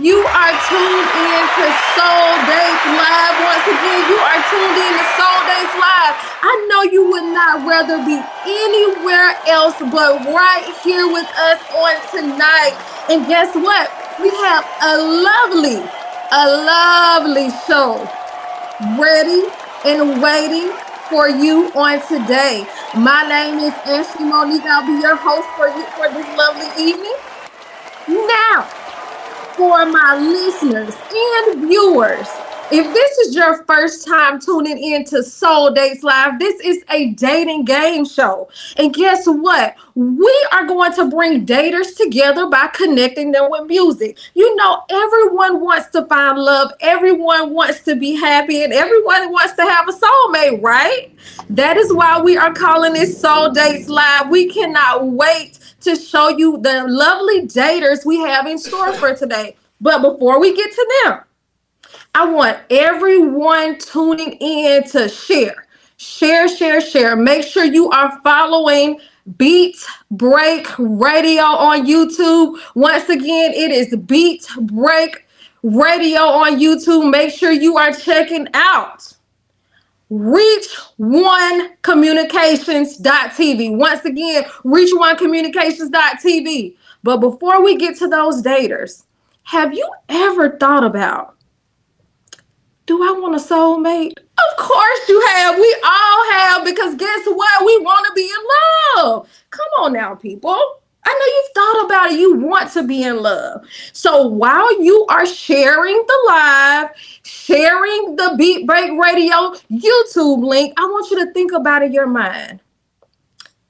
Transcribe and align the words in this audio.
You 0.00 0.16
are 0.16 0.52
tuned 0.72 1.08
in 1.20 1.42
to 1.52 1.66
Soul 1.92 2.32
Dates 2.48 2.84
Live. 2.96 3.34
Once 3.44 3.66
again, 3.68 4.00
you 4.08 4.16
are 4.24 4.40
tuned 4.48 4.78
in 4.80 4.92
to 4.96 5.04
Soul 5.20 5.38
Dates 5.44 5.76
Live. 5.76 6.16
I 6.40 6.66
know 6.70 6.82
you 6.88 7.10
would 7.12 7.28
not 7.28 7.68
rather 7.68 8.00
be 8.00 8.16
anywhere 8.48 9.36
else 9.44 9.76
but 9.92 10.24
right 10.32 10.64
here 10.82 11.04
with 11.12 11.28
us 11.36 11.60
on 11.76 11.92
tonight. 12.08 12.72
And 13.10 13.28
guess 13.28 13.54
what? 13.54 13.92
We 14.16 14.30
have 14.48 14.64
a 14.80 14.96
lovely, 14.96 15.84
a 15.84 16.44
lovely 16.64 17.52
show 17.68 18.00
ready 18.96 19.44
and 19.84 20.22
waiting 20.22 20.72
for 21.10 21.28
you 21.28 21.68
on 21.76 22.00
today. 22.08 22.64
My 22.96 23.28
name 23.28 23.58
is 23.58 23.74
Ashley 23.84 24.24
Monique. 24.24 24.64
I'll 24.64 24.86
be 24.86 25.02
your 25.02 25.16
host 25.16 25.48
for 25.60 25.68
you 25.68 25.84
for 26.00 26.08
this 26.08 26.24
lovely 26.38 26.72
evening. 26.80 27.12
Now, 28.08 28.66
for 29.56 29.86
my 29.86 30.16
listeners 30.16 30.94
and 31.12 31.68
viewers, 31.68 32.28
if 32.74 32.94
this 32.94 33.18
is 33.18 33.36
your 33.36 33.64
first 33.64 34.06
time 34.06 34.40
tuning 34.40 34.78
in 34.78 35.04
to 35.04 35.22
Soul 35.22 35.72
Dates 35.72 36.02
Live, 36.02 36.38
this 36.38 36.58
is 36.60 36.82
a 36.88 37.10
dating 37.10 37.66
game 37.66 38.06
show. 38.06 38.48
And 38.78 38.94
guess 38.94 39.26
what? 39.26 39.76
We 39.94 40.46
are 40.52 40.64
going 40.64 40.94
to 40.94 41.10
bring 41.10 41.44
daters 41.44 41.94
together 41.96 42.46
by 42.46 42.68
connecting 42.68 43.32
them 43.32 43.50
with 43.50 43.66
music. 43.66 44.16
You 44.32 44.56
know, 44.56 44.84
everyone 44.88 45.60
wants 45.60 45.90
to 45.90 46.06
find 46.06 46.38
love, 46.38 46.72
everyone 46.80 47.52
wants 47.52 47.80
to 47.80 47.94
be 47.94 48.14
happy, 48.14 48.64
and 48.64 48.72
everyone 48.72 49.30
wants 49.30 49.52
to 49.56 49.62
have 49.62 49.86
a 49.86 49.92
soulmate, 49.92 50.62
right? 50.62 51.12
That 51.50 51.76
is 51.76 51.92
why 51.92 52.22
we 52.22 52.38
are 52.38 52.54
calling 52.54 52.94
this 52.94 53.20
Soul 53.20 53.50
Dates 53.50 53.90
Live. 53.90 54.30
We 54.30 54.48
cannot 54.48 55.08
wait 55.08 55.58
to 55.82 55.96
show 55.96 56.28
you 56.28 56.58
the 56.62 56.84
lovely 56.88 57.46
daters 57.46 58.04
we 58.04 58.18
have 58.18 58.46
in 58.46 58.58
store 58.58 58.92
for 58.94 59.14
today. 59.14 59.56
But 59.80 60.02
before 60.02 60.40
we 60.40 60.54
get 60.54 60.72
to 60.72 61.02
them, 61.04 61.20
I 62.14 62.26
want 62.26 62.58
everyone 62.70 63.78
tuning 63.78 64.32
in 64.32 64.84
to 64.90 65.08
share, 65.08 65.66
share, 65.96 66.48
share, 66.48 66.80
share. 66.80 67.16
Make 67.16 67.44
sure 67.44 67.64
you 67.64 67.90
are 67.90 68.20
following 68.22 69.00
Beat 69.36 69.76
Break 70.10 70.68
Radio 70.78 71.42
on 71.42 71.86
YouTube. 71.86 72.58
Once 72.74 73.08
again, 73.08 73.52
it 73.52 73.70
is 73.70 73.96
Beat 73.96 74.46
Break 74.60 75.26
Radio 75.62 76.20
on 76.20 76.58
YouTube. 76.58 77.10
Make 77.10 77.32
sure 77.32 77.52
you 77.52 77.76
are 77.76 77.92
checking 77.92 78.46
out 78.54 79.11
Reach 80.12 80.76
One 80.98 81.70
Communications.tv. 81.80 83.78
Once 83.78 84.04
again, 84.04 84.44
Reach 84.62 84.90
One 84.92 85.16
Communications.tv. 85.16 86.76
But 87.02 87.16
before 87.16 87.64
we 87.64 87.76
get 87.76 87.96
to 87.96 88.08
those 88.08 88.42
daters, 88.42 89.04
have 89.44 89.72
you 89.72 89.90
ever 90.10 90.58
thought 90.58 90.84
about 90.84 91.36
do 92.84 93.02
I 93.02 93.18
want 93.18 93.36
a 93.36 93.38
soulmate? 93.38 94.12
Of 94.18 94.56
course 94.58 95.08
you 95.08 95.26
have. 95.28 95.56
We 95.56 95.76
all 95.82 96.30
have 96.32 96.64
because 96.66 96.94
guess 96.96 97.26
what? 97.26 97.64
We 97.64 97.78
want 97.78 98.06
to 98.08 98.12
be 98.12 98.24
in 98.28 99.02
love. 99.04 99.28
Come 99.48 99.68
on 99.78 99.94
now, 99.94 100.14
people. 100.14 100.81
I 101.04 101.10
know 101.10 101.26
you've 101.34 101.52
thought 101.54 101.86
about 101.86 102.12
it. 102.12 102.20
You 102.20 102.36
want 102.36 102.70
to 102.72 102.82
be 102.84 103.02
in 103.02 103.22
love. 103.22 103.64
So 103.92 104.26
while 104.26 104.82
you 104.82 105.04
are 105.08 105.26
sharing 105.26 105.96
the 105.96 106.18
live, 106.28 106.90
sharing 107.24 108.16
the 108.16 108.34
Beat 108.38 108.66
Break 108.66 108.92
Radio 108.92 109.54
YouTube 109.70 110.44
link, 110.44 110.74
I 110.76 110.84
want 110.84 111.10
you 111.10 111.24
to 111.24 111.32
think 111.32 111.52
about 111.52 111.82
it 111.82 111.86
in 111.86 111.92
your 111.92 112.06
mind. 112.06 112.60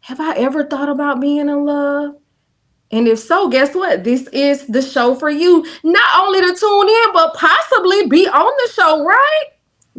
Have 0.00 0.20
I 0.20 0.34
ever 0.34 0.64
thought 0.64 0.88
about 0.88 1.20
being 1.20 1.48
in 1.48 1.64
love? 1.64 2.16
And 2.90 3.08
if 3.08 3.18
so, 3.18 3.48
guess 3.48 3.74
what? 3.74 4.04
This 4.04 4.26
is 4.28 4.66
the 4.66 4.82
show 4.82 5.14
for 5.14 5.30
you. 5.30 5.64
Not 5.82 6.22
only 6.22 6.40
to 6.42 6.54
tune 6.54 6.88
in, 6.88 7.12
but 7.14 7.34
possibly 7.34 8.06
be 8.06 8.28
on 8.28 8.52
the 8.64 8.72
show, 8.74 9.04
right? 9.04 9.44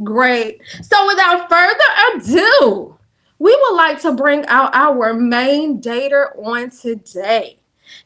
Great. 0.04 0.62
So 0.82 1.08
without 1.08 1.50
further 1.50 1.84
ado, 2.16 2.98
we 3.44 3.54
would 3.54 3.76
like 3.76 4.02
to 4.02 4.14
bring 4.14 4.46
out 4.46 4.74
our 4.74 5.14
main 5.14 5.82
dater 5.82 6.28
on 6.46 6.70
today. 6.70 7.58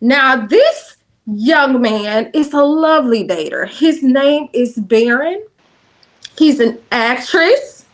Now, 0.01 0.47
this 0.47 0.97
young 1.28 1.79
man 1.79 2.31
is 2.34 2.53
a 2.53 2.63
lovely 2.63 3.28
dater. 3.28 3.69
His 3.69 4.01
name 4.01 4.50
is 4.51 4.78
Baron. 4.78 5.45
He's 6.35 6.59
an 6.59 6.79
actress 6.91 7.85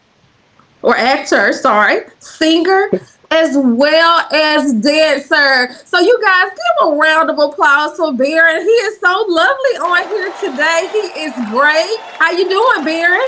or 0.82 0.96
actor, 0.96 1.52
sorry, 1.52 2.06
singer, 2.20 2.90
as 3.30 3.58
well 3.58 4.26
as 4.32 4.72
dancer. 4.76 5.76
So 5.84 6.00
you 6.00 6.18
guys 6.24 6.50
give 6.50 6.88
a 6.88 6.96
round 6.96 7.30
of 7.30 7.40
applause 7.40 7.98
for 7.98 8.14
Baron. 8.14 8.62
He 8.62 8.70
is 8.88 9.02
so 9.02 9.26
lovely 9.28 9.78
on 9.80 10.08
here 10.08 10.32
today. 10.40 10.88
He 10.94 11.20
is 11.20 11.34
great. 11.52 12.00
How 12.20 12.32
you 12.32 12.48
doing, 12.48 12.86
Baron? 12.86 13.28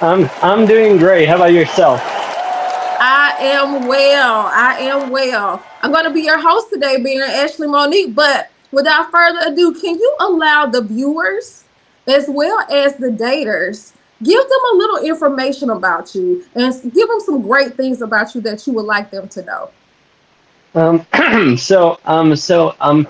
I'm 0.00 0.30
I'm 0.40 0.66
doing 0.68 0.98
great. 0.98 1.28
How 1.28 1.34
about 1.34 1.52
yourself? 1.52 2.23
I 3.06 3.36
am 3.38 3.86
well. 3.86 4.46
I 4.50 4.78
am 4.78 5.10
well. 5.10 5.62
I'm 5.82 5.92
going 5.92 6.04
to 6.04 6.10
be 6.10 6.22
your 6.22 6.40
host 6.40 6.70
today, 6.72 7.02
being 7.02 7.20
Ashley 7.20 7.66
Monique. 7.66 8.14
But 8.14 8.50
without 8.72 9.10
further 9.10 9.40
ado, 9.52 9.74
can 9.78 9.96
you 9.96 10.16
allow 10.20 10.64
the 10.64 10.80
viewers 10.80 11.64
as 12.06 12.28
well 12.30 12.60
as 12.70 12.96
the 12.96 13.08
daters 13.08 13.92
give 14.22 14.40
them 14.40 14.60
a 14.72 14.76
little 14.76 15.04
information 15.04 15.68
about 15.68 16.14
you 16.14 16.46
and 16.54 16.72
give 16.94 17.08
them 17.08 17.20
some 17.20 17.42
great 17.42 17.76
things 17.76 18.00
about 18.00 18.34
you 18.34 18.40
that 18.40 18.66
you 18.66 18.72
would 18.72 18.86
like 18.86 19.10
them 19.10 19.28
to 19.28 19.42
know. 19.44 19.70
Um, 20.74 21.56
so, 21.58 22.00
um, 22.06 22.34
so, 22.34 22.74
um, 22.80 23.06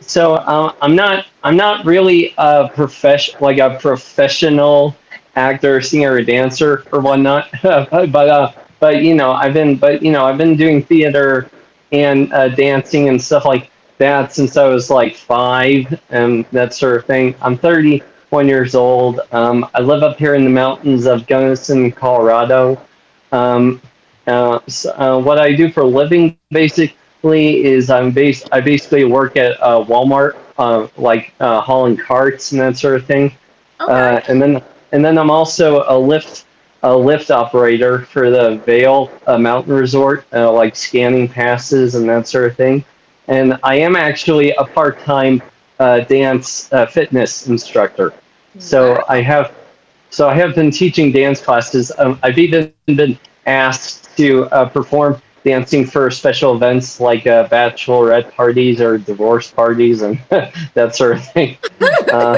so, 0.00 0.34
uh, 0.34 0.74
I'm 0.82 0.96
not, 0.96 1.26
I'm 1.44 1.56
not 1.56 1.84
really 1.84 2.34
a 2.36 2.68
profession, 2.68 3.36
like 3.40 3.58
a 3.58 3.78
professional 3.78 4.96
actor, 5.36 5.80
singer, 5.80 6.14
or 6.14 6.22
dancer 6.22 6.84
or 6.90 6.98
whatnot, 6.98 7.48
but, 7.62 8.28
uh, 8.28 8.52
but 8.80 9.02
you 9.02 9.14
know, 9.14 9.32
I've 9.32 9.54
been, 9.54 9.76
but 9.76 10.02
you 10.02 10.10
know, 10.10 10.24
I've 10.24 10.38
been 10.38 10.56
doing 10.56 10.82
theater 10.82 11.50
and 11.92 12.32
uh, 12.32 12.48
dancing 12.48 13.08
and 13.08 13.20
stuff 13.20 13.44
like 13.44 13.70
that 13.98 14.32
since 14.32 14.56
I 14.56 14.66
was 14.66 14.90
like 14.90 15.14
five 15.14 16.00
and 16.08 16.44
that 16.52 16.74
sort 16.74 16.96
of 16.96 17.04
thing. 17.04 17.34
I'm 17.42 17.56
31 17.56 18.48
years 18.48 18.74
old. 18.74 19.20
Um, 19.32 19.68
I 19.74 19.80
live 19.80 20.02
up 20.02 20.16
here 20.16 20.34
in 20.34 20.44
the 20.44 20.50
mountains 20.50 21.06
of 21.06 21.26
Gunnison, 21.26 21.92
Colorado. 21.92 22.80
Um, 23.32 23.80
uh, 24.26 24.60
so, 24.66 24.92
uh, 24.92 25.18
what 25.20 25.38
I 25.38 25.54
do 25.54 25.70
for 25.70 25.82
a 25.82 25.86
living 25.86 26.36
basically 26.50 27.64
is 27.64 27.90
I'm 27.90 28.10
based. 28.10 28.48
I 28.52 28.60
basically 28.60 29.04
work 29.04 29.36
at 29.36 29.60
uh, 29.60 29.84
Walmart, 29.84 30.36
uh, 30.58 30.88
like 30.96 31.34
uh, 31.40 31.60
hauling 31.60 31.96
carts 31.96 32.52
and 32.52 32.60
that 32.60 32.76
sort 32.76 32.96
of 32.96 33.06
thing. 33.06 33.34
Okay. 33.80 33.92
Uh, 33.92 34.20
and 34.28 34.40
then 34.40 34.62
and 34.92 35.04
then 35.04 35.18
I'm 35.18 35.30
also 35.30 35.84
a 35.88 35.98
lift 35.98 36.46
a 36.82 36.96
lift 36.96 37.30
operator 37.30 38.00
for 38.06 38.30
the 38.30 38.56
Vail 38.64 39.10
Mountain 39.26 39.74
Resort, 39.74 40.24
like 40.32 40.74
scanning 40.76 41.28
passes 41.28 41.94
and 41.94 42.08
that 42.08 42.26
sort 42.26 42.50
of 42.50 42.56
thing. 42.56 42.84
And 43.28 43.58
I 43.62 43.76
am 43.76 43.96
actually 43.96 44.52
a 44.52 44.64
part 44.64 44.98
time 45.00 45.42
uh, 45.78 46.00
dance 46.00 46.70
uh, 46.72 46.86
fitness 46.86 47.46
instructor. 47.48 48.12
So 48.58 49.02
I 49.08 49.22
have, 49.22 49.54
so 50.10 50.28
I 50.28 50.34
have 50.34 50.54
been 50.54 50.70
teaching 50.70 51.10
dance 51.12 51.40
classes. 51.40 51.90
Um, 51.98 52.18
I've 52.22 52.38
even 52.38 52.72
been 52.86 53.18
asked 53.46 54.16
to 54.16 54.44
uh, 54.46 54.68
perform 54.68 55.20
dancing 55.44 55.86
for 55.86 56.10
special 56.10 56.54
events 56.54 57.00
like 57.00 57.26
uh, 57.26 57.48
bachelorette 57.48 58.30
parties 58.34 58.80
or 58.80 58.98
divorce 58.98 59.50
parties 59.50 60.02
and 60.02 60.20
that 60.74 60.94
sort 60.94 61.16
of 61.16 61.24
thing. 61.32 61.56
Uh, 62.12 62.36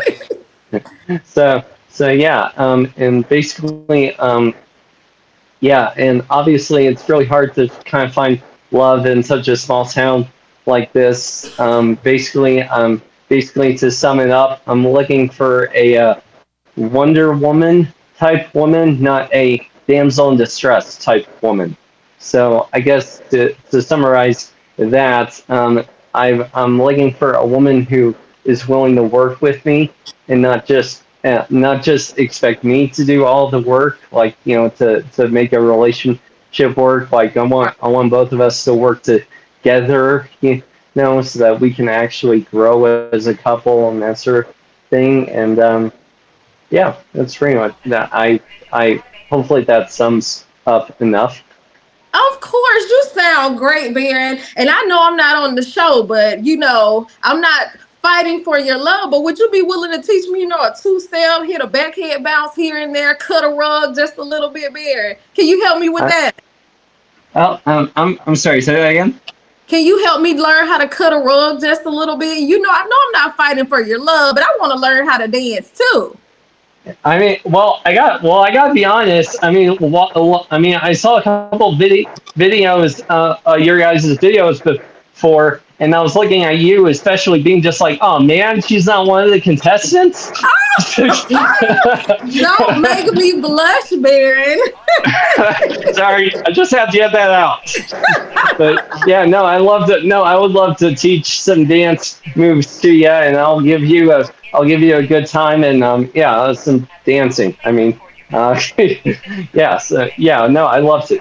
so, 1.25 1.65
so 1.93 2.09
yeah, 2.09 2.53
um, 2.57 2.91
and 2.97 3.29
basically, 3.29 4.17
um, 4.17 4.55
yeah, 5.61 5.93
and 5.99 6.25
obviously 6.31 6.87
it's 6.87 7.07
really 7.07 7.27
hard 7.27 7.55
to 7.57 7.69
kind 7.85 8.09
of 8.09 8.15
find 8.15 8.41
love 8.71 9.05
in 9.05 9.23
such 9.23 9.49
a 9.49 9.57
small 9.57 9.85
town 9.85 10.27
like 10.65 10.91
this. 10.95 11.59
Um, 11.61 11.97
basically, 11.97 12.63
um, 12.63 13.03
basically 13.29 13.77
to 13.77 13.91
sum 13.91 14.21
it 14.21 14.31
up, 14.31 14.63
I'm 14.67 14.89
looking 14.89 15.29
for 15.29 15.69
a 15.75 15.99
uh, 15.99 16.15
Wonder 16.77 17.35
Woman 17.35 17.87
type 18.17 18.55
woman, 18.55 19.03
not 19.03 19.31
a 19.35 19.69
damsel 19.87 20.31
in 20.31 20.39
distress 20.39 20.97
type 20.97 21.29
woman. 21.43 21.77
So 22.19 22.71
I 22.73 22.81
guess 22.81 23.21
to, 23.31 23.53
to 23.71 23.83
summarize 23.83 24.53
that, 24.79 25.45
um, 25.51 25.85
i 26.15 26.29
am 26.55 26.81
looking 26.81 27.13
for 27.13 27.35
a 27.35 27.47
woman 27.47 27.83
who 27.83 28.15
is 28.45 28.67
willing 28.67 28.97
to 28.97 29.03
work 29.03 29.43
with 29.43 29.63
me 29.67 29.91
and 30.29 30.41
not 30.41 30.65
just 30.65 31.03
uh, 31.25 31.47
not 31.51 31.83
just 31.83 32.19
expect 32.19 32.65
me 32.65 32.89
to 32.89 33.05
do 33.05 33.25
all 33.25 33.49
the 33.49 33.61
work, 33.61 34.01
like 34.11 34.37
you 34.45 34.57
know, 34.57 34.69
to, 34.71 35.03
to 35.15 35.29
make 35.29 35.53
a 35.53 35.61
relationship 35.61 36.77
work. 36.77 37.13
Like 37.13 37.37
I 37.37 37.43
want 37.43 37.77
I 37.83 37.89
want 37.89 38.11
both 38.11 38.33
of 38.33 38.41
us 38.41 38.65
to 38.65 38.75
work 38.75 39.03
together. 39.03 40.29
You, 40.41 40.63
know, 40.95 41.23
so 41.23 41.39
that 41.39 41.59
we 41.59 41.73
can 41.73 41.89
actually 41.89 42.43
grow 42.43 42.85
as 43.11 43.27
a 43.27 43.35
couple 43.35 43.89
and 43.91 44.03
that 44.03 44.19
sort 44.19 44.47
of 44.47 44.55
thing. 44.91 45.29
And 45.31 45.59
um, 45.59 45.93
yeah, 46.71 46.97
that's 47.13 47.37
pretty 47.37 47.59
much 47.59 47.75
that. 47.87 48.11
I 48.13 48.41
I 48.73 49.03
hopefully 49.31 49.65
that 49.65 49.91
sums 49.91 50.45
up 50.67 51.01
enough. 51.01 51.43
Of 52.15 52.41
course, 52.41 52.83
you 52.91 53.05
sound 53.15 53.57
great, 53.57 53.95
Baron. 53.95 54.39
And 54.57 54.69
I 54.69 54.83
know 54.83 55.03
I'm 55.03 55.17
not 55.17 55.37
on 55.37 55.55
the 55.55 55.63
show, 55.63 56.03
but 56.03 56.45
you 56.45 56.59
know, 56.59 57.07
I'm 57.23 57.41
not 57.41 57.69
fighting 58.03 58.45
for 58.45 58.59
your 58.59 58.77
love, 58.77 59.11
but 59.11 59.23
would 59.23 59.39
you 59.39 59.49
be 59.51 59.63
willing 59.63 59.93
to 59.93 60.07
teach 60.07 60.29
me, 60.29 60.41
you 60.41 60.49
know, 60.49 60.61
a 60.61 60.75
two 60.81 61.01
step, 61.01 61.45
hit 61.45 61.61
a 61.61 61.67
backhand 61.67 62.25
bounce 62.25 62.55
here 62.55 62.79
and 62.79 62.95
there, 62.95 63.15
cut 63.15 63.45
a 63.45 63.49
rug 63.49 63.95
just 63.95 64.19
a 64.19 64.23
little 64.23 64.51
bit 64.51 64.75
better? 64.75 65.17
Can 65.35 65.47
you 65.47 65.65
help 65.65 65.79
me 65.79 65.89
with 65.89 66.03
that? 66.03 66.33
Well, 67.35 67.63
um, 67.65 67.91
I'm 67.97 68.19
I'm 68.27 68.37
sorry. 68.37 68.61
Say 68.61 68.75
that 68.75 68.91
again. 68.91 69.19
Can 69.69 69.87
you 69.87 70.05
help 70.05 70.21
me 70.21 70.35
learn 70.35 70.67
how 70.67 70.77
to 70.77 70.87
cut 70.87 71.15
a 71.15 71.19
rug 71.19 71.61
just 71.61 71.87
a 71.87 71.91
little 71.91 72.17
bit? 72.17 72.41
You 72.41 72.61
know, 72.61 72.69
I 72.71 72.85
know 72.85 72.97
I'm 73.07 73.13
not 73.13 73.37
fighting 73.39 73.67
for 73.67 73.81
your 73.81 73.99
love, 73.99 74.35
but 74.35 74.45
I 74.45 74.49
want 74.61 74.73
to 74.73 74.79
learn 74.79 75.09
how 75.09 75.17
to 75.17 75.29
dance 75.29 75.71
too. 75.71 76.19
I 77.05 77.19
mean, 77.19 77.39
well, 77.45 77.81
I 77.87 77.95
got 77.95 78.23
well, 78.23 78.41
I 78.41 78.53
gotta 78.53 78.75
be 78.75 78.85
honest. 78.85 79.37
I 79.43 79.51
mean, 79.51 79.79
I 79.81 80.59
mean, 80.59 80.75
I 80.75 80.93
saw 80.93 81.19
a 81.19 81.23
couple 81.23 81.77
video 81.77 82.11
videos, 82.37 83.05
uh, 83.09 83.39
uh, 83.49 83.55
your 83.55 83.79
guys' 83.79 84.05
videos 84.19 84.63
before, 84.63 85.63
and 85.83 85.97
I 85.97 86.01
was 86.01 86.15
looking 86.15 86.45
at 86.45 86.59
you, 86.59 86.87
especially 86.87 87.43
being 87.43 87.61
just 87.61 87.81
like, 87.81 87.99
oh 88.01 88.21
man, 88.21 88.63
she's 88.63 88.87
not 88.87 89.09
one 89.09 89.25
of 89.25 89.31
the 89.33 89.41
contestants. 89.41 90.31
Don't 90.97 92.81
make 92.81 93.13
me 93.13 93.41
blush, 93.41 93.91
Baron. 94.01 94.61
Sorry, 95.93 96.33
I 96.47 96.53
just 96.53 96.71
have 96.71 96.93
to 96.93 96.97
get 96.97 97.13
that 97.13 97.33
out. 97.33 97.69
But 98.57 98.89
yeah, 99.09 99.25
no, 99.25 99.45
I 99.45 99.57
love 99.57 99.89
to. 99.89 100.07
No, 100.07 100.23
I 100.23 100.39
would 100.39 100.53
love 100.53 100.77
to 100.79 100.95
teach 100.95 101.41
some 101.41 101.67
dance 101.67 102.23
moves 102.37 102.81
to 102.81 102.93
you, 102.93 103.09
and 103.09 103.37
I'll 103.37 103.61
give 103.61 103.83
you 103.83 104.13
a, 104.13 104.25
I'll 104.55 104.65
give 104.65 104.83
you 104.83 104.99
a 104.99 105.07
good 105.07 105.27
time, 105.27 105.65
and 105.65 105.83
um, 105.83 106.09
yeah, 106.15 106.33
uh, 106.33 106.55
some 106.55 106.89
dancing. 107.05 107.57
I 107.65 107.73
mean, 107.73 108.01
uh, 108.33 108.59
yes, 109.53 109.91
uh, 109.91 110.11
yeah, 110.17 110.47
no, 110.47 110.67
I 110.67 110.79
love 110.79 111.09
to. 111.09 111.21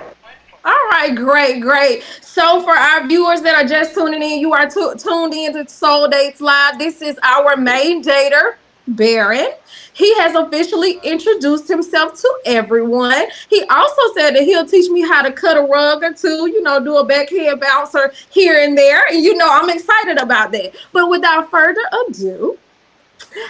All 0.64 0.88
right, 0.92 1.16
great, 1.16 1.60
great. 1.60 2.04
So, 2.22 2.62
for 2.62 2.72
our 2.78 3.08
viewers 3.08 3.42
that 3.42 3.56
are 3.56 3.68
just 3.68 3.96
tuning 3.96 4.22
in, 4.22 4.40
you 4.40 4.54
are 4.54 4.70
t- 4.70 4.94
tuned 4.98 5.34
in 5.34 5.54
to 5.54 5.68
Soul 5.68 6.08
Dates 6.08 6.40
Live. 6.40 6.78
This 6.78 7.02
is 7.02 7.18
our 7.24 7.58
main 7.58 8.04
dater, 8.04 8.56
Baron. 8.88 9.54
He 9.94 10.14
has 10.20 10.36
officially 10.36 11.00
introduced 11.04 11.68
himself 11.68 12.20
to 12.22 12.40
everyone. 12.46 13.24
He 13.50 13.64
also 13.64 14.02
said 14.14 14.36
that 14.36 14.44
he'll 14.44 14.66
teach 14.68 14.90
me 14.92 15.02
how 15.02 15.24
to 15.24 15.32
cut 15.32 15.58
a 15.58 15.62
rug 15.62 16.04
or 16.04 16.14
two, 16.14 16.48
you 16.48 16.62
know, 16.62 16.84
do 16.84 16.98
a 16.98 17.06
backhand 17.06 17.60
bouncer 17.60 18.14
here 18.30 18.64
and 18.64 18.78
there. 18.78 19.04
And, 19.12 19.24
you 19.24 19.36
know, 19.36 19.48
I'm 19.50 19.70
excited 19.70 20.18
about 20.20 20.52
that. 20.52 20.76
But 20.94 21.10
without 21.10 21.50
further 21.50 21.82
ado, 22.08 22.60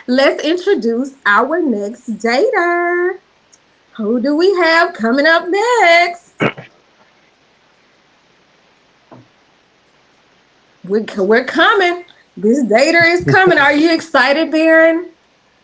let's 0.07 0.43
introduce 0.43 1.13
our 1.25 1.61
next 1.61 2.17
dater. 2.17 3.19
Who 3.97 4.21
do 4.21 4.35
we 4.35 4.53
have 4.55 4.93
coming 4.93 5.27
up 5.27 5.45
next? 5.47 6.35
We're, 10.83 11.05
we're 11.17 11.45
coming. 11.45 12.05
This 12.37 12.63
dater 12.63 13.03
is 13.05 13.25
coming. 13.25 13.57
Are 13.57 13.73
you 13.73 13.93
excited, 13.93 14.51
Baron? 14.51 15.09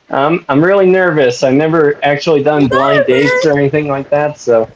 Um, 0.09 0.45
I'm 0.47 0.63
really 0.63 0.85
nervous. 0.85 1.43
I've 1.43 1.53
never 1.53 2.03
actually 2.03 2.43
done 2.43 2.67
blind 2.67 3.05
dates 3.07 3.45
or 3.45 3.57
anything 3.57 3.87
like 3.87 4.09
that, 4.09 4.37
so. 4.37 4.69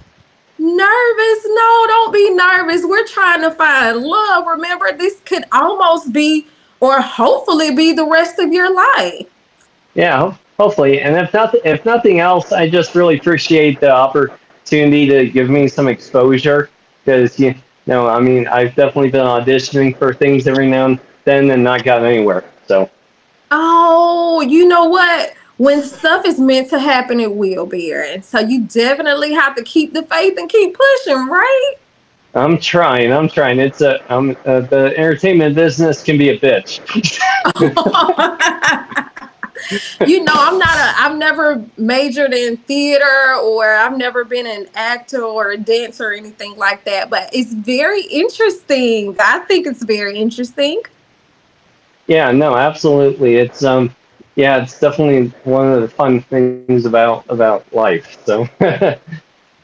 Nervous? 0.58 1.46
No, 1.46 1.86
don't 1.88 2.14
be 2.14 2.30
nervous. 2.32 2.84
We're 2.84 3.08
trying 3.08 3.42
to 3.42 3.52
find 3.52 4.00
love. 4.00 4.46
Remember, 4.48 4.92
this 4.92 5.20
could 5.26 5.46
almost 5.52 6.12
be, 6.12 6.48
or 6.80 7.00
hopefully 7.02 7.74
be, 7.76 7.94
the 7.94 8.06
rest 8.06 8.40
of 8.40 8.52
your 8.52 8.74
life. 8.74 9.28
Yeah, 9.94 10.36
hopefully. 10.58 11.02
And 11.02 11.16
if 11.16 11.34
nothing, 11.34 11.62
if 11.66 11.86
nothing 11.86 12.20
else, 12.20 12.52
I 12.52 12.70
just 12.70 12.96
really 12.96 13.18
appreciate 13.18 13.80
the 13.80 13.92
opportunity 13.92 15.08
to 15.08 15.30
give 15.30 15.50
me 15.50 15.68
some 15.68 15.88
exposure 15.88 16.70
because 17.04 17.40
you 17.40 17.56
know, 17.92 18.08
I 18.08 18.20
mean, 18.20 18.48
I've 18.48 18.74
definitely 18.74 19.12
been 19.12 19.26
auditioning 19.26 19.96
for 19.98 20.14
things 20.14 20.48
every 20.48 20.68
now 20.68 20.86
and 20.86 21.00
then 21.26 21.52
and 21.52 21.64
not 21.64 21.84
gotten 21.84 22.06
anywhere. 22.06 22.44
So. 22.66 22.90
Oh, 23.52 24.42
you 24.42 24.68
know 24.68 24.86
what? 24.86 25.36
When 25.58 25.84
stuff 25.84 26.26
is 26.26 26.40
meant 26.40 26.70
to 26.70 26.80
happen, 26.80 27.20
it 27.20 27.36
will, 27.36 27.68
Baron. 27.68 28.24
So 28.24 28.40
you 28.40 28.64
definitely 28.64 29.34
have 29.34 29.56
to 29.56 29.64
keep 29.64 29.94
the 29.94 30.04
faith 30.04 30.38
and 30.38 30.50
keep 30.50 30.76
pushing, 30.76 31.28
right? 31.28 31.74
I'm 32.34 32.58
trying. 32.58 33.12
I'm 33.12 33.28
trying. 33.28 33.60
It's 33.60 33.82
a 33.82 34.02
um 34.12 34.38
uh, 34.46 34.62
the 34.62 34.94
entertainment 34.98 35.54
business 35.54 36.02
can 36.02 36.18
be 36.18 36.30
a 36.30 36.40
bitch. 36.40 36.80
you 40.06 40.24
know, 40.24 40.34
I'm 40.36 40.58
not 40.58 40.76
a. 40.76 40.94
I've 41.02 41.18
never 41.18 41.64
majored 41.78 42.34
in 42.34 42.58
theater, 42.58 43.36
or 43.42 43.66
I've 43.66 43.98
never 43.98 44.24
been 44.24 44.46
an 44.48 44.68
actor 44.76 45.24
or 45.24 45.52
a 45.52 45.58
dancer 45.58 46.10
or 46.10 46.14
anything 46.14 46.58
like 46.58 46.84
that. 46.86 47.10
But 47.10 47.30
it's 47.34 47.54
very 47.54 48.04
interesting. 48.04 49.16
I 49.20 49.40
think 49.40 49.68
it's 49.68 49.84
very 49.84 50.18
interesting. 50.18 50.82
Yeah, 52.08 52.32
no, 52.32 52.56
absolutely. 52.56 53.36
It's 53.36 53.64
um, 53.64 53.96
yeah, 54.36 54.62
it's 54.62 54.80
definitely 54.80 55.28
one 55.44 55.72
of 55.72 55.82
the 55.82 55.90
fun 55.90 56.22
things 56.22 56.86
about 56.86 57.26
about 57.30 57.72
life. 57.74 58.18
So. 58.26 58.48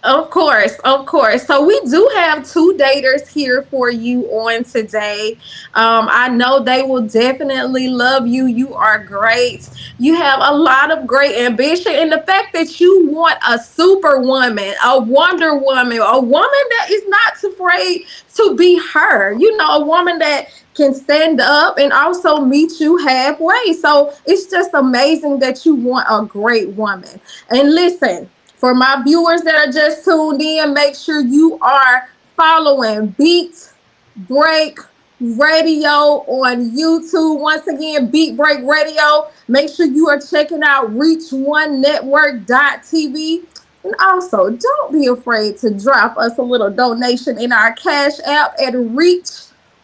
Of 0.07 0.29
course, 0.29 0.79
of 0.85 1.05
course. 1.05 1.45
So 1.45 1.65
we 1.65 1.77
do 1.81 2.09
have 2.15 2.49
two 2.49 2.77
daters 2.79 3.27
here 3.27 3.63
for 3.63 3.89
you 3.91 4.23
on 4.27 4.63
today. 4.63 5.37
Um, 5.73 6.07
I 6.09 6.29
know 6.29 6.61
they 6.61 6.81
will 6.81 7.05
definitely 7.05 7.89
love 7.89 8.25
you. 8.25 8.45
You 8.45 8.73
are 8.73 9.03
great. 9.03 9.69
You 9.99 10.15
have 10.15 10.39
a 10.41 10.55
lot 10.55 10.97
of 10.97 11.05
great 11.05 11.35
ambition, 11.35 11.91
and 11.91 12.09
the 12.09 12.21
fact 12.21 12.53
that 12.53 12.79
you 12.79 13.09
want 13.09 13.37
a 13.45 13.59
superwoman, 13.59 14.75
a 14.81 14.97
Wonder 14.97 15.55
Woman, 15.57 15.97
a 15.97 16.21
woman 16.21 16.63
that 16.69 16.87
is 16.89 17.03
not 17.09 17.43
afraid 17.43 18.05
to 18.35 18.55
be 18.55 18.79
her. 18.93 19.33
You 19.33 19.57
know, 19.57 19.81
a 19.81 19.85
woman 19.85 20.19
that 20.19 20.47
can 20.73 20.93
stand 20.93 21.41
up 21.41 21.77
and 21.77 21.91
also 21.91 22.39
meet 22.39 22.79
you 22.79 22.95
halfway. 22.95 23.73
So 23.73 24.13
it's 24.25 24.49
just 24.49 24.69
amazing 24.73 25.39
that 25.39 25.65
you 25.65 25.75
want 25.75 26.07
a 26.09 26.25
great 26.25 26.69
woman. 26.69 27.19
And 27.49 27.73
listen, 27.73 28.29
for 28.57 28.75
my 28.75 29.01
viewers 29.05 29.43
that 29.43 29.55
are 29.55 29.71
just 29.71 30.03
tuned 30.03 30.41
in, 30.41 30.73
make 30.73 30.95
sure 30.95 31.21
you 31.21 31.57
are 31.61 32.09
following 32.35 33.09
Beat 33.09 33.71
Break 34.15 34.79
Radio 35.19 36.23
on 36.27 36.71
YouTube. 36.71 37.39
Once 37.39 37.67
again, 37.67 38.09
Beat 38.09 38.35
Break 38.35 38.63
Radio. 38.63 39.27
Make 39.47 39.69
sure 39.69 39.85
you 39.85 40.09
are 40.09 40.19
checking 40.19 40.63
out 40.63 40.89
ReachOneNetwork.tv. 40.91 43.45
And 43.83 43.93
also, 44.01 44.49
don't 44.49 44.91
be 44.91 45.05
afraid 45.07 45.57
to 45.59 45.71
drop 45.73 46.17
us 46.17 46.37
a 46.37 46.41
little 46.41 46.71
donation 46.71 47.39
in 47.39 47.51
our 47.51 47.73
Cash 47.73 48.19
App 48.25 48.55
at 48.59 48.73
Reach 48.75 49.29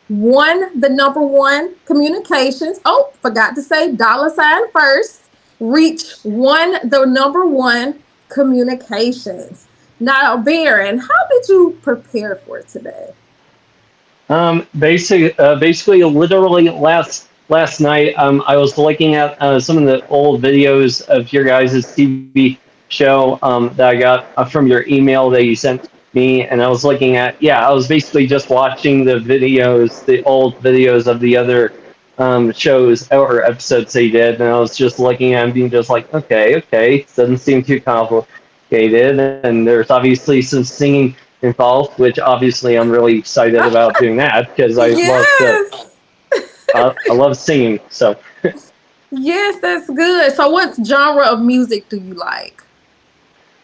One, 0.10 0.80
the 0.80 0.90
number 0.90 1.22
one 1.22 1.76
communications. 1.86 2.80
Oh, 2.86 3.12
forgot 3.22 3.54
to 3.56 3.62
say 3.62 3.96
dollar 3.96 4.32
sign 4.32 4.72
first. 4.72 5.22
Reach 5.60 6.16
One, 6.24 6.90
the 6.90 7.06
number 7.06 7.46
one 7.46 8.03
communications. 8.34 9.68
Now, 10.00 10.38
Baron, 10.38 10.98
how 10.98 11.28
did 11.30 11.48
you 11.48 11.78
prepare 11.82 12.36
for 12.38 12.62
today? 12.62 13.14
Um, 14.30 14.68
basically, 14.80 15.38
uh, 15.38 15.56
basically, 15.56 16.04
literally 16.04 16.70
last 16.70 17.30
last 17.50 17.80
night, 17.80 18.18
um, 18.18 18.44
I 18.48 18.58
was 18.58 18.78
looking 18.78 19.16
at 19.16 19.40
uh, 19.42 19.60
some 19.60 19.78
of 19.78 19.86
the 19.86 20.06
old 20.08 20.42
videos 20.42 21.02
of 21.08 21.32
your 21.32 21.44
guys' 21.44 21.74
TV 21.96 22.58
show 22.88 23.38
um, 23.44 23.74
that 23.76 23.90
I 23.90 23.96
got 23.96 24.28
uh, 24.38 24.46
from 24.46 24.66
your 24.68 24.88
email 24.88 25.30
that 25.30 25.46
you 25.46 25.56
sent 25.56 25.90
me, 26.14 26.46
and 26.46 26.62
I 26.62 26.68
was 26.68 26.84
looking 26.84 27.16
at 27.18 27.42
yeah, 27.42 27.68
I 27.68 27.72
was 27.72 27.88
basically 27.88 28.26
just 28.26 28.50
watching 28.50 29.06
the 29.06 29.16
videos, 29.16 30.06
the 30.06 30.24
old 30.24 30.56
videos 30.60 31.08
of 31.08 31.20
the 31.20 31.38
other 31.38 31.74
um, 32.18 32.52
shows 32.52 33.12
or 33.12 33.44
episodes 33.44 33.94
they 33.94 34.10
did, 34.10 34.36
and 34.36 34.44
I 34.44 34.60
was 34.60 34.78
just 34.78 35.00
looking 35.00 35.34
at 35.34 35.46
them, 35.46 35.54
being 35.54 35.70
just 35.70 35.90
like, 35.90 36.12
okay, 36.14 36.58
okay, 36.58 37.06
doesn't 37.16 37.40
seem 37.40 37.64
too 37.64 37.82
complicated, 37.82 39.20
and 39.44 39.68
there's 39.68 39.90
obviously 39.90 40.42
some 40.42 40.64
singing 40.64 41.16
involved, 41.42 41.98
which 42.00 42.20
obviously 42.20 42.78
I'm 42.78 42.90
really 42.90 43.18
excited 43.18 43.60
about 43.60 43.98
doing 44.00 44.18
that 44.18 44.56
because 44.56 44.78
I 44.78 44.88
yes! 44.88 45.72
love 45.72 46.42
to, 46.72 46.78
uh, 46.78 46.94
I 47.10 47.14
love 47.14 47.36
singing. 47.38 47.80
So. 47.90 48.18
yes, 49.12 49.60
that's 49.62 49.90
good. 49.90 50.34
So, 50.34 50.50
what 50.50 50.76
genre 50.86 51.26
of 51.26 51.42
music 51.42 51.90
do 51.90 51.98
you 51.98 52.14
like? 52.14 52.64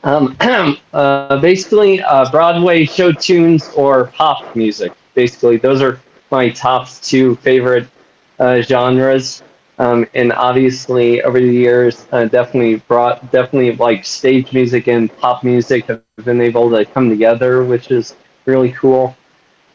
Um, 0.04 0.36
uh, 0.94 1.38
basically, 1.40 2.02
uh, 2.02 2.30
Broadway 2.32 2.86
show 2.86 3.12
tunes 3.12 3.70
or 3.76 4.08
pop 4.08 4.56
music. 4.56 4.94
Basically, 5.14 5.58
those 5.58 5.82
are 5.82 6.00
my 6.32 6.50
top 6.50 6.90
two 6.90 7.36
favorite 7.38 7.88
uh, 8.40 8.62
genres. 8.62 9.44
Um, 9.80 10.06
and 10.14 10.34
obviously, 10.34 11.22
over 11.24 11.40
the 11.40 11.48
years, 11.54 12.06
uh, 12.12 12.26
definitely 12.26 12.78
brought 12.88 13.32
definitely 13.32 13.76
like 13.78 14.06
stage 14.06 14.52
music 14.54 14.88
and 14.88 15.16
pop 15.20 15.44
music 15.44 15.86
have 15.88 16.02
been 16.26 16.42
able 16.42 16.70
to 16.72 16.86
come 16.86 17.10
together, 17.10 17.64
which 17.64 17.90
is 17.92 18.16
really 18.46 18.74
cool. 18.74 19.16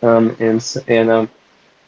Um, 0.02 0.36
and 0.40 0.62
and 0.88 1.10
um, 1.10 1.30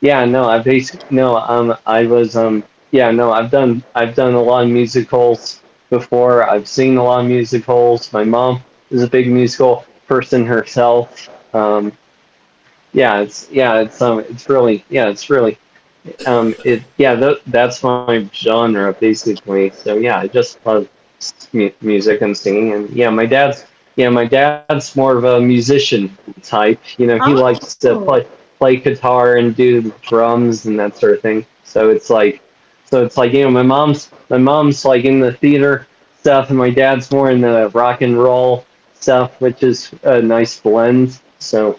yeah, 0.00 0.24
no, 0.24 0.48
I 0.48 0.58
basically 0.60 1.06
no, 1.16 1.36
um, 1.38 1.76
I 1.86 2.06
was 2.06 2.36
um, 2.36 2.64
yeah, 2.90 3.10
no, 3.10 3.32
I've 3.32 3.50
done 3.50 3.82
I've 3.94 4.14
done 4.14 4.34
a 4.34 4.40
lot 4.42 4.64
of 4.64 4.70
musicals 4.70 5.62
before. 5.90 6.48
I've 6.48 6.68
seen 6.68 6.96
a 6.96 7.02
lot 7.04 7.20
of 7.20 7.26
musicals. 7.26 8.12
My 8.12 8.24
mom 8.24 8.62
is 8.90 9.02
a 9.02 9.08
big 9.10 9.28
musical 9.30 9.84
person 10.08 10.46
herself. 10.46 11.28
Um, 11.54 11.92
yeah, 12.92 13.20
it's 13.20 13.50
yeah, 13.50 13.80
it's 13.80 14.00
um, 14.00 14.20
it's 14.20 14.48
really 14.48 14.84
yeah, 14.88 15.08
it's 15.08 15.30
really 15.30 15.58
um, 16.26 16.54
it 16.64 16.82
yeah, 16.96 17.14
th- 17.16 17.42
that's 17.46 17.82
my 17.82 18.08
genre 18.18 18.76
basically. 18.78 19.54
So 19.56 19.82
yeah, 19.82 20.04
I 20.04 20.12
just 20.12 20.48
love 20.52 20.76
mu- 21.52 21.70
music 21.80 22.20
and 22.22 22.36
singing, 22.36 22.72
and 22.72 22.90
yeah, 22.90 23.10
my 23.10 23.26
dad's 23.26 23.64
yeah, 23.96 24.08
my 24.10 24.26
dad's 24.26 24.76
more 24.96 25.16
of 25.16 25.24
a 25.24 25.40
musician 25.40 25.94
type. 26.42 26.78
You 26.82 27.06
know, 27.06 27.18
he 27.18 27.34
Oh. 27.34 27.34
likes 27.34 27.58
to 27.76 27.96
play 27.96 28.26
play 28.58 28.76
guitar 28.76 29.36
and 29.36 29.54
do 29.54 29.92
drums 30.02 30.66
and 30.66 30.78
that 30.78 30.96
sort 30.96 31.12
of 31.14 31.20
thing. 31.20 31.44
So 31.64 31.90
it's 31.90 32.10
like, 32.10 32.40
so 32.84 33.04
it's 33.04 33.16
like 33.16 33.32
you 33.32 33.44
know, 33.44 33.50
my 33.50 33.62
mom's 33.62 34.10
my 34.28 34.38
mom's 34.38 34.84
like 34.84 35.04
in 35.04 35.20
the 35.20 35.32
theater 35.32 35.86
stuff, 36.18 36.50
and 36.50 36.58
my 36.58 36.70
dad's 36.70 37.10
more 37.10 37.30
in 37.30 37.40
the 37.40 37.70
rock 37.74 38.02
and 38.02 38.16
roll 38.18 38.64
stuff, 38.94 39.40
which 39.40 39.62
is 39.62 39.92
a 40.04 40.20
nice 40.22 40.58
blend. 40.60 41.18
So 41.38 41.78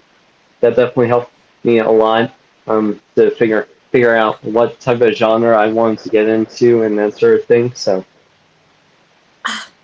that 0.62 0.76
definitely 0.76 1.08
helped 1.08 1.32
me 1.64 1.80
a 1.80 1.90
lot 1.90 2.34
um, 2.68 3.00
to 3.16 3.30
figure 3.32 3.68
figure 3.92 4.16
out 4.16 4.44
what 4.44 4.80
type 4.80 5.02
of 5.02 5.14
genre 5.14 5.58
I 5.58 5.68
wanted 5.68 6.00
to 6.00 6.10
get 6.10 6.28
into 6.28 6.84
and 6.84 6.98
that 7.00 7.18
sort 7.18 7.40
of 7.40 7.46
thing. 7.46 7.74
So 7.74 8.06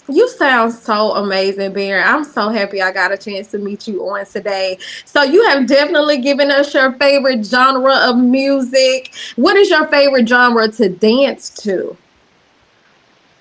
You 0.09 0.27
sound 0.29 0.73
so 0.73 1.13
amazing, 1.13 1.73
Baron. 1.73 2.03
I'm 2.05 2.23
so 2.25 2.49
happy 2.49 2.81
I 2.81 2.91
got 2.91 3.11
a 3.13 3.17
chance 3.17 3.51
to 3.51 3.57
meet 3.57 3.87
you 3.87 4.01
on 4.09 4.25
today. 4.25 4.77
So 5.05 5.23
you 5.23 5.45
have 5.47 5.65
definitely 5.65 6.19
given 6.19 6.51
us 6.51 6.73
your 6.73 6.91
favorite 6.93 7.45
genre 7.45 7.95
of 7.95 8.17
music. 8.17 9.13
What 9.37 9.55
is 9.55 9.69
your 9.69 9.87
favorite 9.87 10.27
genre 10.27 10.67
to 10.69 10.89
dance 10.89 11.49
to? 11.63 11.97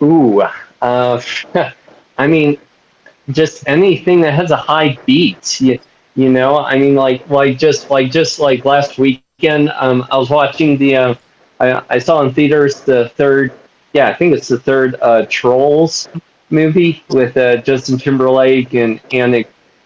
ooh, 0.02 0.42
uh, 0.82 1.22
I 2.18 2.26
mean, 2.26 2.58
just 3.30 3.66
anything 3.68 4.20
that 4.22 4.34
has 4.34 4.50
a 4.50 4.56
high 4.56 4.98
beat. 5.06 5.60
You, 5.60 5.78
you 6.14 6.28
know, 6.28 6.58
I 6.58 6.78
mean, 6.78 6.94
like 6.94 7.28
like 7.30 7.58
just 7.58 7.90
like 7.90 8.10
just 8.10 8.38
like 8.38 8.64
last 8.64 8.98
weekend, 9.42 9.70
um, 9.76 10.06
I 10.10 10.16
was 10.16 10.30
watching 10.30 10.76
the. 10.78 10.96
Uh, 10.96 11.14
I, 11.60 11.82
I 11.90 11.98
saw 11.98 12.22
in 12.22 12.32
theaters 12.32 12.80
the 12.80 13.08
third. 13.10 13.52
Yeah, 13.92 14.08
I 14.08 14.14
think 14.14 14.34
it's 14.34 14.48
the 14.48 14.58
third 14.58 14.96
uh, 15.02 15.26
Trolls 15.28 16.08
movie 16.50 17.02
with 17.10 17.36
uh, 17.36 17.58
Justin 17.58 17.98
Timberlake 17.98 18.74
and 18.74 19.00
Anna 19.12 19.44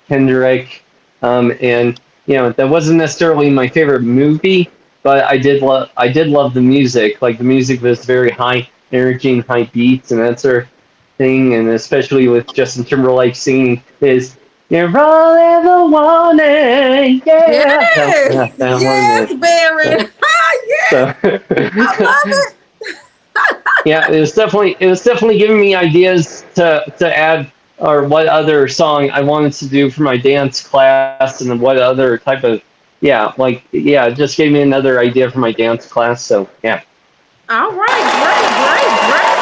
Kendrick. 0.09 0.85
Um, 1.23 1.53
and 1.61 2.01
you 2.27 2.35
know 2.35 2.53
that 2.53 2.69
wasn't 2.69 2.99
necessarily 2.99 3.51
my 3.51 3.67
favorite 3.69 4.03
movie, 4.03 4.71
but 5.03 5.25
I 5.25 5.39
did 5.39 5.63
love 5.63 5.91
I 5.97 6.09
did 6.09 6.29
love 6.29 6.55
the 6.55 6.63
music. 6.63 7.23
Like 7.23 7.39
the 7.39 7.45
music 7.45 7.81
was 7.83 8.05
very 8.05 8.31
high 8.31 8.69
energy 8.93 9.33
and 9.33 9.45
high 9.45 9.65
beats 9.65 10.13
and 10.13 10.21
that 10.21 10.39
sort 10.41 10.65
of 10.65 10.69
thing, 11.19 11.55
and 11.55 11.69
especially 11.69 12.29
with 12.29 12.53
Justin 12.53 12.85
Timberlake 12.85 13.35
singing 13.35 13.83
his 14.01 14.37
"You're 14.69 14.89
all 14.99 15.35
I 15.35 15.43
ever 15.61 15.87
wanted." 15.87 17.23
Yeah, 17.25 17.51
Yes, 17.51 18.35
That- 18.35 18.57
that 18.59 18.73
one 18.73 18.81
yes, 18.83 19.31
was- 19.31 19.39
Baron. 19.41 20.09
Ah, 20.25 20.53
yes, 20.67 20.91
so- 20.91 21.15
I 21.21 21.97
love 22.01 22.17
it. 22.27 22.55
yeah, 23.87 24.11
it 24.11 24.19
was 24.21 24.33
definitely 24.33 24.77
it 24.81 24.87
was 24.87 25.03
definitely 25.03 25.39
giving 25.39 25.61
me 25.61 25.75
ideas 25.75 26.45
to 26.55 26.85
to 26.99 27.17
add 27.17 27.51
or 27.79 28.05
what 28.05 28.27
other 28.27 28.67
song 28.69 29.11
I 29.11 29.21
wanted 29.21 29.53
to 29.55 29.69
do 29.69 29.91
for 29.91 30.03
my 30.03 30.17
dance 30.17 30.63
class 30.67 31.41
and 31.43 31.61
what 31.61 31.77
other 31.79 32.17
type 32.19 32.43
of 32.45 32.63
yeah 33.03 33.33
like 33.37 33.63
yeah 33.73 34.07
it 34.07 34.15
just 34.15 34.37
gave 34.39 34.51
me 34.53 34.63
another 34.63 34.99
idea 35.01 35.31
for 35.31 35.39
my 35.41 35.53
dance 35.53 35.87
class. 35.87 36.23
So 36.25 36.49
yeah, 36.65 36.81
All 37.51 37.73
right, 37.73 38.07
great, 38.25 38.51
great, 38.65 38.93
great. 39.11 39.37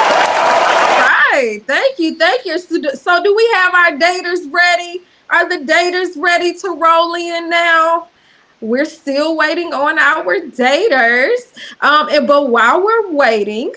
All 0.44 1.32
right, 1.32 1.62
thank 1.66 1.98
you, 1.98 2.16
thank 2.18 2.44
you. 2.44 2.58
So, 2.58 2.80
so 2.94 3.22
do 3.22 3.34
we 3.34 3.48
have 3.54 3.72
our 3.74 3.92
daters 3.92 4.52
ready? 4.52 5.02
Are 5.30 5.48
the 5.48 5.64
daters 5.64 6.20
ready 6.20 6.54
to 6.54 6.68
roll 6.70 7.14
in 7.14 7.50
now? 7.50 8.08
We're 8.60 8.84
still 8.84 9.36
waiting 9.36 9.74
on 9.74 9.98
our 9.98 10.40
daters. 10.40 11.52
Um, 11.80 12.08
and 12.10 12.26
but 12.26 12.48
while 12.48 12.82
we're 12.82 13.10
waiting, 13.10 13.74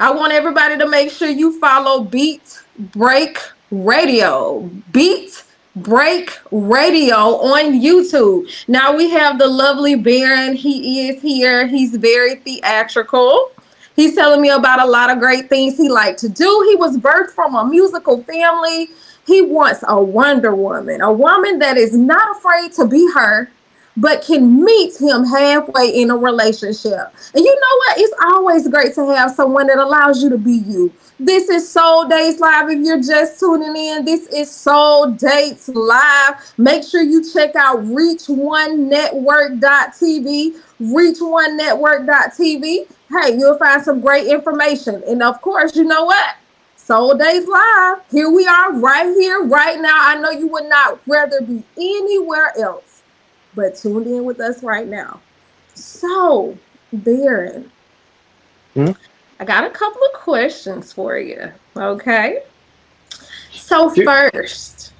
I 0.00 0.10
want 0.10 0.32
everybody 0.32 0.78
to 0.78 0.88
make 0.88 1.10
sure 1.10 1.28
you 1.28 1.58
follow 1.60 2.02
Beat 2.02 2.62
Break 2.78 3.38
Radio. 3.70 4.70
Beat 4.92 5.44
Break 5.76 6.38
Radio 6.50 7.16
on 7.16 7.80
YouTube. 7.80 8.48
Now 8.66 8.96
we 8.96 9.10
have 9.10 9.38
the 9.38 9.46
lovely 9.46 9.94
Baron. 9.94 10.54
He 10.54 11.08
is 11.08 11.22
here. 11.22 11.66
He's 11.66 11.96
very 11.96 12.36
theatrical. 12.36 13.52
He's 13.94 14.14
telling 14.14 14.40
me 14.40 14.50
about 14.50 14.80
a 14.80 14.86
lot 14.86 15.10
of 15.10 15.18
great 15.18 15.48
things 15.48 15.76
he 15.76 15.88
liked 15.88 16.20
to 16.20 16.28
do. 16.28 16.66
He 16.68 16.76
was 16.76 16.96
birthed 16.96 17.30
from 17.30 17.56
a 17.56 17.64
musical 17.64 18.22
family. 18.22 18.90
He 19.28 19.42
wants 19.42 19.84
a 19.86 20.02
Wonder 20.02 20.54
Woman, 20.54 21.02
a 21.02 21.12
woman 21.12 21.58
that 21.58 21.76
is 21.76 21.94
not 21.94 22.38
afraid 22.38 22.72
to 22.72 22.86
be 22.86 23.06
her, 23.12 23.50
but 23.94 24.24
can 24.24 24.64
meet 24.64 24.98
him 24.98 25.26
halfway 25.26 25.90
in 25.90 26.10
a 26.10 26.16
relationship. 26.16 27.12
And 27.34 27.44
you 27.44 27.54
know 27.54 27.76
what? 27.76 27.98
It's 27.98 28.14
always 28.24 28.66
great 28.68 28.94
to 28.94 29.06
have 29.14 29.32
someone 29.32 29.66
that 29.66 29.76
allows 29.76 30.22
you 30.22 30.30
to 30.30 30.38
be 30.38 30.54
you. 30.54 30.90
This 31.20 31.50
is 31.50 31.68
Soul 31.68 32.08
Dates 32.08 32.40
Live. 32.40 32.70
If 32.70 32.86
you're 32.86 33.02
just 33.02 33.38
tuning 33.38 33.76
in, 33.76 34.06
this 34.06 34.28
is 34.28 34.50
Soul 34.50 35.10
Dates 35.10 35.68
Live. 35.68 36.54
Make 36.56 36.82
sure 36.82 37.02
you 37.02 37.22
check 37.30 37.54
out 37.54 37.80
reach1network.tv. 37.80 40.56
Reach1network.tv. 40.80 42.86
Hey, 43.10 43.36
you'll 43.36 43.58
find 43.58 43.82
some 43.82 44.00
great 44.00 44.26
information. 44.26 45.02
And 45.06 45.22
of 45.22 45.42
course, 45.42 45.76
you 45.76 45.84
know 45.84 46.04
what? 46.04 46.37
Soul 46.88 47.14
Dates 47.18 47.46
Live. 47.46 47.98
Here 48.10 48.30
we 48.30 48.46
are, 48.46 48.72
right 48.72 49.14
here, 49.14 49.42
right 49.42 49.78
now. 49.78 49.92
I 49.94 50.14
know 50.14 50.30
you 50.30 50.48
would 50.48 50.70
not 50.70 50.98
rather 51.06 51.42
be 51.42 51.62
anywhere 51.76 52.58
else, 52.58 53.02
but 53.54 53.76
tuned 53.76 54.06
in 54.06 54.24
with 54.24 54.40
us 54.40 54.62
right 54.62 54.88
now. 54.88 55.20
So, 55.74 56.56
Baron, 56.90 57.70
Hmm? 58.72 58.92
I 59.38 59.44
got 59.44 59.64
a 59.64 59.70
couple 59.70 60.00
of 60.02 60.18
questions 60.18 60.90
for 60.94 61.18
you. 61.18 61.52
Okay. 61.76 62.42
So, 63.52 63.90
first, 63.90 64.94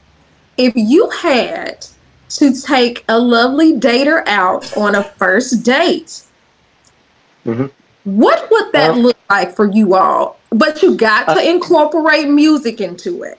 if 0.59 0.75
you 0.77 1.09
had 1.09 1.87
to 2.29 2.53
take 2.53 3.03
a 3.09 3.19
lovely 3.19 3.73
dater 3.73 4.23
out 4.27 4.77
on 4.77 4.95
a 4.95 5.05
first 5.05 5.63
date, 5.63 6.21
Mhm. 7.47 7.71
What 8.05 8.51
would 8.51 8.73
that 8.73 8.97
look 8.97 9.17
like 9.31 9.55
for 9.55 9.71
you 9.71 9.95
all? 9.95 10.39
But 10.51 10.83
you 10.83 10.95
got 10.97 11.27
to 11.29 11.41
Uh, 11.41 11.43
incorporate 11.43 12.29
music 12.29 12.81
into 12.81 13.23
it. 13.23 13.39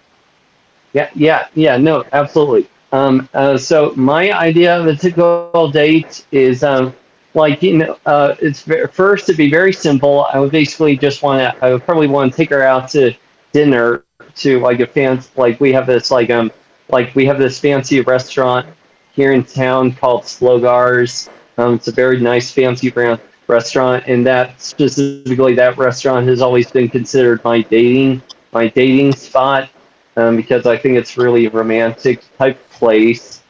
yeah, 0.94 1.10
yeah, 1.16 1.48
yeah. 1.56 1.78
No, 1.78 2.04
absolutely. 2.14 2.68
Um, 2.92 3.30
uh, 3.34 3.58
so 3.58 3.94
my 3.96 4.32
idea 4.32 4.78
of 4.80 4.88
a 4.88 4.96
typical 4.96 5.70
date 5.72 6.26
is 6.32 6.64
um, 6.64 6.94
like 7.34 7.62
you 7.62 7.78
know, 7.78 7.98
uh, 8.06 8.36
it's 8.42 8.64
ve- 8.64 8.86
first 8.92 9.26
to 9.28 9.34
be 9.34 9.50
very 9.50 9.74
simple. 9.74 10.26
I 10.34 10.40
would 10.40 10.52
basically 10.52 10.98
just 10.98 11.22
want 11.22 11.40
to. 11.42 11.66
I 11.66 11.72
would 11.72 11.84
probably 11.86 12.08
want 12.08 12.32
to 12.32 12.38
take 12.38 12.50
her 12.50 12.64
out 12.64 12.90
to 12.90 13.14
dinner 13.52 14.04
to 14.36 14.60
like 14.60 14.80
a 14.80 14.88
fancy. 14.88 15.30
Like 15.36 15.60
we 15.60 15.72
have 15.74 15.86
this 15.86 16.10
like 16.12 16.30
um 16.30 16.52
like 16.90 17.14
we 17.16 17.26
have 17.26 17.38
this 17.38 17.60
fancy 17.60 18.02
restaurant 18.02 18.66
here 19.14 19.34
in 19.34 19.44
town 19.44 19.94
called 19.94 20.24
Slogars. 20.24 21.30
Um, 21.58 21.76
it's 21.76 21.88
a 21.88 21.92
very 21.92 22.20
nice 22.20 22.52
fancy 22.52 22.90
brand 22.90 23.20
restaurant, 23.50 24.06
and 24.08 24.26
that 24.26 24.62
specifically 24.62 25.56
that 25.56 25.78
restaurant 25.78 26.28
has 26.28 26.42
always 26.42 26.72
been 26.72 26.88
considered 26.88 27.44
my 27.44 27.62
dating 27.62 28.22
my 28.52 28.68
dating 28.68 29.14
spot 29.14 29.70
um, 30.18 30.36
because 30.36 30.66
I 30.66 30.78
think 30.78 30.98
it's 30.98 31.18
really 31.18 31.46
a 31.46 31.50
romantic 31.50 32.24
type 32.38 32.58
place. 32.70 33.42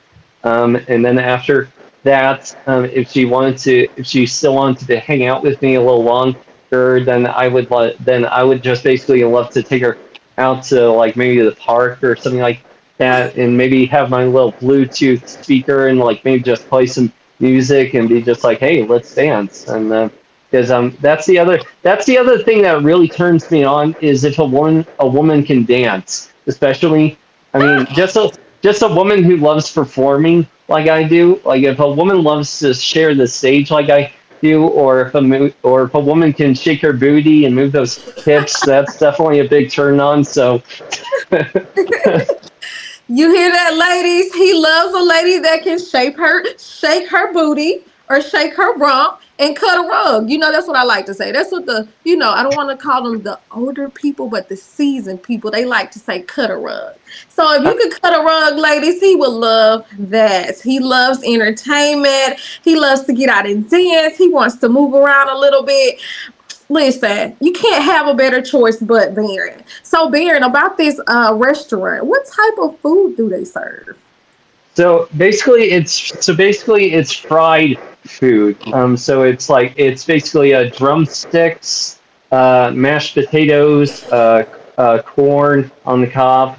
Um, 0.43 0.77
and 0.87 1.03
then 1.03 1.19
after 1.19 1.69
that, 2.03 2.55
um, 2.67 2.85
if 2.85 3.11
she 3.11 3.25
wanted 3.25 3.57
to, 3.59 3.87
if 3.97 4.05
she 4.05 4.25
still 4.25 4.55
wanted 4.55 4.87
to 4.87 4.99
hang 4.99 5.25
out 5.25 5.43
with 5.43 5.61
me 5.61 5.75
a 5.75 5.81
little 5.81 6.03
longer, 6.03 7.03
then 7.03 7.27
I 7.27 7.47
would 7.47 7.69
let, 7.71 7.97
then 7.99 8.25
I 8.25 8.43
would 8.43 8.61
just 8.61 8.83
basically 8.83 9.23
love 9.23 9.49
to 9.51 9.63
take 9.63 9.81
her 9.81 9.97
out 10.37 10.63
to 10.63 10.89
like 10.89 11.15
maybe 11.15 11.41
the 11.41 11.55
park 11.55 12.03
or 12.03 12.15
something 12.15 12.41
like 12.41 12.61
that, 12.97 13.35
and 13.37 13.57
maybe 13.57 13.85
have 13.85 14.09
my 14.09 14.25
little 14.25 14.53
Bluetooth 14.53 15.27
speaker 15.27 15.87
and 15.87 15.99
like 15.99 16.23
maybe 16.25 16.43
just 16.43 16.67
play 16.67 16.85
some 16.85 17.11
music 17.39 17.93
and 17.93 18.09
be 18.09 18.21
just 18.21 18.43
like, 18.43 18.59
hey, 18.59 18.85
let's 18.85 19.13
dance. 19.13 19.67
And 19.67 19.91
uh, 19.91 20.09
because 20.49 20.71
um, 20.71 20.97
that's 21.01 21.25
the 21.25 21.37
other 21.37 21.59
that's 21.81 22.05
the 22.05 22.17
other 22.17 22.41
thing 22.41 22.61
that 22.63 22.81
really 22.81 23.07
turns 23.07 23.49
me 23.51 23.63
on 23.63 23.95
is 24.01 24.23
if 24.23 24.39
a 24.39 24.45
woman 24.45 24.85
a 24.99 25.07
woman 25.07 25.43
can 25.43 25.65
dance, 25.65 26.31
especially. 26.47 27.17
I 27.53 27.59
mean, 27.59 27.87
just 27.93 28.15
a 28.15 28.31
just 28.61 28.81
a 28.81 28.87
woman 28.87 29.23
who 29.23 29.37
loves 29.37 29.71
performing 29.71 30.47
like 30.67 30.87
I 30.87 31.03
do. 31.03 31.41
Like 31.45 31.63
if 31.63 31.79
a 31.79 31.91
woman 31.91 32.23
loves 32.23 32.59
to 32.59 32.73
share 32.73 33.15
the 33.15 33.27
stage 33.27 33.71
like 33.71 33.89
I 33.89 34.13
do, 34.41 34.67
or 34.67 35.01
if 35.01 35.15
a 35.15 35.21
mo- 35.21 35.53
or 35.63 35.83
if 35.83 35.93
a 35.93 35.99
woman 35.99 36.33
can 36.33 36.53
shake 36.53 36.81
her 36.81 36.93
booty 36.93 37.45
and 37.45 37.55
move 37.55 37.71
those 37.71 37.97
hips, 38.23 38.65
that's 38.65 38.97
definitely 38.97 39.39
a 39.39 39.47
big 39.47 39.71
turn 39.71 39.99
on. 39.99 40.23
So 40.23 40.63
You 43.11 43.33
hear 43.33 43.51
that, 43.51 43.73
ladies? 43.73 44.31
He 44.35 44.53
loves 44.53 44.93
a 44.93 45.01
lady 45.01 45.39
that 45.39 45.63
can 45.63 45.79
shape 45.83 46.15
her, 46.17 46.43
shake 46.59 47.09
her 47.09 47.33
booty 47.33 47.83
or 48.07 48.21
shake 48.21 48.53
her 48.53 48.75
rump 48.75 49.21
and 49.39 49.55
cut 49.55 49.83
a 49.83 49.87
rug. 49.87 50.29
You 50.29 50.37
know, 50.37 50.51
that's 50.51 50.67
what 50.67 50.77
I 50.77 50.83
like 50.83 51.07
to 51.07 51.15
say. 51.15 51.31
That's 51.31 51.51
what 51.51 51.65
the, 51.65 51.87
you 52.03 52.17
know, 52.17 52.29
I 52.29 52.43
don't 52.43 52.55
want 52.55 52.69
to 52.69 52.77
call 52.77 53.01
them 53.03 53.23
the 53.23 53.39
older 53.49 53.89
people, 53.89 54.27
but 54.29 54.47
the 54.47 54.55
seasoned 54.55 55.23
people, 55.23 55.49
they 55.49 55.65
like 55.65 55.89
to 55.91 55.99
say 55.99 56.21
cut 56.21 56.51
a 56.51 56.55
rug. 56.55 56.97
So 57.29 57.51
if 57.55 57.63
you 57.63 57.75
could 57.75 57.99
cut 57.99 58.13
a 58.13 58.23
rug, 58.23 58.57
ladies, 58.57 58.99
he 58.99 59.15
would 59.15 59.31
love 59.31 59.87
that. 59.97 60.61
He 60.61 60.79
loves 60.79 61.23
entertainment. 61.23 62.39
He 62.63 62.75
loves 62.75 63.05
to 63.05 63.13
get 63.13 63.29
out 63.29 63.47
and 63.47 63.67
dance. 63.67 64.17
He 64.19 64.29
wants 64.29 64.57
to 64.57 64.69
move 64.69 64.93
around 64.93 65.29
a 65.29 65.35
little 65.35 65.63
bit. 65.63 65.99
Listen, 66.69 67.35
you 67.41 67.51
can't 67.51 67.83
have 67.83 68.07
a 68.07 68.13
better 68.13 68.41
choice 68.41 68.77
but 68.77 69.15
Baron. 69.15 69.63
So, 69.81 70.09
Baron, 70.09 70.43
about 70.43 70.77
this 70.77 71.01
uh, 71.07 71.33
restaurant, 71.35 72.05
what 72.05 72.25
type 72.27 72.59
of 72.59 72.79
food 72.79 73.17
do 73.17 73.27
they 73.27 73.43
serve? 73.43 73.97
So 74.75 75.09
basically, 75.17 75.71
it's 75.71 76.23
so 76.23 76.33
basically 76.33 76.93
it's 76.93 77.11
fried 77.11 77.77
food. 78.05 78.55
Um, 78.71 78.95
so 78.95 79.23
it's 79.23 79.49
like 79.49 79.73
it's 79.75 80.05
basically 80.05 80.53
a 80.53 80.69
drumsticks, 80.69 81.99
uh, 82.31 82.71
mashed 82.73 83.15
potatoes, 83.15 84.03
uh, 84.05 84.45
uh, 84.77 85.01
corn 85.01 85.69
on 85.85 85.99
the 85.99 86.07
cob, 86.07 86.57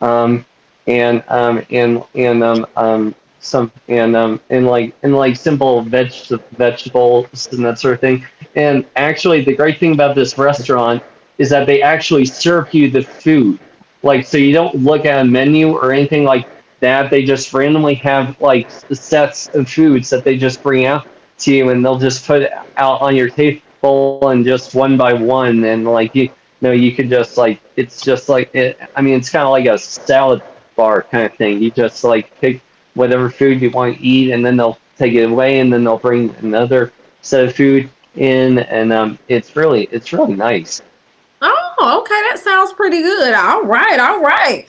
um, 0.00 0.46
and 0.86 1.24
um, 1.26 1.64
and 1.70 2.04
and 2.14 2.44
um, 2.44 2.66
um, 2.76 3.14
some 3.40 3.72
and 3.88 4.14
um, 4.14 4.40
and 4.50 4.66
like 4.66 4.94
and 5.02 5.16
like 5.16 5.34
simple 5.34 5.82
veg 5.82 6.12
vegetables 6.52 7.48
and 7.52 7.64
that 7.64 7.80
sort 7.80 7.94
of 7.94 8.00
thing. 8.00 8.24
And 8.56 8.86
actually, 8.96 9.44
the 9.44 9.54
great 9.54 9.78
thing 9.78 9.92
about 9.92 10.14
this 10.14 10.38
restaurant 10.38 11.02
is 11.38 11.50
that 11.50 11.66
they 11.66 11.82
actually 11.82 12.24
serve 12.24 12.72
you 12.72 12.90
the 12.90 13.02
food. 13.02 13.58
Like, 14.02 14.26
so 14.26 14.38
you 14.38 14.52
don't 14.52 14.74
look 14.76 15.04
at 15.04 15.20
a 15.20 15.24
menu 15.24 15.72
or 15.72 15.92
anything 15.92 16.24
like 16.24 16.48
that. 16.80 17.10
They 17.10 17.24
just 17.24 17.52
randomly 17.52 17.94
have 17.96 18.40
like 18.40 18.70
sets 18.70 19.48
of 19.48 19.68
foods 19.68 20.08
that 20.10 20.24
they 20.24 20.38
just 20.38 20.62
bring 20.62 20.86
out 20.86 21.06
to 21.38 21.54
you, 21.54 21.68
and 21.68 21.84
they'll 21.84 21.98
just 21.98 22.26
put 22.26 22.50
out 22.78 23.00
on 23.02 23.14
your 23.14 23.28
table 23.28 24.28
and 24.28 24.44
just 24.44 24.74
one 24.74 24.96
by 24.96 25.12
one, 25.12 25.64
and 25.64 25.84
like 25.84 26.14
you, 26.14 26.24
you 26.24 26.30
know, 26.62 26.72
you 26.72 26.92
could 26.92 27.10
just 27.10 27.36
like 27.36 27.60
it's 27.76 28.00
just 28.00 28.30
like 28.30 28.54
it. 28.54 28.80
I 28.96 29.02
mean, 29.02 29.14
it's 29.14 29.28
kind 29.28 29.44
of 29.44 29.50
like 29.50 29.66
a 29.66 29.78
salad 29.78 30.42
bar 30.76 31.02
kind 31.02 31.26
of 31.26 31.34
thing. 31.34 31.62
You 31.62 31.70
just 31.70 32.04
like 32.04 32.34
pick 32.40 32.62
whatever 32.94 33.28
food 33.28 33.60
you 33.60 33.70
want 33.70 33.98
to 33.98 34.02
eat, 34.02 34.30
and 34.30 34.44
then 34.44 34.56
they'll 34.56 34.78
take 34.96 35.12
it 35.12 35.30
away, 35.30 35.60
and 35.60 35.70
then 35.70 35.84
they'll 35.84 35.98
bring 35.98 36.34
another 36.36 36.92
set 37.20 37.44
of 37.44 37.54
food 37.54 37.90
in, 38.16 38.58
and 38.58 38.92
um, 38.92 39.18
it's 39.28 39.56
really 39.56 39.88
it's 39.92 40.12
really 40.12 40.34
nice. 40.34 40.82
Oh, 41.42 42.00
okay, 42.00 42.20
that 42.30 42.38
sounds 42.42 42.72
pretty 42.72 43.02
good. 43.02 43.34
All 43.34 43.64
right, 43.64 43.98
all 44.00 44.20
right. 44.22 44.66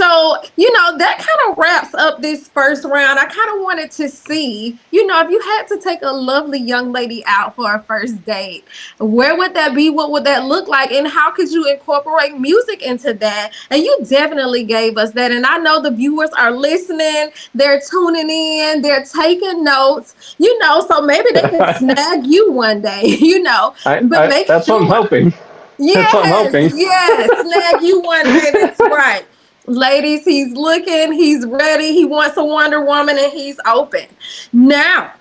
So, 0.00 0.42
you 0.56 0.72
know, 0.72 0.96
that 0.96 1.18
kind 1.18 1.50
of 1.50 1.58
wraps 1.58 1.92
up 1.92 2.22
this 2.22 2.48
first 2.48 2.84
round. 2.84 3.18
I 3.18 3.26
kind 3.26 3.50
of 3.54 3.60
wanted 3.60 3.90
to 3.90 4.08
see, 4.08 4.78
you 4.92 5.06
know, 5.06 5.20
if 5.20 5.28
you 5.28 5.38
had 5.38 5.66
to 5.66 5.78
take 5.78 6.00
a 6.00 6.10
lovely 6.10 6.58
young 6.58 6.90
lady 6.90 7.22
out 7.26 7.54
for 7.54 7.74
a 7.74 7.82
first 7.82 8.24
date, 8.24 8.64
where 8.98 9.36
would 9.36 9.52
that 9.52 9.74
be? 9.74 9.90
What 9.90 10.10
would 10.10 10.24
that 10.24 10.46
look 10.46 10.68
like? 10.68 10.90
And 10.90 11.06
how 11.06 11.30
could 11.30 11.52
you 11.52 11.70
incorporate 11.70 12.38
music 12.38 12.80
into 12.80 13.12
that? 13.12 13.52
And 13.68 13.82
you 13.82 13.98
definitely 14.08 14.64
gave 14.64 14.96
us 14.96 15.10
that. 15.10 15.32
And 15.32 15.44
I 15.44 15.58
know 15.58 15.82
the 15.82 15.90
viewers 15.90 16.30
are 16.30 16.50
listening, 16.50 17.32
they're 17.54 17.82
tuning 17.86 18.30
in, 18.30 18.80
they're 18.80 19.04
taking 19.04 19.62
notes, 19.62 20.34
you 20.38 20.58
know, 20.60 20.80
so 20.80 21.02
maybe 21.02 21.28
they 21.34 21.42
can 21.42 21.74
snag 21.78 22.26
you 22.26 22.50
one 22.50 22.80
day, 22.80 23.02
you 23.20 23.42
know. 23.42 23.74
I, 23.84 24.00
but 24.00 24.22
I, 24.22 24.28
make 24.28 24.46
that's 24.46 24.64
sure, 24.64 24.80
what 24.80 24.84
I'm 24.84 25.02
hoping. 25.02 25.34
Yes, 25.76 26.10
that's 26.10 26.14
what 26.14 26.24
I'm 26.24 26.44
hoping. 26.46 26.78
Yes, 26.78 27.46
snag 27.46 27.82
you 27.82 28.00
one 28.00 28.24
day. 28.24 28.50
That's 28.54 28.80
right. 28.80 29.26
Ladies, 29.66 30.24
he's 30.24 30.52
looking, 30.52 31.12
he's 31.12 31.46
ready, 31.46 31.92
he 31.92 32.04
wants 32.04 32.36
a 32.36 32.44
Wonder 32.44 32.84
Woman, 32.84 33.18
and 33.18 33.32
he's 33.32 33.58
open. 33.66 34.06
Now, 34.52 35.12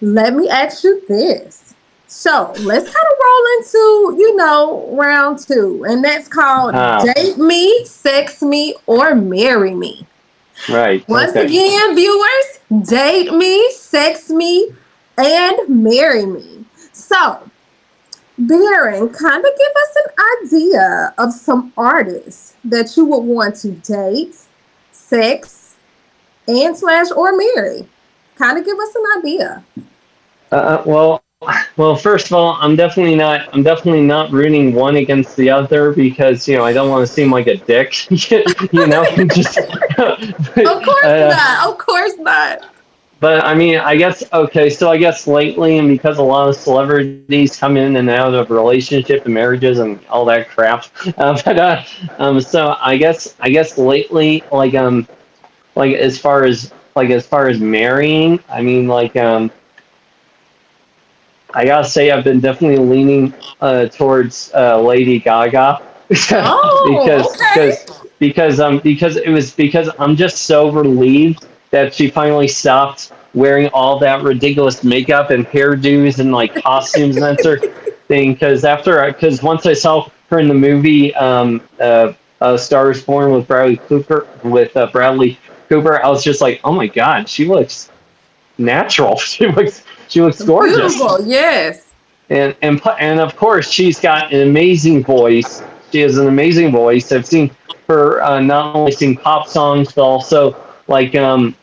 let 0.00 0.34
me 0.34 0.48
ask 0.48 0.84
you 0.84 1.02
this. 1.08 1.74
So 2.06 2.52
let's 2.60 2.84
kind 2.84 3.06
of 3.06 3.18
roll 3.22 3.44
into, 3.58 4.22
you 4.22 4.36
know, 4.36 4.96
round 4.96 5.40
two, 5.40 5.84
and 5.88 6.02
that's 6.02 6.28
called 6.28 6.74
uh, 6.74 7.04
Date 7.14 7.36
Me, 7.36 7.84
Sex 7.84 8.42
Me, 8.42 8.74
or 8.86 9.14
Marry 9.14 9.74
Me. 9.74 10.06
Right. 10.68 11.06
Once 11.08 11.30
okay. 11.30 11.44
again, 11.44 11.94
viewers, 11.94 12.88
date 12.88 13.32
me, 13.32 13.70
sex 13.72 14.30
me, 14.30 14.72
and 15.16 15.58
marry 15.68 16.26
me. 16.26 16.64
So 16.92 17.47
Baron, 18.38 19.08
kind 19.08 19.44
of 19.44 19.50
give 19.58 19.72
us 19.76 19.96
an 19.96 20.46
idea 20.46 21.14
of 21.18 21.32
some 21.32 21.72
artists 21.76 22.54
that 22.64 22.96
you 22.96 23.04
would 23.04 23.24
want 23.24 23.56
to 23.56 23.72
date, 23.72 24.36
sex, 24.92 25.76
and 26.46 26.76
slash 26.76 27.10
or 27.10 27.36
marry. 27.36 27.88
Kind 28.36 28.58
of 28.58 28.64
give 28.64 28.78
us 28.78 28.94
an 28.94 29.04
idea. 29.18 29.64
Uh, 30.52 30.82
well, 30.86 31.22
well, 31.76 31.94
first 31.94 32.26
of 32.26 32.32
all, 32.32 32.58
I'm 32.60 32.74
definitely 32.74 33.14
not. 33.14 33.52
I'm 33.54 33.62
definitely 33.62 34.02
not 34.02 34.32
rooting 34.32 34.74
one 34.74 34.96
against 34.96 35.36
the 35.36 35.50
other 35.50 35.92
because 35.92 36.48
you 36.48 36.56
know 36.56 36.64
I 36.64 36.72
don't 36.72 36.90
want 36.90 37.06
to 37.06 37.12
seem 37.12 37.30
like 37.30 37.46
a 37.46 37.56
dick. 37.56 38.10
you 38.10 38.86
know, 38.86 39.04
just. 39.34 39.58
of 39.98 40.82
course 40.82 41.04
uh, 41.04 41.34
not. 41.36 41.68
Of 41.68 41.78
course 41.78 42.16
not. 42.18 42.68
But 43.20 43.44
I 43.44 43.54
mean, 43.54 43.78
I 43.78 43.96
guess 43.96 44.22
okay. 44.32 44.70
So 44.70 44.90
I 44.90 44.96
guess 44.96 45.26
lately, 45.26 45.78
and 45.78 45.88
because 45.88 46.18
a 46.18 46.22
lot 46.22 46.48
of 46.48 46.56
celebrities 46.56 47.56
come 47.56 47.76
in 47.76 47.96
and 47.96 48.08
out 48.08 48.32
of 48.32 48.50
relationship 48.50 49.24
and 49.24 49.34
marriages 49.34 49.80
and 49.80 49.98
all 50.06 50.24
that 50.26 50.48
crap. 50.48 50.86
Uh, 51.18 51.40
but 51.44 51.58
uh, 51.58 51.82
um, 52.18 52.40
so 52.40 52.76
I 52.80 52.96
guess 52.96 53.34
I 53.40 53.48
guess 53.48 53.76
lately, 53.76 54.44
like 54.52 54.74
um, 54.74 55.08
like 55.74 55.94
as 55.94 56.18
far 56.18 56.44
as 56.44 56.72
like 56.94 57.10
as 57.10 57.26
far 57.26 57.48
as 57.48 57.58
marrying, 57.58 58.38
I 58.48 58.62
mean, 58.62 58.86
like 58.86 59.16
um, 59.16 59.50
I 61.54 61.64
gotta 61.64 61.88
say 61.88 62.10
I've 62.12 62.24
been 62.24 62.40
definitely 62.40 62.78
leaning 62.78 63.34
uh, 63.60 63.86
towards 63.86 64.52
uh, 64.54 64.80
Lady 64.80 65.18
Gaga. 65.18 65.82
oh, 66.32 67.00
because 67.00 67.26
okay. 67.26 67.70
because 67.74 68.08
because 68.18 68.60
um 68.60 68.78
because 68.78 69.16
it 69.16 69.28
was 69.28 69.52
because 69.52 69.90
I'm 69.98 70.14
just 70.16 70.42
so 70.42 70.70
relieved 70.70 71.46
that 71.70 71.94
she 71.94 72.10
finally 72.10 72.48
stopped 72.48 73.12
wearing 73.34 73.68
all 73.68 73.98
that 73.98 74.22
ridiculous 74.22 74.82
makeup 74.82 75.30
and 75.30 75.46
hairdos 75.46 76.18
and 76.18 76.32
like 76.32 76.54
costumes 76.62 77.16
and 77.16 77.24
that 77.24 77.40
sort 77.40 77.64
of 77.64 77.74
thing. 78.08 78.32
Because 78.32 78.64
after, 78.64 79.06
because 79.06 79.42
once 79.42 79.66
I 79.66 79.74
saw 79.74 80.08
her 80.30 80.38
in 80.38 80.48
the 80.48 80.54
movie 80.54 81.14
um, 81.14 81.60
uh, 81.80 82.12
uh, 82.40 82.56
*Stars 82.56 83.02
Born* 83.02 83.32
with 83.32 83.46
Bradley 83.46 83.76
Cooper, 83.76 84.26
with 84.44 84.76
uh, 84.76 84.86
Bradley 84.86 85.38
Cooper, 85.68 86.02
I 86.02 86.08
was 86.08 86.24
just 86.24 86.40
like, 86.40 86.60
oh 86.64 86.72
my 86.72 86.86
god, 86.86 87.28
she 87.28 87.44
looks 87.44 87.90
natural. 88.58 89.16
She 89.28 89.46
looks, 89.46 89.84
she 90.08 90.20
looks 90.20 90.42
gorgeous. 90.42 90.96
Beautiful, 90.96 91.26
yes. 91.26 91.92
And 92.30 92.54
and 92.62 92.80
and 92.98 93.20
of 93.20 93.36
course, 93.36 93.70
she's 93.70 93.98
got 94.00 94.32
an 94.32 94.46
amazing 94.48 95.04
voice. 95.04 95.62
She 95.90 96.00
has 96.00 96.18
an 96.18 96.28
amazing 96.28 96.72
voice. 96.72 97.10
I've 97.12 97.26
seen 97.26 97.50
her 97.88 98.22
uh, 98.22 98.40
not 98.40 98.76
only 98.76 98.92
sing 98.92 99.16
pop 99.16 99.48
songs 99.48 99.92
but 99.92 100.02
also 100.02 100.54
like 100.88 101.14
um 101.14 101.54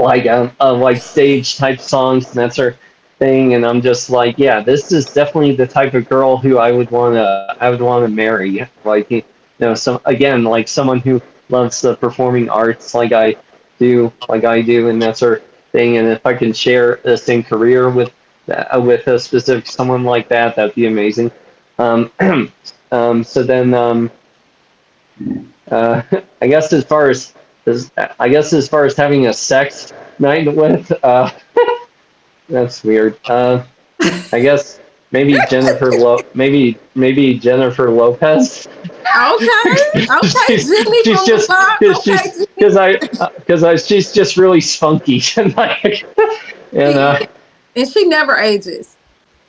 like 0.00 0.26
um 0.26 0.52
uh, 0.60 0.72
like 0.74 0.98
stage 0.98 1.56
type 1.56 1.80
songs 1.80 2.26
and 2.28 2.34
that 2.36 2.54
sort 2.54 2.74
of 2.74 2.80
thing 3.18 3.54
and 3.54 3.64
I'm 3.66 3.82
just 3.82 4.10
like 4.10 4.38
yeah 4.38 4.60
this 4.60 4.92
is 4.92 5.06
definitely 5.06 5.54
the 5.54 5.66
type 5.66 5.94
of 5.94 6.08
girl 6.08 6.36
who 6.36 6.58
I 6.58 6.72
would 6.72 6.90
want 6.90 7.14
to 7.14 7.56
I 7.60 7.70
would 7.70 7.82
want 7.82 8.04
to 8.04 8.08
marry. 8.08 8.66
Like 8.84 9.10
you 9.10 9.22
know 9.60 9.74
so 9.74 10.00
again 10.06 10.44
like 10.44 10.68
someone 10.68 11.00
who 11.00 11.20
loves 11.48 11.80
the 11.80 11.96
performing 11.96 12.48
arts 12.48 12.94
like 12.94 13.12
I 13.12 13.36
do 13.78 14.12
like 14.28 14.44
I 14.44 14.62
do 14.62 14.88
and 14.88 15.00
that 15.02 15.16
sort 15.18 15.40
of 15.40 15.44
thing 15.72 15.98
and 15.98 16.08
if 16.08 16.24
I 16.24 16.34
can 16.34 16.52
share 16.52 17.00
the 17.04 17.16
same 17.16 17.42
career 17.42 17.90
with 17.90 18.12
uh, 18.48 18.80
with 18.80 19.06
a 19.06 19.18
specific 19.18 19.66
someone 19.66 20.04
like 20.04 20.28
that 20.28 20.56
that'd 20.56 20.74
be 20.74 20.86
amazing. 20.86 21.30
Um, 21.78 22.10
um 22.92 23.22
so 23.22 23.42
then 23.42 23.74
um 23.74 24.10
uh 25.70 26.02
I 26.42 26.46
guess 26.46 26.72
as 26.72 26.84
far 26.84 27.10
as 27.10 27.34
as, 27.66 27.90
I 28.18 28.28
guess 28.28 28.52
as 28.52 28.68
far 28.68 28.84
as 28.84 28.96
having 28.96 29.26
a 29.26 29.34
sex 29.34 29.92
night 30.18 30.54
with, 30.54 30.92
uh, 31.02 31.30
that's 32.48 32.82
weird. 32.82 33.18
Uh, 33.28 33.64
I 34.32 34.40
guess 34.40 34.80
maybe 35.10 35.36
Jennifer 35.48 35.92
Lo- 35.92 36.20
maybe 36.34 36.78
maybe 36.94 37.38
Jennifer 37.38 37.90
Lopez. 37.90 38.68
Okay, 38.90 40.06
okay, 40.08 40.56
she's, 40.56 40.68
she's 41.04 41.24
just 41.24 41.50
because 41.80 42.76
okay. 42.76 43.08
I 43.18 43.28
because 43.36 43.62
uh, 43.62 43.70
I 43.70 43.76
she's 43.76 44.12
just 44.12 44.36
really 44.36 44.60
spunky 44.60 45.22
and 45.36 45.56
like 45.56 46.04
and 46.72 46.98
uh, 46.98 47.26
and 47.76 47.88
she 47.88 48.06
never 48.06 48.36
ages. 48.36 48.96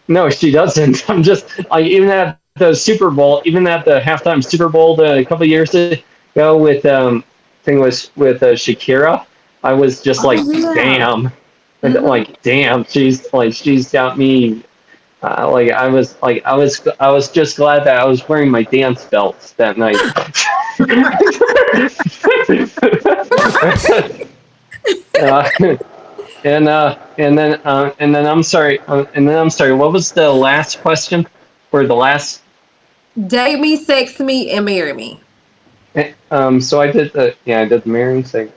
No, 0.07 0.29
she 0.29 0.51
doesn't. 0.51 1.09
I'm 1.09 1.23
just 1.23 1.45
like 1.69 1.85
even 1.85 2.09
at 2.09 2.39
the 2.55 2.73
Super 2.73 3.09
Bowl, 3.09 3.41
even 3.45 3.67
at 3.67 3.85
the 3.85 3.99
halftime 3.99 4.43
Super 4.43 4.69
Bowl 4.69 4.99
a 5.01 5.23
couple 5.23 5.45
years 5.45 5.73
ago 5.73 6.57
with 6.57 6.85
um 6.85 7.23
thing 7.63 7.79
was 7.79 8.11
with 8.15 8.43
uh, 8.43 8.53
Shakira. 8.53 9.25
I 9.63 9.73
was 9.73 10.01
just 10.01 10.23
like, 10.23 10.39
oh, 10.41 10.51
yeah. 10.51 10.73
damn, 10.73 11.31
and, 11.83 11.95
mm-hmm. 11.95 12.05
like 12.05 12.41
damn, 12.41 12.83
she's 12.85 13.31
like 13.33 13.53
she's 13.53 13.91
got 13.91 14.17
me. 14.17 14.63
Uh, 15.23 15.49
like 15.51 15.71
I 15.71 15.87
was 15.87 16.19
like 16.21 16.43
I 16.45 16.55
was 16.55 16.87
I 16.99 17.11
was 17.11 17.29
just 17.29 17.57
glad 17.57 17.83
that 17.85 17.99
I 17.99 18.05
was 18.05 18.27
wearing 18.27 18.49
my 18.49 18.63
dance 18.63 19.05
belts 19.05 19.53
that 19.53 19.77
night. 19.77 19.95
uh, 25.19 25.77
and 26.43 26.67
uh, 26.67 26.97
and 27.17 27.37
then 27.37 27.61
uh, 27.65 27.93
and 27.99 28.13
then 28.13 28.25
I'm 28.25 28.43
sorry, 28.43 28.79
uh, 28.87 29.05
and 29.13 29.27
then 29.27 29.37
I'm 29.37 29.49
sorry. 29.49 29.73
What 29.73 29.91
was 29.91 30.11
the 30.11 30.31
last 30.31 30.81
question, 30.81 31.27
or 31.71 31.85
the 31.85 31.95
last? 31.95 32.41
Date 33.27 33.59
me, 33.59 33.75
sex 33.75 34.19
me, 34.19 34.51
and 34.51 34.65
marry 34.65 34.93
me. 34.93 35.19
Eh, 35.95 36.13
Um, 36.31 36.61
so 36.61 36.79
I 36.81 36.91
did 36.91 37.11
the 37.13 37.35
yeah, 37.45 37.61
I 37.61 37.65
did 37.65 37.83
the 37.83 37.89
marrying 37.89 38.23
thing. 38.23 38.51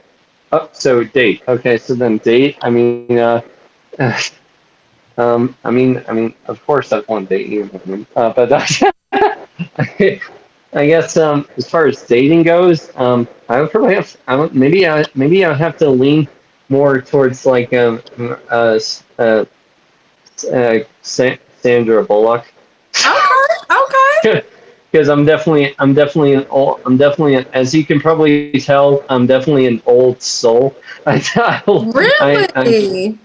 Oh, 0.53 0.69
so 0.73 1.03
date. 1.05 1.43
Okay, 1.49 1.79
so 1.79 1.95
then 1.95 2.19
date. 2.19 2.57
I 2.63 2.71
mean, 2.71 3.19
uh, 3.19 3.41
um, 5.19 5.57
I 5.65 5.71
mean, 5.71 6.03
I 6.09 6.13
mean, 6.13 6.35
of 6.47 6.65
course 6.67 6.93
I'd 6.93 7.07
want 7.09 7.29
date 7.29 7.49
you, 7.49 7.69
uh, 8.17 8.33
but 8.33 8.53
I 10.73 10.87
guess 10.87 11.17
um, 11.17 11.49
as 11.57 11.69
far 11.69 11.87
as 11.87 12.03
dating 12.03 12.43
goes, 12.45 12.91
um, 12.97 13.27
I 13.49 13.61
would 13.61 13.71
probably 13.71 13.95
have. 13.95 14.17
I 14.27 14.37
don't, 14.37 14.55
maybe 14.55 14.87
I 14.89 15.05
maybe 15.15 15.45
I 15.45 15.49
would 15.51 15.59
have 15.59 15.77
to 15.79 15.91
lean 15.91 16.29
more 16.69 17.01
towards 17.01 17.47
like 17.47 17.73
um, 17.75 18.03
uh, 18.51 18.79
uh, 19.19 19.45
uh, 20.53 20.79
Sandra 21.03 22.05
Bullock 22.05 22.45
Okay, 23.07 24.29
okay. 24.29 24.43
because 24.95 25.09
I'm 25.09 25.25
definitely 25.25 25.75
I'm 25.81 25.93
definitely 25.93 26.35
an 26.35 26.47
old 26.51 26.81
I'm 26.87 26.97
definitely 26.97 27.35
an, 27.35 27.47
as 27.53 27.75
you 27.75 27.85
can 27.85 27.99
probably 27.99 28.53
tell 28.61 29.05
I'm 29.09 29.27
definitely 29.27 29.67
an 29.67 29.83
old 29.87 30.23
soul. 30.23 30.77
I, 31.07 31.63
Really? 31.67 32.13
I, 32.21 32.49
I, 32.55 33.19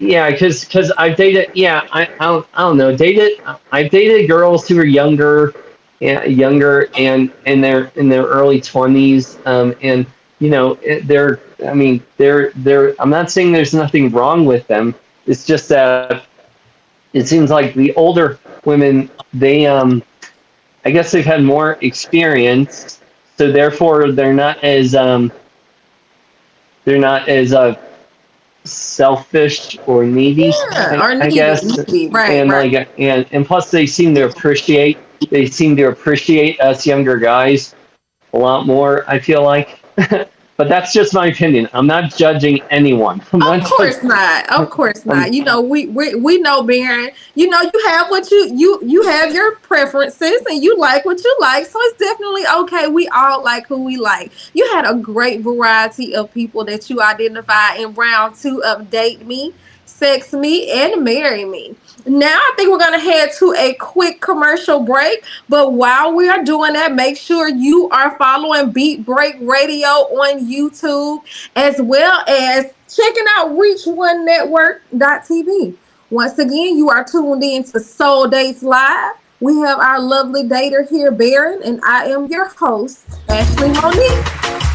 yeah, 0.00 0.30
because 0.30 0.64
because 0.64 0.90
I've 0.98 1.16
dated 1.16 1.52
yeah 1.54 1.86
I, 1.92 2.08
I 2.18 2.24
don't 2.24 2.46
I 2.54 2.62
don't 2.62 2.76
know 2.76 2.96
dated 2.96 3.40
I've 3.70 3.88
dated 3.92 4.28
girls 4.28 4.66
who 4.66 4.80
are 4.80 4.84
younger, 4.84 5.54
yeah, 6.00 6.24
younger 6.24 6.88
and 6.96 7.32
in 7.46 7.60
their 7.60 7.92
in 7.94 8.08
their 8.08 8.24
early 8.24 8.60
twenties 8.60 9.38
um 9.46 9.76
and 9.82 10.04
you 10.40 10.50
know 10.50 10.74
they're 11.04 11.38
I 11.64 11.72
mean 11.72 12.02
they're 12.16 12.50
they're 12.56 12.96
I'm 12.98 13.10
not 13.10 13.30
saying 13.30 13.52
there's 13.52 13.74
nothing 13.74 14.10
wrong 14.10 14.44
with 14.44 14.66
them. 14.66 14.96
It's 15.26 15.46
just 15.46 15.68
that 15.68 16.24
it 17.12 17.28
seems 17.28 17.48
like 17.48 17.74
the 17.74 17.94
older 17.94 18.40
women 18.64 19.08
they 19.32 19.66
um 19.66 20.02
I 20.84 20.90
guess 20.90 21.10
they've 21.10 21.24
had 21.24 21.42
more 21.42 21.78
experience, 21.82 23.00
so 23.36 23.52
therefore 23.52 24.12
they're 24.12 24.32
not 24.32 24.62
as 24.64 24.94
um, 24.94 25.30
they're 26.84 26.98
not 26.98 27.28
as 27.28 27.52
uh, 27.52 27.78
selfish 28.64 29.78
or 29.86 30.04
needy. 30.04 30.52
Yeah, 30.72 30.88
I, 30.92 30.96
or 30.96 31.10
I 31.10 31.14
needy, 31.14 31.34
guess, 31.34 31.62
needy, 31.64 32.08
right, 32.08 32.32
and 32.32 32.50
right. 32.50 32.72
like 32.72 32.88
and 32.98 33.26
and 33.32 33.46
plus 33.46 33.70
they 33.70 33.86
seem 33.86 34.14
to 34.14 34.22
appreciate 34.22 34.98
they 35.30 35.46
seem 35.46 35.76
to 35.76 35.84
appreciate 35.84 36.58
us 36.60 36.86
younger 36.86 37.18
guys 37.18 37.74
a 38.32 38.38
lot 38.38 38.66
more. 38.66 39.04
I 39.08 39.18
feel 39.18 39.42
like. 39.42 39.80
But 40.60 40.68
that's 40.68 40.92
just 40.92 41.14
my 41.14 41.28
opinion. 41.28 41.70
I'm 41.72 41.86
not 41.86 42.14
judging 42.14 42.60
anyone. 42.68 43.22
Of 43.32 43.64
course 43.64 43.94
judging- 43.94 44.08
not. 44.10 44.50
Of 44.50 44.68
course 44.68 45.06
Um, 45.06 45.16
not. 45.16 45.32
You 45.32 45.42
know, 45.42 45.62
we, 45.62 45.86
we 45.86 46.14
we 46.16 46.38
know, 46.38 46.62
Baron. 46.62 47.12
You 47.34 47.48
know, 47.48 47.62
you 47.62 47.86
have 47.86 48.10
what 48.10 48.30
you 48.30 48.52
you 48.54 48.78
you 48.84 49.02
have 49.04 49.32
your 49.32 49.56
preferences, 49.56 50.42
and 50.50 50.62
you 50.62 50.76
like 50.76 51.06
what 51.06 51.24
you 51.24 51.34
like. 51.40 51.64
So 51.64 51.78
it's 51.80 51.98
definitely 51.98 52.42
okay. 52.58 52.88
We 52.88 53.08
all 53.08 53.42
like 53.42 53.68
who 53.68 53.82
we 53.82 53.96
like. 53.96 54.32
You 54.52 54.70
had 54.74 54.84
a 54.84 54.94
great 54.94 55.40
variety 55.40 56.14
of 56.14 56.30
people 56.30 56.62
that 56.66 56.90
you 56.90 57.00
identify 57.00 57.76
in 57.76 57.94
round 57.94 58.34
two 58.34 58.62
of 58.62 58.90
date 58.90 59.24
me, 59.26 59.54
sex 60.00 60.32
me, 60.32 60.68
and 60.72 61.04
marry 61.04 61.44
me. 61.44 61.76
Now 62.06 62.34
I 62.34 62.54
think 62.56 62.70
we're 62.70 62.78
gonna 62.78 62.98
head 62.98 63.32
to 63.38 63.54
a 63.56 63.74
quick 63.74 64.22
commercial 64.22 64.80
break. 64.80 65.22
But 65.48 65.74
while 65.74 66.12
we 66.14 66.28
are 66.28 66.42
doing 66.42 66.72
that, 66.72 66.92
make 66.94 67.18
sure 67.18 67.48
you 67.48 67.88
are 67.90 68.16
following 68.16 68.72
Beat 68.72 69.04
Break 69.04 69.36
Radio 69.40 69.88
on 69.88 70.50
YouTube 70.50 71.22
as 71.54 71.78
well 71.80 72.24
as 72.26 72.72
checking 72.88 73.26
out 73.36 73.50
reach1network.tv. 73.50 75.76
Once 76.08 76.38
again, 76.38 76.76
you 76.76 76.88
are 76.88 77.04
tuned 77.04 77.44
in 77.44 77.62
to 77.64 77.78
Soul 77.78 78.26
Dates 78.26 78.62
Live. 78.62 79.16
We 79.40 79.58
have 79.58 79.78
our 79.78 80.00
lovely 80.00 80.44
dater 80.44 80.88
here, 80.88 81.12
Baron, 81.12 81.60
and 81.62 81.78
I 81.84 82.06
am 82.06 82.24
your 82.26 82.48
host, 82.48 83.04
Ashley 83.28 83.68
Monique. 83.68 84.69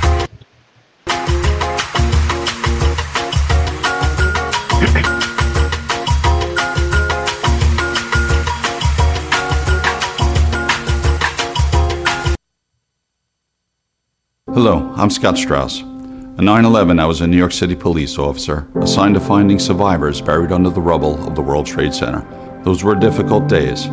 Hello, 14.55 14.93
I'm 14.95 15.09
Scott 15.09 15.37
Strauss. 15.37 15.81
On 15.81 16.45
9 16.45 16.63
11, 16.63 16.97
I 16.97 17.05
was 17.05 17.19
a 17.19 17.27
New 17.27 17.35
York 17.35 17.51
City 17.51 17.75
police 17.75 18.17
officer 18.17 18.65
assigned 18.75 19.15
to 19.15 19.19
finding 19.19 19.59
survivors 19.59 20.21
buried 20.21 20.53
under 20.53 20.69
the 20.69 20.79
rubble 20.79 21.21
of 21.27 21.35
the 21.35 21.41
World 21.41 21.65
Trade 21.65 21.93
Center. 21.93 22.25
Those 22.63 22.81
were 22.81 22.95
difficult 22.95 23.49
days, 23.49 23.87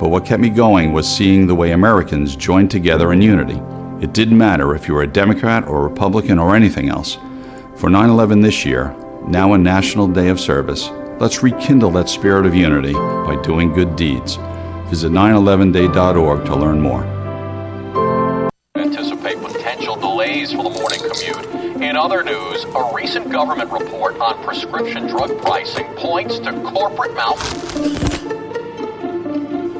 but 0.00 0.08
what 0.08 0.26
kept 0.26 0.42
me 0.42 0.48
going 0.48 0.92
was 0.92 1.06
seeing 1.06 1.46
the 1.46 1.54
way 1.54 1.70
Americans 1.70 2.34
joined 2.34 2.68
together 2.68 3.12
in 3.12 3.22
unity. 3.22 3.62
It 4.04 4.12
didn't 4.12 4.36
matter 4.36 4.74
if 4.74 4.88
you 4.88 4.94
were 4.94 5.04
a 5.04 5.06
Democrat 5.06 5.68
or 5.68 5.78
a 5.78 5.88
Republican 5.88 6.40
or 6.40 6.56
anything 6.56 6.88
else. 6.88 7.16
For 7.76 7.88
9 7.88 8.10
11 8.10 8.40
this 8.40 8.64
year, 8.64 8.96
now 9.28 9.52
a 9.52 9.58
National 9.58 10.08
Day 10.08 10.30
of 10.30 10.40
Service, 10.40 10.90
let's 11.20 11.44
rekindle 11.44 11.92
that 11.92 12.08
spirit 12.08 12.44
of 12.44 12.56
unity 12.56 12.92
by 12.92 13.40
doing 13.44 13.72
good 13.72 13.94
deeds. 13.94 14.34
Visit 14.90 15.12
911day.org 15.12 16.44
to 16.44 16.56
learn 16.56 16.80
more. 16.80 17.17
In 21.80 21.96
other 21.96 22.24
news, 22.24 22.64
a 22.64 22.92
recent 22.92 23.30
government 23.30 23.70
report 23.70 24.18
on 24.18 24.42
prescription 24.42 25.06
drug 25.06 25.40
pricing 25.40 25.86
points 25.94 26.40
to 26.40 26.52
corporate 26.62 27.14
mouth. 27.14 27.38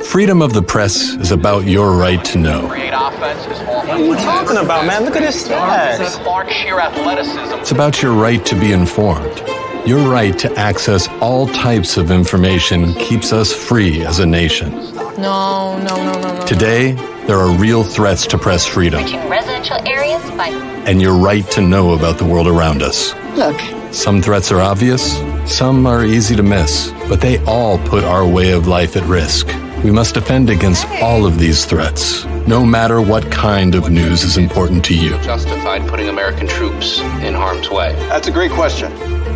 Freedom 0.06 0.40
of 0.40 0.52
the 0.52 0.62
press 0.62 1.14
is 1.16 1.32
about 1.32 1.66
your 1.66 1.96
right 1.96 2.24
to 2.26 2.38
know. 2.38 2.68
Create 2.68 2.92
offense 2.94 3.44
is 3.46 3.58
all. 3.66 3.84
What 3.84 3.90
are 3.90 3.98
you 3.98 4.14
talking 4.14 4.58
about, 4.58 4.86
man? 4.86 5.04
Look 5.04 5.16
at 5.16 5.24
his 5.24 5.44
stats. 5.44 6.22
Clark 6.22 6.50
sheer 6.50 6.78
athleticism. 6.78 7.58
It's 7.58 7.72
about 7.72 8.00
your 8.00 8.12
right 8.12 8.46
to 8.46 8.54
be 8.54 8.70
informed. 8.70 9.42
Your 9.88 10.06
right 10.10 10.38
to 10.40 10.52
access 10.58 11.08
all 11.22 11.46
types 11.46 11.96
of 11.96 12.10
information 12.10 12.92
keeps 12.92 13.32
us 13.32 13.54
free 13.54 14.04
as 14.04 14.18
a 14.18 14.26
nation. 14.26 14.70
No, 15.16 15.78
no, 15.78 15.96
no, 15.96 16.12
no, 16.20 16.34
no. 16.34 16.46
Today, 16.46 16.92
there 17.26 17.38
are 17.38 17.50
real 17.56 17.82
threats 17.82 18.26
to 18.26 18.36
press 18.36 18.66
freedom 18.66 19.02
reaching 19.02 19.26
residential 19.30 19.78
areas 19.88 20.22
by 20.32 20.48
and 20.86 21.00
your 21.00 21.14
right 21.14 21.50
to 21.52 21.62
know 21.62 21.94
about 21.94 22.18
the 22.18 22.24
world 22.26 22.46
around 22.48 22.82
us. 22.82 23.14
Look, 23.34 23.58
Some 23.90 24.20
threats 24.20 24.52
are 24.52 24.60
obvious, 24.60 25.16
some 25.46 25.86
are 25.86 26.04
easy 26.04 26.36
to 26.36 26.42
miss, 26.42 26.92
but 27.08 27.22
they 27.22 27.42
all 27.46 27.78
put 27.78 28.04
our 28.04 28.28
way 28.28 28.50
of 28.52 28.66
life 28.68 28.94
at 28.94 29.04
risk. 29.04 29.46
We 29.82 29.90
must 29.90 30.12
defend 30.12 30.50
against 30.50 30.86
all 31.00 31.24
of 31.24 31.38
these 31.38 31.64
threats, 31.64 32.26
no 32.46 32.62
matter 32.66 33.00
what 33.00 33.32
kind 33.32 33.74
of 33.74 33.90
news 33.90 34.22
is 34.22 34.36
important 34.36 34.84
to 34.84 34.94
you. 34.94 35.16
justified 35.22 35.88
putting 35.88 36.10
American 36.10 36.46
troops 36.46 37.00
in 37.22 37.32
harm's 37.32 37.70
way? 37.70 37.94
That's 38.10 38.28
a 38.28 38.32
great 38.32 38.50
question. 38.50 38.92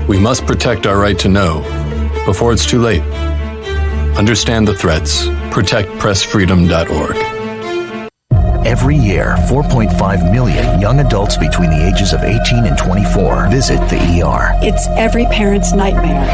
We 0.09 0.19
must 0.19 0.47
protect 0.47 0.87
our 0.87 0.99
right 0.99 1.19
to 1.21 1.29
know 1.29 1.61
before 2.27 2.53
it's 2.53 2.69
too 2.69 2.81
late. 2.81 3.03
Understand 4.17 4.69
the 4.69 4.75
threats. 4.75 5.27
ProtectPressFreedom.org. 5.27 7.32
Every 8.73 8.97
year, 8.97 9.37
4.5 9.51 10.33
million 10.33 10.81
young 10.81 11.01
adults 11.01 11.37
between 11.37 11.69
the 11.69 11.87
ages 11.87 12.15
of 12.15 12.23
18 12.23 12.65
and 12.65 12.79
24 12.79 13.51
visit 13.51 13.77
the 13.91 14.23
ER. 14.23 14.57
It's 14.67 14.87
every 14.97 15.27
parent's 15.27 15.75
nightmare. 15.75 16.27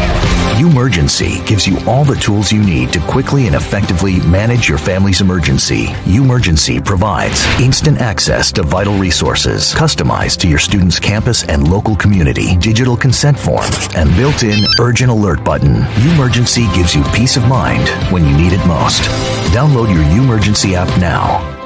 Umergency 0.55 1.45
gives 1.49 1.67
you 1.67 1.77
all 1.85 2.05
the 2.05 2.15
tools 2.15 2.53
you 2.53 2.63
need 2.63 2.93
to 2.93 3.01
quickly 3.01 3.49
and 3.49 3.57
effectively 3.57 4.21
manage 4.21 4.69
your 4.69 4.79
family's 4.79 5.21
emergency. 5.21 5.87
Umergency 6.07 6.83
provides 6.85 7.45
instant 7.61 7.99
access 7.99 8.53
to 8.53 8.63
vital 8.63 8.97
resources, 8.97 9.75
customized 9.75 10.39
to 10.39 10.49
your 10.49 10.61
student's 10.61 11.01
campus 11.01 11.43
and 11.43 11.69
local 11.69 11.97
community, 11.97 12.57
digital 12.59 12.97
consent 12.97 13.37
form, 13.37 13.67
and 13.97 14.17
built-in 14.17 14.61
urgent 14.81 15.11
alert 15.11 15.43
button. 15.43 15.83
Umergency 16.15 16.73
gives 16.73 16.95
you 16.95 17.03
peace 17.13 17.37
of 17.37 17.49
mind 17.49 17.89
when 18.13 18.25
you 18.25 18.37
need 18.37 18.53
it 18.53 18.65
most. 18.65 19.03
Download 19.51 19.93
your 19.93 20.05
Umergency 20.23 20.75
app 20.75 21.01
now. 21.01 21.58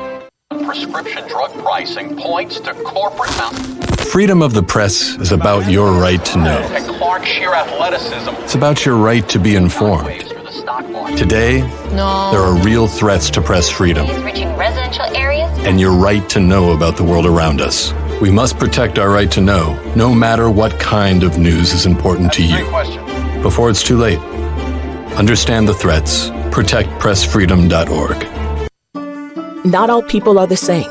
Prescription 0.73 1.29
drug 1.29 1.53
pricing 1.59 2.17
points 2.17 2.59
to 2.61 2.73
corporate 2.73 3.29
mouth. 3.37 4.09
Freedom 4.11 4.41
of 4.41 4.55
the 4.55 4.63
press 4.63 5.19
is 5.19 5.31
about 5.31 5.71
your 5.71 5.93
right 6.01 6.25
to 6.25 6.39
know. 6.39 6.97
Clark 6.97 7.27
sheer 7.27 7.53
athleticism. 7.53 8.31
It's 8.39 8.55
about 8.55 8.87
your 8.87 8.97
right 8.97 9.29
to 9.29 9.39
be 9.39 9.55
informed. 9.55 10.07
Waves 10.07 10.33
through 10.33 10.45
the 10.45 10.51
stock 10.51 10.89
market. 10.89 11.19
Today, 11.19 11.61
no. 11.91 12.31
there 12.33 12.41
are 12.41 12.55
real 12.65 12.89
threats 12.89 13.29
to 13.33 13.43
press 13.43 13.69
freedom 13.69 14.07
residential 14.57 15.05
areas 15.15 15.51
and 15.67 15.79
your 15.79 15.93
right 15.93 16.27
to 16.31 16.41
know 16.41 16.73
about 16.73 16.97
the 16.97 17.05
world 17.05 17.27
around 17.27 17.61
us. 17.61 17.93
We 18.23 18.31
must 18.31 18.59
protect 18.59 18.99
our 18.99 19.11
right 19.11 19.31
to 19.33 19.43
know, 19.43 19.79
no 19.95 20.15
matter 20.15 20.49
what 20.49 20.81
kind 20.81 21.23
of 21.23 21.37
news 21.37 21.75
is 21.75 21.85
important 21.85 22.33
to 22.33 22.43
you. 22.43 22.65
question. 22.69 23.43
Before 23.43 23.69
it's 23.69 23.83
too 23.83 23.99
late, 23.99 24.21
understand 25.19 25.69
the 25.69 25.75
threats. 25.75 26.31
ProtectPressFreedom.org. 26.51 28.32
Not 29.65 29.91
all 29.91 30.03
people 30.03 30.39
are 30.39 30.47
the 30.47 30.57
same. 30.57 30.91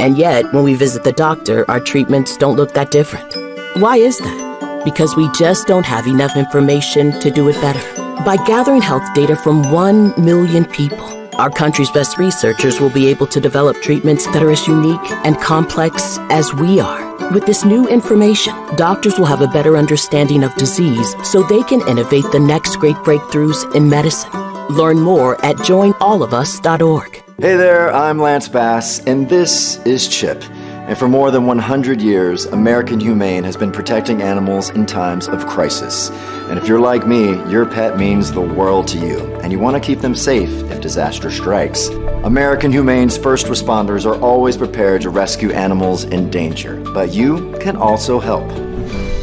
And 0.00 0.18
yet, 0.18 0.52
when 0.52 0.64
we 0.64 0.74
visit 0.74 1.04
the 1.04 1.12
doctor, 1.12 1.68
our 1.70 1.80
treatments 1.80 2.36
don't 2.36 2.56
look 2.56 2.74
that 2.74 2.90
different. 2.90 3.34
Why 3.80 3.96
is 3.96 4.18
that? 4.18 4.46
because 4.86 5.16
we 5.16 5.28
just 5.32 5.66
don't 5.66 5.84
have 5.84 6.06
enough 6.06 6.36
information 6.36 7.10
to 7.18 7.28
do 7.28 7.48
it 7.48 7.60
better. 7.60 7.82
By 8.24 8.36
gathering 8.46 8.80
health 8.80 9.02
data 9.14 9.34
from 9.34 9.72
1 9.72 10.14
million 10.24 10.64
people, 10.64 11.04
our 11.34 11.50
country's 11.50 11.90
best 11.90 12.18
researchers 12.18 12.80
will 12.80 12.90
be 12.90 13.08
able 13.08 13.26
to 13.26 13.40
develop 13.40 13.82
treatments 13.82 14.26
that 14.26 14.44
are 14.44 14.50
as 14.50 14.68
unique 14.68 15.10
and 15.26 15.36
complex 15.40 16.18
as 16.30 16.54
we 16.54 16.78
are. 16.78 17.04
With 17.32 17.46
this 17.46 17.64
new 17.64 17.88
information, 17.88 18.54
doctors 18.76 19.18
will 19.18 19.26
have 19.26 19.42
a 19.42 19.48
better 19.48 19.76
understanding 19.76 20.44
of 20.44 20.54
disease 20.54 21.16
so 21.24 21.42
they 21.42 21.64
can 21.64 21.86
innovate 21.88 22.30
the 22.30 22.38
next 22.38 22.76
great 22.76 22.96
breakthroughs 23.08 23.74
in 23.74 23.90
medicine. 23.90 24.30
Learn 24.70 25.00
more 25.00 25.34
at 25.44 25.56
joinallofus.org. 25.56 27.25
Hey 27.38 27.54
there, 27.54 27.94
I'm 27.94 28.18
Lance 28.18 28.48
Bass, 28.48 29.04
and 29.04 29.28
this 29.28 29.76
is 29.84 30.08
CHIP. 30.08 30.42
And 30.50 30.96
for 30.96 31.06
more 31.06 31.30
than 31.30 31.44
100 31.44 32.00
years, 32.00 32.46
American 32.46 32.98
Humane 32.98 33.44
has 33.44 33.58
been 33.58 33.70
protecting 33.70 34.22
animals 34.22 34.70
in 34.70 34.86
times 34.86 35.28
of 35.28 35.46
crisis. 35.46 36.08
And 36.48 36.58
if 36.58 36.66
you're 36.66 36.80
like 36.80 37.06
me, 37.06 37.32
your 37.50 37.66
pet 37.66 37.98
means 37.98 38.32
the 38.32 38.40
world 38.40 38.88
to 38.88 38.98
you, 38.98 39.18
and 39.42 39.52
you 39.52 39.58
want 39.58 39.74
to 39.76 39.86
keep 39.86 39.98
them 39.98 40.14
safe 40.14 40.48
if 40.70 40.80
disaster 40.80 41.30
strikes. 41.30 41.88
American 42.24 42.72
Humane's 42.72 43.18
first 43.18 43.48
responders 43.48 44.06
are 44.06 44.18
always 44.22 44.56
prepared 44.56 45.02
to 45.02 45.10
rescue 45.10 45.52
animals 45.52 46.04
in 46.04 46.30
danger, 46.30 46.80
but 46.94 47.12
you 47.12 47.54
can 47.60 47.76
also 47.76 48.18
help. 48.18 48.48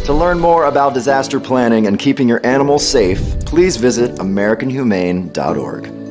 To 0.06 0.14
learn 0.14 0.40
more 0.40 0.66
about 0.66 0.94
disaster 0.94 1.40
planning 1.40 1.88
and 1.88 1.98
keeping 1.98 2.30
your 2.30 2.46
animals 2.46 2.88
safe, 2.88 3.40
please 3.40 3.76
visit 3.78 4.18
AmericanHumane.org. 4.18 6.03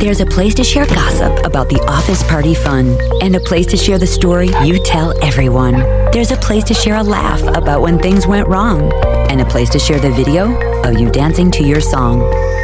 There's 0.00 0.22
a 0.22 0.26
place 0.26 0.54
to 0.54 0.64
share 0.64 0.86
gossip 0.86 1.44
about 1.44 1.68
the 1.68 1.78
office 1.86 2.22
party 2.22 2.54
fun, 2.54 2.96
and 3.20 3.36
a 3.36 3.40
place 3.40 3.66
to 3.66 3.76
share 3.76 3.98
the 3.98 4.06
story 4.06 4.48
you 4.64 4.82
tell 4.82 5.12
everyone. 5.22 5.74
There's 6.10 6.30
a 6.30 6.38
place 6.38 6.64
to 6.64 6.74
share 6.74 6.96
a 6.96 7.02
laugh 7.02 7.42
about 7.54 7.82
when 7.82 7.98
things 7.98 8.26
went 8.26 8.48
wrong, 8.48 8.90
and 9.30 9.42
a 9.42 9.44
place 9.44 9.68
to 9.70 9.78
share 9.78 10.00
the 10.00 10.10
video 10.10 10.56
of 10.84 10.98
you 10.98 11.10
dancing 11.10 11.50
to 11.50 11.62
your 11.62 11.82
song. 11.82 12.20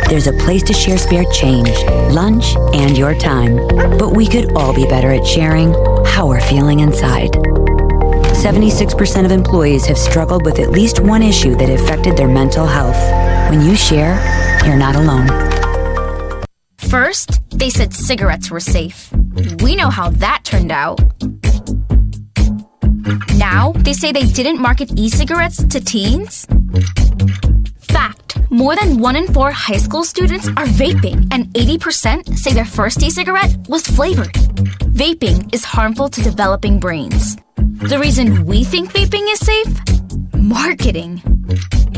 There's 0.08 0.28
a 0.28 0.32
place 0.32 0.62
to 0.62 0.72
share 0.72 0.96
spare 0.96 1.30
change, 1.30 1.76
lunch, 2.10 2.56
and 2.72 2.96
your 2.96 3.14
time. 3.14 3.56
But 3.98 4.16
we 4.16 4.26
could 4.26 4.52
all 4.52 4.74
be 4.74 4.86
better 4.86 5.10
at 5.10 5.26
sharing 5.26 5.74
how 6.06 6.28
we're 6.28 6.40
feeling 6.40 6.80
inside. 6.80 7.32
76% 8.32 9.26
of 9.26 9.30
employees 9.30 9.84
have 9.84 9.98
struggled 9.98 10.46
with 10.46 10.58
at 10.58 10.70
least 10.70 11.00
one 11.00 11.22
issue 11.22 11.54
that 11.56 11.68
affected 11.68 12.16
their 12.16 12.28
mental 12.28 12.64
health. 12.64 12.96
When 13.50 13.60
you 13.60 13.76
share, 13.76 14.16
you're 14.64 14.78
not 14.78 14.96
alone. 14.96 15.55
First, 16.88 17.40
they 17.50 17.70
said 17.70 17.92
cigarettes 17.92 18.50
were 18.50 18.60
safe. 18.60 19.12
We 19.60 19.76
know 19.76 19.90
how 19.90 20.10
that 20.10 20.44
turned 20.44 20.72
out. 20.72 21.00
Now, 23.36 23.72
they 23.72 23.92
say 23.92 24.12
they 24.12 24.26
didn't 24.26 24.60
market 24.60 24.92
e 24.96 25.08
cigarettes 25.08 25.62
to 25.64 25.80
teens? 25.80 26.46
Fact 27.80 28.26
more 28.50 28.76
than 28.76 28.98
one 28.98 29.16
in 29.16 29.26
four 29.32 29.50
high 29.50 29.76
school 29.76 30.04
students 30.04 30.48
are 30.48 30.66
vaping, 30.66 31.26
and 31.32 31.46
80% 31.54 32.36
say 32.36 32.52
their 32.52 32.64
first 32.64 33.02
e 33.02 33.10
cigarette 33.10 33.56
was 33.68 33.86
flavored. 33.86 34.32
Vaping 34.94 35.52
is 35.54 35.64
harmful 35.64 36.08
to 36.08 36.22
developing 36.22 36.78
brains. 36.78 37.36
The 37.56 37.98
reason 37.98 38.46
we 38.46 38.64
think 38.64 38.92
vaping 38.92 39.30
is 39.32 39.40
safe? 39.40 40.34
Marketing. 40.34 41.20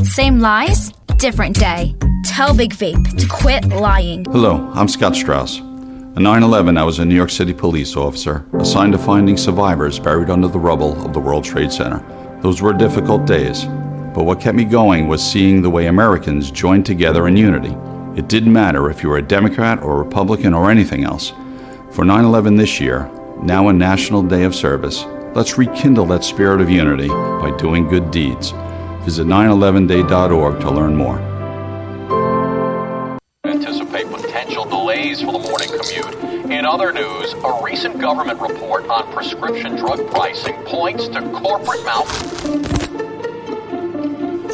Same 0.03 0.39
lies, 0.39 0.91
different 1.19 1.59
day. 1.59 1.93
Tell 2.23 2.55
Big 2.55 2.71
Vape 2.73 3.17
to 3.17 3.27
quit 3.27 3.67
lying. 3.67 4.23
Hello, 4.25 4.71
I'm 4.73 4.87
Scott 4.87 5.17
Strauss. 5.17 5.59
On 5.59 6.23
9 6.23 6.43
11, 6.43 6.77
I 6.77 6.83
was 6.83 6.99
a 6.99 7.05
New 7.05 7.15
York 7.15 7.29
City 7.29 7.53
police 7.53 7.97
officer 7.97 8.45
assigned 8.53 8.93
to 8.93 8.97
finding 8.97 9.35
survivors 9.35 9.99
buried 9.99 10.29
under 10.29 10.47
the 10.47 10.57
rubble 10.57 11.05
of 11.05 11.11
the 11.11 11.19
World 11.19 11.43
Trade 11.43 11.73
Center. 11.73 12.01
Those 12.41 12.61
were 12.61 12.71
difficult 12.71 13.27
days, 13.27 13.65
but 14.15 14.23
what 14.23 14.39
kept 14.39 14.55
me 14.55 14.63
going 14.63 15.09
was 15.09 15.21
seeing 15.21 15.61
the 15.61 15.69
way 15.69 15.87
Americans 15.87 16.51
joined 16.51 16.85
together 16.85 17.27
in 17.27 17.35
unity. 17.35 17.75
It 18.17 18.29
didn't 18.29 18.53
matter 18.53 18.89
if 18.89 19.03
you 19.03 19.09
were 19.09 19.17
a 19.17 19.21
Democrat 19.21 19.83
or 19.83 20.01
Republican 20.01 20.53
or 20.53 20.71
anything 20.71 21.03
else. 21.03 21.33
For 21.91 22.05
9 22.05 22.23
11 22.23 22.55
this 22.55 22.79
year, 22.79 23.11
now 23.43 23.67
a 23.67 23.73
National 23.73 24.23
Day 24.23 24.43
of 24.45 24.55
Service, 24.55 25.03
let's 25.35 25.57
rekindle 25.57 26.05
that 26.07 26.23
spirit 26.23 26.61
of 26.61 26.69
unity 26.69 27.09
by 27.09 27.53
doing 27.57 27.89
good 27.89 28.09
deeds. 28.09 28.53
Visit 29.03 29.27
911day.org 29.27 30.59
to 30.59 30.71
learn 30.71 30.95
more. 30.95 31.19
Anticipate 33.45 34.07
potential 34.11 34.65
delays 34.65 35.21
for 35.21 35.31
the 35.31 35.39
morning 35.39 35.69
commute. 35.69 36.51
In 36.51 36.65
other 36.65 36.91
news, 36.91 37.33
a 37.33 37.61
recent 37.63 37.99
government 37.99 38.39
report 38.41 38.87
on 38.89 39.11
prescription 39.13 39.75
drug 39.77 40.05
pricing 40.11 40.55
points 40.65 41.07
to 41.09 41.21
corporate 41.31 41.83
mouth. 41.85 42.09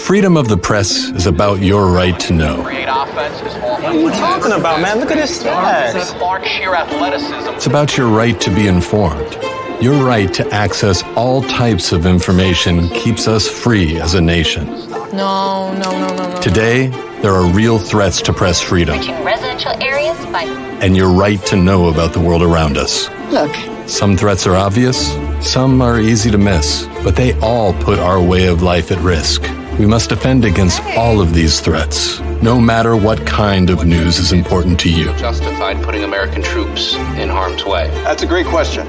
Freedom 0.01 0.37
of 0.37 0.47
the 0.47 0.57
press 0.57 1.09
is 1.11 1.25
about 1.25 1.61
your 1.61 1.91
right 1.91 2.19
to 2.19 2.33
know. 2.33 2.61
What 2.61 3.83
are 3.83 3.93
you 3.95 4.11
talking 4.11 4.51
about, 4.51 4.79
man? 4.79 4.99
Look 4.99 5.09
at 5.09 5.17
his 5.17 5.31
stats. 5.39 6.17
Clark 6.19 6.45
sheer 6.45 6.75
athleticism. 6.75 7.55
It's 7.55 7.65
about 7.65 7.97
your 7.97 8.07
right 8.07 8.39
to 8.41 8.53
be 8.53 8.67
informed. 8.67 9.37
Your 9.81 10.05
right 10.05 10.33
to 10.33 10.47
access 10.53 11.03
all 11.15 11.41
types 11.41 11.91
of 11.91 12.05
information 12.05 12.87
keeps 12.89 13.27
us 13.27 13.47
free 13.47 13.99
as 13.99 14.13
a 14.15 14.21
nation. 14.21 14.65
No, 14.65 15.73
no, 15.73 15.91
no, 15.91 16.15
no, 16.15 16.29
no. 16.33 16.41
Today, 16.41 16.87
there 17.21 17.33
are 17.33 17.45
real 17.51 17.77
threats 17.77 18.21
to 18.23 18.33
press 18.33 18.61
freedom 18.61 18.97
Reaching 18.97 19.23
residential 19.23 19.71
areas 19.83 20.17
by 20.27 20.43
and 20.81 20.95
your 20.95 21.09
right 21.09 21.43
to 21.47 21.55
know 21.55 21.89
about 21.89 22.13
the 22.13 22.19
world 22.19 22.41
around 22.41 22.77
us. 22.77 23.09
look. 23.31 23.53
Some 23.87 24.17
threats 24.17 24.47
are 24.47 24.55
obvious, 24.55 25.11
some 25.41 25.81
are 25.81 25.99
easy 25.99 26.31
to 26.31 26.37
miss, 26.39 26.87
but 27.03 27.15
they 27.15 27.37
all 27.39 27.71
put 27.73 27.99
our 27.99 28.21
way 28.21 28.47
of 28.47 28.63
life 28.63 28.91
at 28.91 28.97
risk. 28.99 29.41
We 29.77 29.85
must 29.85 30.09
defend 30.09 30.45
against 30.45 30.81
all 30.97 31.21
of 31.21 31.33
these 31.33 31.59
threats, 31.59 32.19
no 32.41 32.59
matter 32.59 32.95
what 32.95 33.25
kind 33.27 33.69
of 33.69 33.85
news 33.85 34.17
is 34.17 34.31
important 34.31 34.79
to 34.81 34.89
you. 34.89 35.05
Justified 35.17 35.83
putting 35.83 36.03
American 36.03 36.41
troops 36.41 36.95
in 37.17 37.29
harm's 37.29 37.63
way. 37.65 37.89
That's 38.03 38.23
a 38.23 38.27
great 38.27 38.47
question. 38.47 38.87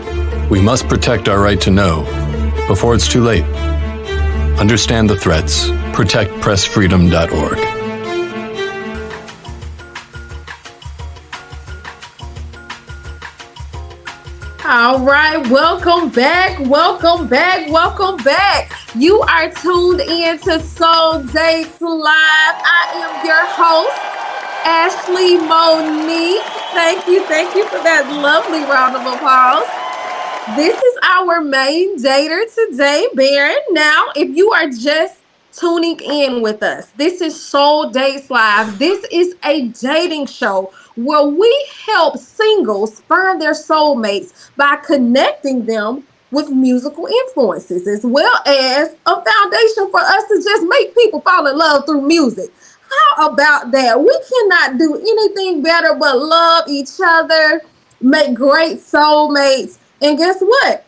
We 0.48 0.60
must 0.60 0.86
protect 0.86 1.28
our 1.28 1.40
right 1.40 1.60
to 1.62 1.72
know 1.72 2.04
before 2.68 2.94
it's 2.94 3.08
too 3.08 3.20
late. 3.20 3.44
Understand 4.60 5.10
the 5.10 5.16
threats. 5.16 5.68
ProtectPressFreedom.org. 5.96 7.58
All 14.64 15.00
right, 15.00 15.44
welcome 15.48 16.10
back, 16.10 16.60
welcome 16.60 17.26
back, 17.26 17.68
welcome 17.70 18.16
back. 18.22 18.72
You 18.94 19.20
are 19.22 19.50
tuned 19.50 20.00
in 20.00 20.38
to 20.40 20.60
Soul 20.60 21.22
Dates 21.24 21.80
Live. 21.80 22.06
I 22.06 22.92
am 22.94 23.26
your 23.26 23.44
host, 23.46 23.98
Ashley 24.64 25.38
Monique. 25.38 26.42
Thank 26.72 27.06
you, 27.08 27.24
thank 27.26 27.54
you 27.56 27.64
for 27.68 27.82
that 27.82 28.08
lovely 28.22 28.62
round 28.62 28.94
of 28.96 29.02
applause. 29.06 29.85
This 30.54 30.80
is 30.80 30.98
our 31.02 31.40
main 31.40 31.98
dater 31.98 32.44
today, 32.54 33.08
Baron. 33.14 33.58
Now, 33.70 34.12
if 34.14 34.36
you 34.36 34.52
are 34.52 34.70
just 34.70 35.18
tuning 35.50 35.98
in 35.98 36.40
with 36.40 36.62
us, 36.62 36.86
this 36.96 37.20
is 37.20 37.38
Soul 37.38 37.90
Dates 37.90 38.30
Live. 38.30 38.78
This 38.78 39.04
is 39.10 39.34
a 39.44 39.66
dating 39.68 40.26
show 40.26 40.72
where 40.94 41.26
we 41.26 41.68
help 41.86 42.18
singles 42.18 43.00
find 43.00 43.42
their 43.42 43.54
soulmates 43.54 44.50
by 44.56 44.76
connecting 44.76 45.66
them 45.66 46.04
with 46.30 46.48
musical 46.50 47.06
influences 47.08 47.88
as 47.88 48.04
well 48.04 48.40
as 48.46 48.94
a 49.04 49.24
foundation 49.24 49.90
for 49.90 50.00
us 50.00 50.28
to 50.28 50.40
just 50.44 50.64
make 50.68 50.94
people 50.94 51.22
fall 51.22 51.48
in 51.48 51.58
love 51.58 51.84
through 51.86 52.02
music. 52.02 52.52
How 53.16 53.32
about 53.32 53.72
that? 53.72 53.98
We 53.98 54.20
cannot 54.30 54.78
do 54.78 54.94
anything 54.94 55.60
better 55.60 55.94
but 55.98 56.16
love 56.20 56.68
each 56.68 57.00
other, 57.04 57.62
make 58.00 58.32
great 58.34 58.78
soulmates, 58.78 59.78
and 60.02 60.18
guess 60.18 60.40
what? 60.40 60.84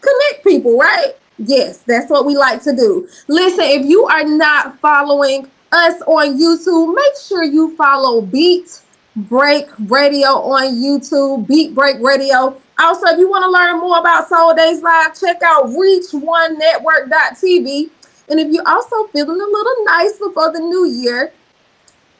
Connect 0.00 0.44
people, 0.44 0.78
right? 0.78 1.14
Yes, 1.38 1.78
that's 1.78 2.10
what 2.10 2.26
we 2.26 2.36
like 2.36 2.62
to 2.64 2.74
do. 2.74 3.08
Listen, 3.28 3.64
if 3.64 3.86
you 3.86 4.06
are 4.06 4.24
not 4.24 4.78
following 4.80 5.48
us 5.72 6.02
on 6.02 6.38
YouTube, 6.38 6.94
make 6.94 7.16
sure 7.22 7.42
you 7.44 7.74
follow 7.76 8.20
Beat 8.20 8.82
Break 9.16 9.68
Radio 9.78 10.28
on 10.28 10.74
YouTube, 10.74 11.46
Beat 11.46 11.74
Break 11.74 11.96
Radio. 12.00 12.60
Also, 12.78 13.06
if 13.08 13.18
you 13.18 13.28
want 13.28 13.42
to 13.44 13.50
learn 13.50 13.80
more 13.80 13.98
about 13.98 14.28
Soul 14.28 14.54
Dates 14.54 14.80
Live, 14.82 15.18
check 15.18 15.40
out 15.44 15.64
reach1network.tv. 15.66 17.90
And 18.28 18.38
if 18.38 18.52
you're 18.52 18.68
also 18.68 19.08
feeling 19.08 19.40
a 19.40 19.44
little 19.44 19.84
nice 19.84 20.16
before 20.18 20.52
the 20.52 20.60
new 20.60 20.86
year, 20.86 21.32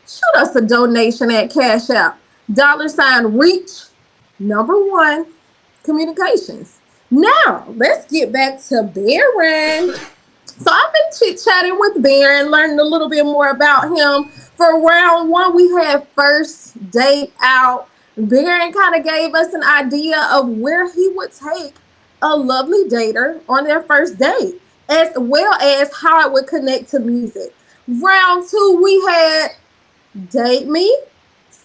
shoot 0.06 0.34
us 0.36 0.56
a 0.56 0.60
donation 0.60 1.30
at 1.30 1.50
Cash 1.50 1.88
App. 1.90 2.18
Dollar 2.52 2.88
sign 2.88 3.38
reach 3.38 3.84
number 4.38 4.84
one 4.84 5.26
communications. 5.82 6.78
Now, 7.10 7.66
let's 7.76 8.10
get 8.10 8.32
back 8.32 8.62
to 8.68 8.82
Baron. 8.84 9.94
So 10.46 10.70
I've 10.70 10.92
been 10.92 11.10
chit 11.18 11.40
chatting 11.42 11.78
with 11.78 12.02
Baron, 12.02 12.50
learning 12.50 12.78
a 12.78 12.84
little 12.84 13.08
bit 13.08 13.24
more 13.24 13.48
about 13.50 13.84
him. 13.96 14.30
For 14.56 14.80
round 14.80 15.30
one, 15.30 15.56
we 15.56 15.70
had 15.70 16.06
first 16.14 16.90
date 16.90 17.32
out. 17.40 17.88
Baron 18.16 18.72
kind 18.72 18.94
of 18.94 19.04
gave 19.04 19.34
us 19.34 19.54
an 19.54 19.62
idea 19.64 20.28
of 20.30 20.48
where 20.48 20.92
he 20.92 21.08
would 21.14 21.32
take 21.32 21.74
a 22.22 22.36
lovely 22.36 22.84
dater 22.88 23.40
on 23.48 23.64
their 23.64 23.82
first 23.82 24.18
date. 24.18 24.60
as 24.90 25.12
well 25.16 25.54
as 25.54 25.88
how 25.94 26.26
it 26.26 26.32
would 26.32 26.48
connect 26.48 26.90
to 26.90 26.98
music. 26.98 27.54
Round 27.86 28.46
two, 28.48 28.80
we 28.82 29.00
had 29.08 29.52
Date 30.30 30.66
Me, 30.68 30.94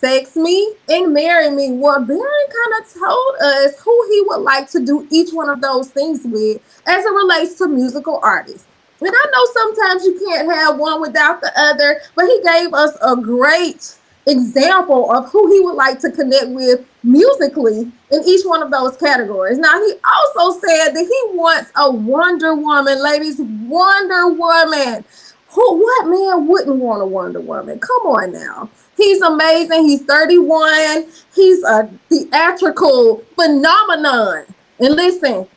Sex 0.05 0.35
Me, 0.35 0.75
and 0.87 1.15
Marry 1.15 1.49
Me. 1.49 1.71
Well, 1.71 1.99
Baron 1.99 2.21
kind 2.21 2.73
of 2.79 2.93
told 2.93 3.35
us 3.41 3.79
who 3.79 4.07
he 4.11 4.21
would 4.27 4.41
like 4.41 4.69
to 4.69 4.85
do 4.85 5.07
each 5.09 5.33
one 5.33 5.49
of 5.49 5.61
those 5.61 5.89
things 5.89 6.21
with 6.23 6.61
as 6.85 7.03
it 7.03 7.09
relates 7.09 7.55
to 7.55 7.67
musical 7.67 8.19
artists. 8.21 8.67
And 9.01 9.09
I 9.09 9.25
know 9.31 9.45
sometimes 9.51 10.05
you 10.05 10.19
can't 10.27 10.53
have 10.53 10.77
one 10.77 11.01
without 11.01 11.41
the 11.41 11.51
other, 11.59 12.01
but 12.15 12.25
he 12.25 12.39
gave 12.43 12.71
us 12.75 12.95
a 13.01 13.15
great 13.15 13.95
example 14.27 15.11
of 15.11 15.27
who 15.31 15.51
he 15.51 15.59
would 15.61 15.73
like 15.73 15.99
to 16.01 16.11
connect 16.11 16.49
with 16.49 16.85
musically 17.01 17.91
in 18.11 18.23
each 18.27 18.45
one 18.45 18.61
of 18.61 18.69
those 18.69 18.95
categories. 18.97 19.57
Now, 19.57 19.73
he 19.83 19.93
also 20.05 20.59
said 20.59 20.91
that 20.91 20.99
he 20.99 21.35
wants 21.35 21.71
a 21.75 21.91
Wonder 21.91 22.53
Woman, 22.53 23.01
ladies, 23.01 23.37
Wonder 23.39 24.27
Woman. 24.27 25.03
Who, 25.47 25.81
what 25.81 26.07
man 26.07 26.47
wouldn't 26.47 26.75
want 26.75 27.01
a 27.01 27.05
Wonder 27.07 27.39
Woman? 27.39 27.79
Come 27.79 28.05
on 28.05 28.33
now. 28.33 28.69
He's 28.97 29.21
amazing. 29.21 29.85
He's 29.85 30.03
31. 30.03 31.05
He's 31.33 31.63
a 31.63 31.89
theatrical 32.09 33.23
phenomenon. 33.35 34.45
And 34.79 34.95
listen, 34.95 35.47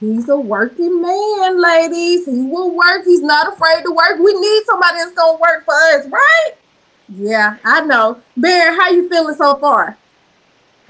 he's 0.00 0.28
a 0.28 0.38
working 0.38 1.00
man, 1.00 1.60
ladies. 1.60 2.26
He 2.26 2.42
will 2.42 2.74
work. 2.76 3.04
He's 3.04 3.22
not 3.22 3.52
afraid 3.52 3.84
to 3.84 3.92
work. 3.92 4.18
We 4.18 4.34
need 4.34 4.62
somebody 4.66 4.98
that's 4.98 5.14
gonna 5.14 5.38
work 5.38 5.64
for 5.64 5.74
us, 5.74 6.06
right? 6.08 6.52
Yeah, 7.08 7.56
I 7.64 7.80
know. 7.82 8.20
Bear, 8.36 8.72
how 8.80 8.90
you 8.90 9.08
feeling 9.08 9.34
so 9.34 9.56
far? 9.56 9.96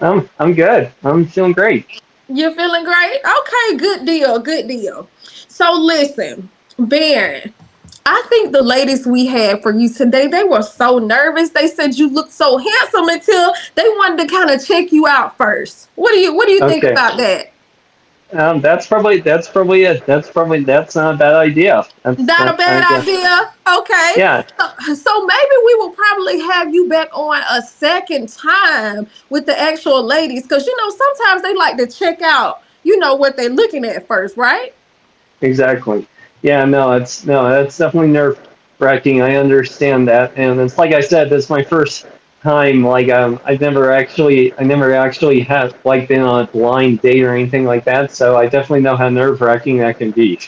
Um, 0.00 0.28
I'm 0.38 0.54
good. 0.54 0.90
I'm 1.04 1.26
feeling 1.26 1.52
great. 1.52 2.02
You're 2.28 2.54
feeling 2.54 2.84
great? 2.84 3.20
Okay, 3.24 3.76
good 3.76 4.06
deal, 4.06 4.38
good 4.38 4.68
deal. 4.68 5.08
So 5.48 5.72
listen, 5.72 6.48
Baron, 6.78 7.52
I 8.06 8.24
think 8.28 8.52
the 8.52 8.62
ladies 8.62 9.06
we 9.06 9.26
had 9.26 9.62
for 9.62 9.72
you 9.72 9.88
today, 9.88 10.26
they 10.26 10.44
were 10.44 10.62
so 10.62 10.98
nervous. 10.98 11.50
They 11.50 11.68
said 11.68 11.96
you 11.96 12.08
looked 12.08 12.32
so 12.32 12.56
handsome 12.56 13.08
until 13.08 13.54
they 13.74 13.88
wanted 13.88 14.26
to 14.26 14.34
kind 14.34 14.50
of 14.50 14.64
check 14.64 14.92
you 14.92 15.06
out 15.06 15.36
first. 15.36 15.88
What 15.96 16.12
do 16.12 16.18
you 16.18 16.34
what 16.34 16.46
do 16.46 16.52
you 16.52 16.60
think 16.60 16.84
about 16.84 17.18
that? 17.18 17.52
Um, 18.32 18.60
that's 18.60 18.86
probably 18.86 19.20
that's 19.20 19.48
probably 19.48 19.82
it. 19.82 20.06
That's 20.06 20.30
probably 20.30 20.62
that's 20.62 20.94
not 20.94 21.14
a 21.14 21.18
bad 21.18 21.34
idea. 21.34 21.84
That's, 22.02 22.18
Not 22.20 22.54
a 22.54 22.56
bad 22.56 22.84
I 22.84 23.00
idea. 23.00 23.52
Okay. 23.80 24.12
Yeah. 24.16 24.46
So, 24.86 24.94
so 24.94 25.26
maybe 25.26 25.54
we 25.66 25.74
will 25.76 25.90
probably 25.90 26.40
have 26.40 26.72
you 26.72 26.88
back 26.88 27.08
on 27.12 27.42
a 27.50 27.60
second 27.60 28.28
time 28.28 29.08
with 29.30 29.46
the 29.46 29.58
actual 29.58 30.04
ladies 30.04 30.44
because 30.44 30.64
you 30.66 30.76
know 30.76 30.90
sometimes 30.90 31.42
they 31.42 31.54
like 31.54 31.76
to 31.78 31.88
check 31.88 32.22
out, 32.22 32.62
you 32.84 32.98
know, 32.98 33.16
what 33.16 33.36
they're 33.36 33.48
looking 33.48 33.84
at 33.84 34.06
first, 34.06 34.36
right? 34.36 34.74
Exactly. 35.40 36.06
Yeah. 36.42 36.64
No. 36.64 36.92
It's 36.92 37.24
no. 37.24 37.48
That's 37.48 37.78
definitely 37.78 38.10
nerve 38.10 38.38
wracking. 38.78 39.22
I 39.22 39.36
understand 39.36 40.08
that, 40.08 40.32
and 40.36 40.58
it's 40.60 40.78
like 40.78 40.92
I 40.92 41.00
said. 41.00 41.30
This 41.30 41.44
is 41.44 41.50
my 41.50 41.62
first 41.62 42.06
time. 42.42 42.82
Like 42.82 43.10
um, 43.10 43.38
I've 43.44 43.60
never 43.60 43.92
actually, 43.92 44.52
I 44.54 44.62
never 44.64 44.94
actually 44.94 45.40
had 45.40 45.74
like 45.84 46.08
been 46.08 46.22
on 46.22 46.44
a 46.44 46.46
blind 46.46 47.02
date 47.02 47.22
or 47.22 47.34
anything 47.34 47.64
like 47.64 47.84
that. 47.84 48.12
So 48.12 48.36
I 48.36 48.46
definitely 48.46 48.80
know 48.80 48.96
how 48.96 49.08
nerve 49.08 49.40
wracking 49.40 49.78
that 49.78 49.98
can 49.98 50.10
be. 50.10 50.38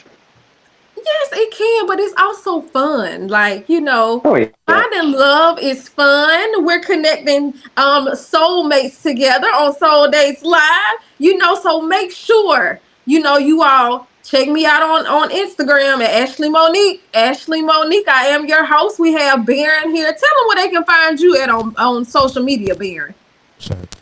Yes, 0.97 1.29
it 1.33 1.53
can, 1.53 1.87
but 1.87 1.99
it's 1.99 2.15
also 2.19 2.61
fun. 2.63 3.29
Like, 3.29 3.69
you 3.69 3.81
know, 3.81 4.23
Oh 4.25 4.37
yeah. 4.37 4.49
finding 4.67 5.13
love 5.13 5.59
is 5.59 5.89
fun. 5.89 6.65
We're 6.65 6.81
connecting 6.81 7.55
um 7.77 8.07
soulmates 8.09 9.03
together 9.03 9.49
on 9.49 9.75
Soul 9.75 10.11
Dates 10.11 10.43
Live. 10.43 10.99
You 11.19 11.37
know, 11.37 11.55
so 11.57 11.83
make 11.83 12.13
sure, 12.13 12.81
you 13.05 13.21
know, 13.21 13.37
you 13.37 13.63
all 13.63 14.09
check 14.25 14.49
me 14.49 14.67
out 14.67 14.83
on, 14.83 15.07
on 15.07 15.31
Instagram 15.31 16.03
at 16.03 16.11
Ashley 16.11 16.49
Monique. 16.49 17.03
Ashley 17.15 17.63
Monique, 17.63 18.09
I 18.09 18.27
am 18.27 18.47
your 18.47 18.65
host. 18.65 18.99
We 18.99 19.13
have 19.13 19.45
Baron 19.47 19.95
here. 19.95 20.07
Tell 20.07 20.13
them 20.13 20.47
where 20.49 20.57
they 20.57 20.69
can 20.69 20.85
find 20.85 21.19
you 21.19 21.37
at 21.39 21.49
on, 21.49 21.75
on 21.77 22.05
social 22.05 22.43
media, 22.43 22.75
Baron. 22.75 23.15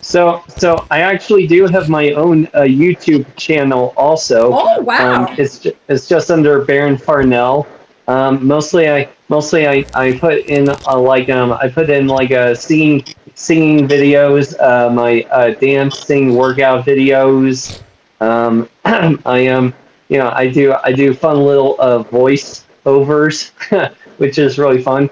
So, 0.01 0.43
so 0.49 0.87
I 0.91 1.01
actually 1.01 1.47
do 1.47 1.67
have 1.67 1.89
my 1.89 2.13
own 2.13 2.47
uh, 2.49 2.61
YouTube 2.61 3.27
channel 3.37 3.93
also. 3.97 4.51
Oh, 4.53 4.81
wow. 4.81 5.27
Um, 5.27 5.35
it's 5.39 5.59
ju- 5.59 5.77
it's 5.89 6.09
just 6.09 6.31
under 6.31 6.65
Baron 6.65 6.97
Farnell. 6.97 7.67
Um, 8.09 8.45
mostly 8.45 8.91
I 8.91 9.09
mostly 9.29 9.69
I, 9.69 9.85
I 9.95 10.19
put 10.19 10.39
in 10.47 10.71
uh, 10.71 10.99
like 10.99 11.29
um 11.29 11.53
I 11.53 11.69
put 11.69 11.91
in 11.91 12.07
like 12.07 12.33
uh, 12.33 12.55
singing 12.55 13.05
singing 13.35 13.87
videos, 13.87 14.59
uh, 14.61 14.91
my 14.91 15.23
uh, 15.31 15.51
dancing 15.51 16.35
workout 16.35 16.85
videos. 16.87 17.83
Um, 18.21 18.69
I 18.85 19.49
um 19.49 19.75
you 20.11 20.19
know 20.19 20.31
I 20.35 20.49
do 20.49 20.75
I 20.85 20.93
do 20.93 21.15
fun 21.15 21.39
little 21.45 21.77
uh, 21.81 22.03
voice 22.05 22.65
overs, 22.87 23.53
which 24.19 24.39
is 24.39 24.59
really 24.59 24.83
fun. 24.83 25.09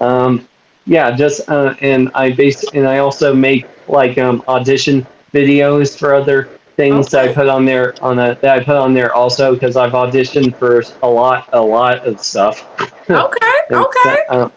Um, 0.00 0.48
yeah, 0.86 1.10
just 1.16 1.48
uh, 1.50 1.74
and 1.80 2.10
I 2.14 2.32
base 2.32 2.64
and 2.74 2.86
I 2.86 2.98
also 2.98 3.34
make 3.34 3.66
like 3.88 4.18
um 4.18 4.44
audition 4.48 5.06
videos 5.32 5.98
for 5.98 6.14
other 6.14 6.50
things 6.76 7.10
that 7.10 7.28
I 7.28 7.32
put 7.32 7.48
on 7.48 7.64
there 7.64 7.94
on 8.02 8.18
a, 8.18 8.34
that 8.42 8.58
I 8.58 8.64
put 8.64 8.76
on 8.76 8.94
there 8.94 9.14
also 9.14 9.54
because 9.54 9.76
I've 9.76 9.92
auditioned 9.92 10.56
for 10.56 10.82
a 11.02 11.08
lot 11.08 11.48
a 11.52 11.60
lot 11.62 12.06
of 12.06 12.20
stuff. 12.20 12.66
Okay, 13.10 13.54
okay. 13.72 14.02
so, 14.04 14.16
uh, 14.28 14.50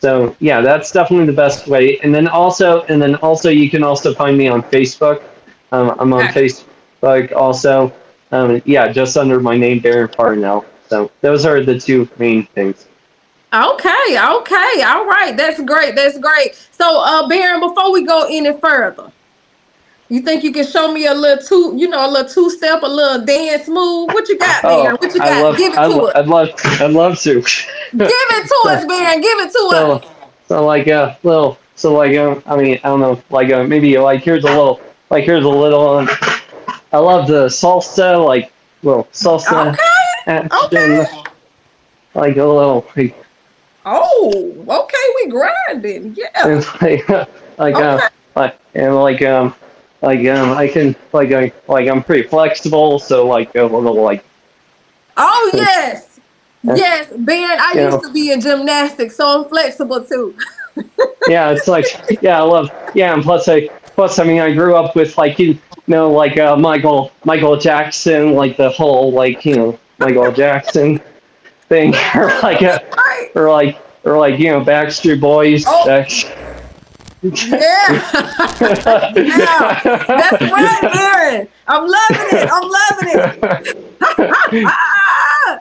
so 0.00 0.36
yeah, 0.40 0.60
that's 0.60 0.92
definitely 0.92 1.26
the 1.26 1.32
best 1.32 1.66
way. 1.66 1.98
And 2.00 2.14
then 2.14 2.28
also 2.28 2.82
and 2.84 3.00
then 3.02 3.16
also 3.16 3.50
you 3.50 3.70
can 3.70 3.82
also 3.82 4.14
find 4.14 4.36
me 4.36 4.48
on 4.48 4.62
Facebook. 4.62 5.22
Um, 5.72 5.96
I'm 5.98 6.12
on 6.12 6.28
Okay. 6.28 6.46
Facebook 6.46 7.32
also. 7.34 7.92
Um, 8.34 8.60
yeah, 8.64 8.90
just 8.90 9.16
under 9.16 9.38
my 9.38 9.56
name 9.56 9.78
Baron 9.78 10.08
Farnell. 10.08 10.64
So 10.88 11.10
those 11.20 11.46
are 11.46 11.62
the 11.62 11.78
two 11.78 12.08
main 12.18 12.46
things. 12.46 12.88
Okay, 13.52 14.18
okay, 14.18 14.82
all 14.82 15.06
right. 15.06 15.34
That's 15.36 15.62
great. 15.62 15.94
That's 15.94 16.18
great. 16.18 16.56
So, 16.72 17.00
uh, 17.00 17.28
Baron, 17.28 17.60
before 17.60 17.92
we 17.92 18.04
go 18.04 18.26
any 18.28 18.52
further, 18.58 19.12
you 20.08 20.20
think 20.20 20.42
you 20.42 20.50
can 20.52 20.66
show 20.66 20.90
me 20.92 21.06
a 21.06 21.14
little 21.14 21.42
two, 21.44 21.74
you 21.76 21.86
know, 21.86 22.04
a 22.04 22.10
little 22.10 22.28
two 22.28 22.50
step, 22.50 22.82
a 22.82 22.86
little 22.86 23.24
dance 23.24 23.68
move? 23.68 24.08
What 24.08 24.28
you 24.28 24.36
got, 24.36 24.62
Baron? 24.62 24.96
What 24.96 25.14
you 25.14 25.20
got? 25.20 25.32
Oh, 25.32 25.38
I 25.38 25.42
love, 25.42 25.56
Give 25.56 25.72
it 25.72 25.78
I 25.78 25.88
to 25.88 25.94
lo- 25.96 26.06
us. 26.06 26.14
I'd 26.16 26.26
love, 26.26 26.48
I'd 26.64 26.90
love 26.90 27.20
to. 27.20 27.34
Give 27.34 28.10
it 28.10 28.48
to 28.48 28.68
us, 28.68 28.84
Baron. 28.84 29.20
Give 29.20 29.38
it 29.38 29.46
to 29.46 29.68
so, 29.70 29.92
us. 29.92 30.04
so 30.48 30.66
like 30.66 30.88
a 30.88 31.16
little, 31.22 31.56
so 31.76 31.94
like 31.94 32.16
uh, 32.16 32.40
I 32.46 32.56
mean, 32.56 32.80
I 32.82 32.88
don't 32.88 32.98
know, 32.98 33.22
like 33.30 33.52
uh, 33.52 33.62
maybe 33.62 33.96
like 33.96 34.24
here's 34.24 34.42
a 34.42 34.48
little, 34.48 34.80
like 35.10 35.22
here's 35.22 35.44
a 35.44 35.48
little. 35.48 35.88
Um, 35.88 36.08
I 36.94 36.98
love 36.98 37.26
the 37.26 37.46
salsa, 37.46 38.24
like 38.24 38.52
little 38.84 39.02
salsa 39.12 39.72
Okay. 39.72 39.78
action, 40.28 41.04
like 42.14 42.36
a 42.36 42.44
little, 42.44 42.86
like, 42.96 43.16
Oh, 43.84 44.64
okay. 44.68 45.06
We 45.16 45.28
grinding. 45.28 46.14
Yeah. 46.14 46.28
and 46.44 46.64
like, 46.80 47.08
like, 47.58 47.74
uh, 47.74 47.96
Okay. 47.98 48.06
like, 48.36 48.58
and 48.76 48.94
like, 48.94 49.22
um, 49.22 49.56
like, 50.02 50.24
um, 50.28 50.56
I 50.56 50.68
can, 50.68 50.94
like, 51.12 51.32
I, 51.32 51.52
like, 51.66 51.88
I'm 51.88 52.00
pretty 52.04 52.28
flexible, 52.28 53.00
so 53.00 53.26
like 53.26 53.52
a 53.56 53.64
little, 53.64 54.00
like, 54.00 54.24
Oh 55.16 55.50
yes, 55.54 56.20
yes, 56.62 57.08
Baron. 57.18 57.58
I 57.60 57.72
used 57.72 58.04
to 58.04 58.12
be 58.12 58.30
in 58.30 58.40
gymnastics, 58.40 59.16
so 59.16 59.42
I'm 59.42 59.48
flexible 59.48 60.04
too. 60.04 60.36
yeah, 61.28 61.50
it's 61.50 61.66
like 61.66 61.86
yeah, 62.22 62.38
I 62.38 62.42
love 62.42 62.70
yeah, 62.94 63.14
and 63.14 63.22
plus 63.22 63.48
I 63.48 63.68
plus 63.96 64.18
I 64.20 64.24
mean 64.24 64.40
I 64.40 64.52
grew 64.54 64.76
up 64.76 64.94
with 64.96 65.16
like 65.18 65.38
you 65.40 65.58
know 65.86 66.10
like 66.10 66.38
uh, 66.38 66.56
Michael 66.56 67.12
Michael 67.24 67.56
Jackson, 67.56 68.32
like 68.34 68.56
the 68.56 68.70
whole 68.70 69.12
like 69.12 69.44
you 69.44 69.56
know 69.56 69.78
Michael 69.98 70.32
Jackson 70.32 71.00
thing, 71.68 71.94
or 72.14 72.26
like 72.42 72.62
a, 72.62 72.80
or 73.34 73.50
like 73.50 73.78
or 74.04 74.18
like 74.18 74.38
you 74.38 74.50
know 74.50 74.60
Backstreet 74.64 75.20
Boys. 75.20 75.64
Oh. 75.66 75.86
Back- 75.86 76.10
Yeah. 77.22 77.32
yeah. 79.16 79.80
That's 79.82 80.42
right, 80.42 80.90
Baron. 80.92 81.48
I'm 81.66 81.86
loving 81.88 82.28
it. 82.36 82.48
I'm 82.52 82.68
loving 82.68 83.08
it. 83.14 84.70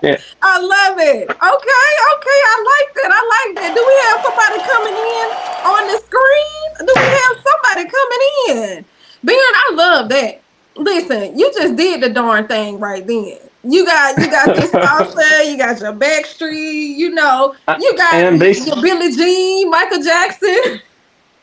Yeah. 0.02 0.18
I 0.42 0.60
love 0.60 0.98
it. 1.00 1.24
Okay, 1.30 1.40
okay. 1.40 2.40
I 2.52 2.56
like 2.72 2.90
that. 2.96 3.12
I 3.12 3.22
like 3.36 3.52
that. 3.56 3.72
Do 3.76 3.82
we 3.84 3.96
have 4.08 4.20
somebody 4.24 4.60
coming 4.68 4.96
in 4.96 5.28
on 5.64 5.88
the 5.88 5.98
screen? 6.04 6.68
Do 6.88 6.92
we 6.92 7.08
have 7.20 7.36
somebody 7.40 7.84
coming 7.88 8.24
in? 8.50 8.86
Baron, 9.24 9.40
I 9.40 9.72
love 9.74 10.10
that. 10.10 10.42
Listen, 10.76 11.38
you 11.38 11.52
just 11.54 11.76
did 11.76 12.02
the 12.02 12.10
darn 12.10 12.48
thing 12.48 12.80
right 12.80 13.06
then. 13.06 13.38
You 13.64 13.86
got 13.86 14.18
you 14.20 14.30
got 14.30 14.56
this 14.56 14.72
salsa, 14.84 15.50
you 15.50 15.58
got 15.58 15.80
your 15.80 15.94
Backstreet, 15.94 16.96
you 16.96 17.12
know, 17.12 17.56
you 17.80 17.96
got 17.96 18.14
and 18.16 18.42
your 18.42 18.82
Billie 18.82 19.12
Jean, 19.16 19.70
Michael 19.70 20.02
Jackson. 20.04 20.82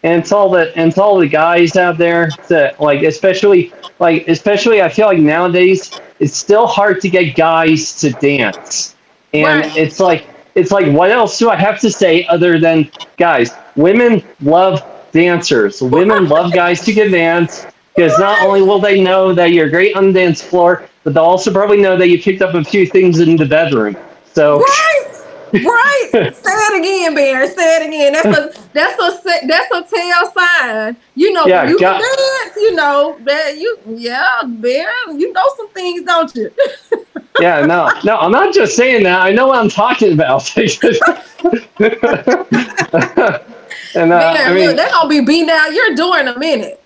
and 0.03 0.21
it's 0.23 0.33
all 0.33 0.51
the 0.51 0.77
and 0.77 0.89
it's 0.89 0.99
all 0.99 1.19
the 1.19 1.29
guys 1.29 1.77
out 1.77 1.97
there 1.99 2.31
that 2.49 2.79
like 2.81 3.03
especially 3.03 3.73
like 3.99 4.27
especially 4.29 4.83
I 4.83 4.89
feel 4.89 5.07
like 5.07 5.19
nowadays 5.19 6.01
it's 6.19 6.37
still 6.37 6.67
hard 6.67 7.01
to 7.03 7.09
get 7.09 7.37
guys 7.37 7.95
to 8.01 8.11
dance. 8.11 8.97
And 9.33 9.63
Right. 9.63 9.77
it's 9.77 10.01
like 10.01 10.27
it's 10.57 10.73
like 10.73 10.93
what 10.93 11.11
else 11.11 11.39
do 11.39 11.49
I 11.51 11.57
have 11.57 11.79
to 11.81 11.91
say 11.91 12.27
other 12.27 12.59
than 12.59 12.91
guys, 13.17 13.59
women 13.77 14.23
love 14.43 14.83
dancers. 15.13 15.81
Women 15.83 16.29
love 16.29 16.53
guys 16.53 16.81
to 16.83 16.93
get 16.93 17.11
dance 17.11 17.67
Because 17.97 18.17
not 18.19 18.43
only 18.43 18.63
will 18.63 18.79
they 18.81 19.01
know 19.01 19.33
that 19.35 19.53
you're 19.53 19.69
great 19.69 19.97
on 19.97 20.13
the 20.13 20.21
dance 20.21 20.43
floor, 20.43 20.85
but 21.05 21.15
they'll 21.15 21.25
also 21.25 21.53
probably 21.53 21.81
know 21.81 21.97
that 21.97 22.09
you 22.09 22.21
picked 22.23 22.43
up 22.43 22.55
a 22.55 22.63
few 22.65 22.87
things 22.87 23.19
in 23.21 23.37
the 23.37 23.47
bedroom. 23.47 23.97
So 24.33 24.61
Right. 24.61 25.07
Right. 25.53 26.09
Say 26.13 26.31
it 26.47 26.79
again, 26.81 27.15
Bear. 27.17 27.51
Say 27.53 27.83
it 27.83 27.89
again. 27.89 28.13
That's 28.13 28.39
a 28.39 28.53
that's 28.73 29.03
a 29.03 29.21
that's 29.49 29.71
a 29.75 29.83
tell 29.83 30.33
sign. 30.33 30.97
You 31.17 31.33
know, 31.33 31.45
Yeah, 31.47 31.69
you 31.69 31.77
got- 31.79 32.01
can 32.01 32.17
dance. 32.45 32.57
You 32.57 32.75
know 32.77 33.19
that 33.25 33.59
you 33.59 33.77
yeah, 33.89 34.43
Bear. 34.47 34.93
You 35.13 35.33
know 35.33 35.45
some 35.57 35.69
things, 35.71 36.03
don't 36.03 36.33
you? 36.37 36.53
yeah, 37.41 37.67
no, 37.67 37.91
no, 38.05 38.17
I'm 38.19 38.31
not 38.31 38.55
just 38.55 38.77
saying 38.77 39.03
that. 39.03 39.23
I 39.23 39.33
know 39.33 39.49
what 39.49 39.59
I'm 39.59 39.69
talking 39.69 40.13
about. 40.13 40.49
and 43.95 44.13
uh, 44.13 44.35
Bear, 44.35 44.47
I 44.47 44.55
mean, 44.55 44.67
look, 44.69 44.77
they're 44.77 44.91
gonna 44.91 45.09
be 45.09 45.21
beating 45.21 45.47
down 45.47 45.75
your 45.75 45.95
door 45.95 46.19
in 46.19 46.29
a 46.29 46.39
minute. 46.39 46.77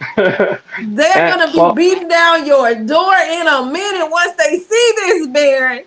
They're 0.16 0.58
gonna 1.30 1.50
be 1.52 1.58
well- 1.58 1.72
beating 1.74 2.08
down 2.08 2.44
your 2.46 2.74
door 2.74 3.14
in 3.16 3.46
a 3.46 3.64
minute 3.64 4.10
once 4.10 4.32
they 4.36 4.58
see 4.58 4.92
this, 4.96 5.26
Bear. 5.28 5.84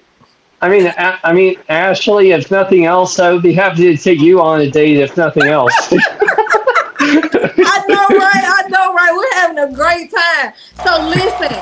I 0.62 0.70
mean, 0.70 0.88
A- 0.88 1.20
I 1.24 1.34
mean, 1.34 1.58
Ashley. 1.70 2.32
If 2.32 2.50
nothing 2.50 2.86
else, 2.86 3.20
I 3.20 3.32
would 3.32 3.44
be 3.44 3.54
happy 3.54 3.96
to 3.96 3.98
take 4.02 4.20
you 4.20 4.42
on 4.42 4.62
a 4.62 4.72
date. 4.72 4.98
If 4.98 5.16
nothing 5.18 5.44
else. 5.44 5.74
I 7.00 7.84
know, 7.88 8.18
right? 8.18 8.44
I 8.44 8.64
know, 8.70 8.94
right? 8.94 9.12
We're 9.14 9.40
having 9.40 9.60
a 9.60 9.76
great 9.76 10.12
time. 10.12 10.54
So 10.84 11.08
listen, 11.08 11.56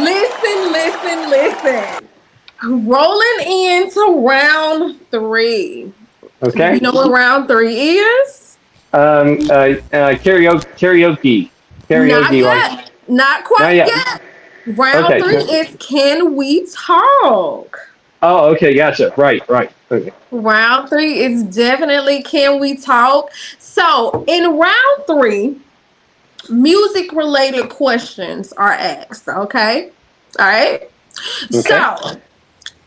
listen, 0.00 0.72
listen, 0.72 1.30
listen. 1.30 2.08
Rolling 2.86 3.40
into 3.46 4.26
round 4.26 5.00
three. 5.10 5.92
Okay. 6.46 6.74
You 6.74 6.80
know 6.80 6.92
what 6.92 7.10
round 7.10 7.48
three 7.48 7.76
is? 7.76 8.56
Um, 8.92 9.38
uh, 9.50 9.54
uh, 9.54 10.14
karaoke, 10.14 10.64
karaoke, 10.78 11.50
karaoke. 11.88 12.08
Not 12.08 12.34
yet. 12.34 12.70
Like, 12.72 13.08
Not 13.08 13.44
quite 13.44 13.62
Not 13.62 13.74
yet. 13.74 13.88
yet. 13.88 14.22
Round 14.76 15.04
Okay. 15.06 15.20
three 15.20 15.54
is 15.54 15.76
can 15.78 16.34
we 16.36 16.66
talk? 16.66 17.78
oh, 18.22 18.48
okay, 18.54 18.74
gotcha. 18.74 19.12
Right, 19.16 19.46
right. 19.48 19.70
Okay. 19.90 20.10
Round 20.32 20.88
three 20.88 21.20
is 21.20 21.42
definitely 21.44 22.22
can 22.22 22.58
we 22.60 22.76
talk? 22.76 23.30
So 23.58 24.24
in 24.26 24.58
round 24.58 25.06
three, 25.06 25.56
music 26.48 27.12
related 27.12 27.68
questions 27.68 28.52
are 28.52 28.72
asked. 28.72 29.28
Okay. 29.28 29.90
All 30.38 30.46
right. 30.46 30.90
Okay. 31.44 31.60
So 31.60 32.18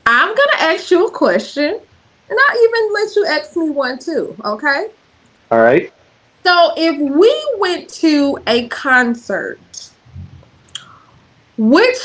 I'm 0.05 0.27
gonna 0.35 0.57
ask 0.59 0.91
you 0.91 1.07
a 1.07 1.11
question, 1.11 1.79
and 2.29 2.37
I'll 2.47 2.63
even 2.63 2.93
let 2.93 3.15
you 3.15 3.25
ask 3.25 3.55
me 3.55 3.69
one 3.69 3.99
too. 3.99 4.35
Okay. 4.45 4.87
All 5.51 5.59
right. 5.59 5.91
So 6.43 6.73
if 6.77 6.97
we 6.99 7.55
went 7.59 7.89
to 7.95 8.37
a 8.47 8.67
concert, 8.69 9.59
which 11.57 11.97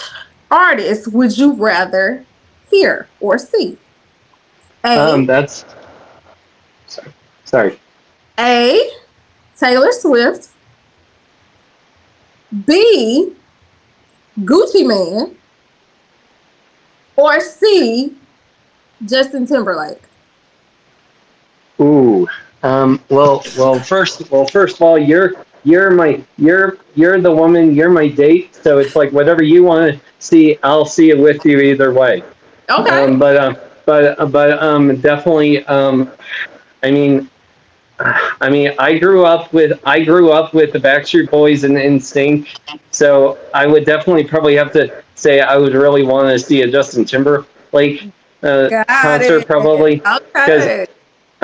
artist 0.51 1.09
would 1.13 1.37
you 1.37 1.53
rather 1.55 2.25
hear 2.71 3.09
or 3.21 3.39
see? 3.39 3.79
A, 4.85 4.99
Um, 4.99 5.27
that's. 5.27 5.65
Sorry. 6.87 7.13
Sorry. 7.45 7.81
A. 8.39 8.91
Taylor 9.57 9.93
Swift. 9.93 10.49
B. 12.67 13.33
Gucci 14.41 14.87
Mane. 14.87 15.37
Or 17.17 17.41
C. 17.41 18.15
Justin 19.05 19.47
Timberlake. 19.47 20.03
Ooh. 21.81 22.27
Um. 22.63 23.01
Well. 23.09 23.45
Well. 23.59 23.79
First. 23.79 24.31
Well. 24.31 24.47
First 24.47 24.77
of 24.77 24.83
all, 24.83 24.99
you're 24.99 25.45
you're 25.65 25.91
my 25.91 26.23
you're 26.39 26.79
you're 26.95 27.21
the 27.21 27.31
woman. 27.31 27.75
You're 27.75 27.91
my 27.91 28.09
date. 28.09 28.55
So 28.55 28.79
it's 28.79 28.97
like 28.97 29.13
whatever 29.13 29.43
you 29.43 29.65
want 29.65 29.95
to 29.95 30.01
see, 30.19 30.59
I'll 30.63 30.87
see 30.87 31.11
it 31.11 31.19
with 31.19 31.45
you 31.45 31.59
either 31.61 31.93
way. 31.93 32.23
Okay. 32.71 33.05
Um, 33.05 33.19
but 33.19 33.37
um, 33.37 33.57
but 33.85 34.19
uh, 34.19 34.27
but 34.27 34.63
um, 34.63 34.97
definitely 35.01 35.65
um, 35.67 36.11
I 36.83 36.91
mean, 36.91 37.31
I 37.99 38.51
mean, 38.51 38.73
I 38.79 38.99
grew 38.99 39.25
up 39.25 39.53
with 39.53 39.81
I 39.85 40.05
grew 40.05 40.33
up 40.33 40.55
with 40.55 40.73
the 40.73 40.79
Backstreet 40.79 41.31
Boys 41.31 41.65
and 41.65 41.77
NSYNC, 41.77 42.49
so 42.91 43.39
I 43.55 43.67
would 43.67 43.85
definitely 43.85 44.25
probably 44.25 44.55
have 44.57 44.73
to 44.73 45.03
say 45.15 45.41
I 45.41 45.57
would 45.57 45.75
really 45.75 46.03
want 46.03 46.29
to 46.29 46.39
see 46.39 46.63
a 46.63 46.71
Justin 46.71 47.05
Timberlake 47.05 48.11
uh, 48.43 48.69
Got 48.69 48.87
concert 48.87 49.41
it. 49.41 49.47
probably 49.47 50.03
Okay. 50.07 50.87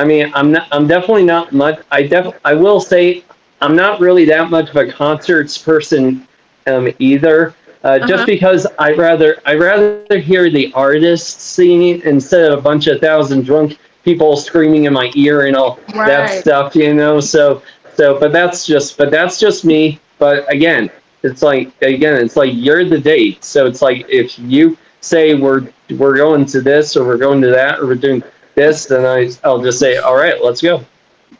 I 0.01 0.05
mean, 0.05 0.33
I'm 0.35 0.53
not. 0.53 0.69
I'm 0.73 0.87
definitely 0.89 1.25
not 1.25 1.53
much. 1.53 1.81
I 1.91 2.03
def. 2.07 2.35
I 2.45 2.55
will 2.55 2.81
say, 2.81 3.25
I'm 3.61 3.77
not 3.77 4.01
really 4.01 4.25
that 4.27 4.51
much 4.51 4.71
of 4.71 4.77
a 4.77 4.91
concerts 4.91 5.59
person, 5.59 6.27
um, 6.67 6.89
either. 6.99 7.55
Uh, 7.85 7.99
Uh-huh. 8.03 8.07
Just 8.09 8.27
because 8.27 8.67
I 8.79 8.93
rather 8.95 9.41
I 9.47 9.55
rather 9.57 10.19
hear 10.19 10.51
the 10.51 10.73
artist 10.75 11.41
singing 11.41 12.03
instead 12.05 12.51
of 12.51 12.59
a 12.59 12.63
bunch 12.63 12.87
of 12.89 13.01
thousand 13.01 13.45
drunk 13.45 13.79
people 14.05 14.37
screaming 14.37 14.85
in 14.85 14.93
my 14.93 15.11
ear 15.15 15.47
and 15.47 15.57
all 15.57 15.81
Right. 15.95 16.07
that 16.09 16.31
stuff, 16.31 16.75
you 16.77 16.95
know. 16.95 17.21
So 17.21 17.63
so, 17.95 18.19
but 18.19 18.33
that's 18.33 18.67
just 18.67 18.97
but 18.99 19.11
that's 19.11 19.39
just 19.39 19.65
me. 19.65 20.01
But 20.19 20.45
again, 20.53 20.91
it's 21.23 21.43
like 21.43 21.73
again, 21.83 22.15
it's 22.25 22.37
like 22.37 22.51
you're 22.55 22.85
the 22.85 22.99
date. 22.99 23.45
So 23.45 23.67
it's 23.67 23.83
like 23.83 24.05
if 24.09 24.39
you 24.39 24.77
say 25.01 25.35
we're 25.35 25.63
we're 25.99 26.17
going 26.17 26.45
to 26.47 26.61
this 26.61 26.97
or 26.97 27.05
we're 27.07 27.19
going 27.19 27.41
to 27.43 27.49
that 27.51 27.81
or 27.81 27.87
we're 27.87 27.95
doing 27.95 28.23
this, 28.55 28.87
then 28.87 29.07
I 29.07 29.31
I'll 29.45 29.63
just 29.63 29.79
say, 29.79 29.97
all 29.97 30.17
right, 30.17 30.43
let's 30.43 30.61
go. 30.61 30.85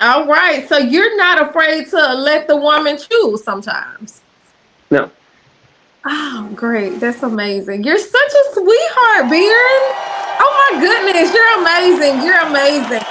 All 0.01 0.27
right. 0.27 0.69
So 0.69 0.79
you're 0.79 1.17
not 1.17 1.49
afraid 1.49 1.89
to 1.91 2.15
let 2.15 2.47
the 2.47 2.57
woman 2.57 2.99
choose 2.99 3.45
sometimes. 3.45 4.23
No. 4.91 5.11
Oh, 6.05 6.51
great. 6.55 6.99
That's 7.01 7.23
amazing. 7.23 7.85
You're 7.85 7.99
such 7.99 8.33
a 8.33 8.55
sweetheart, 8.55 9.29
Baron. 9.29 9.83
Oh 10.43 10.71
my 10.73 10.81
goodness. 10.81 11.35
You're 11.35 11.61
amazing. 11.61 12.23
You're 12.25 12.41
amazing. 12.41 13.03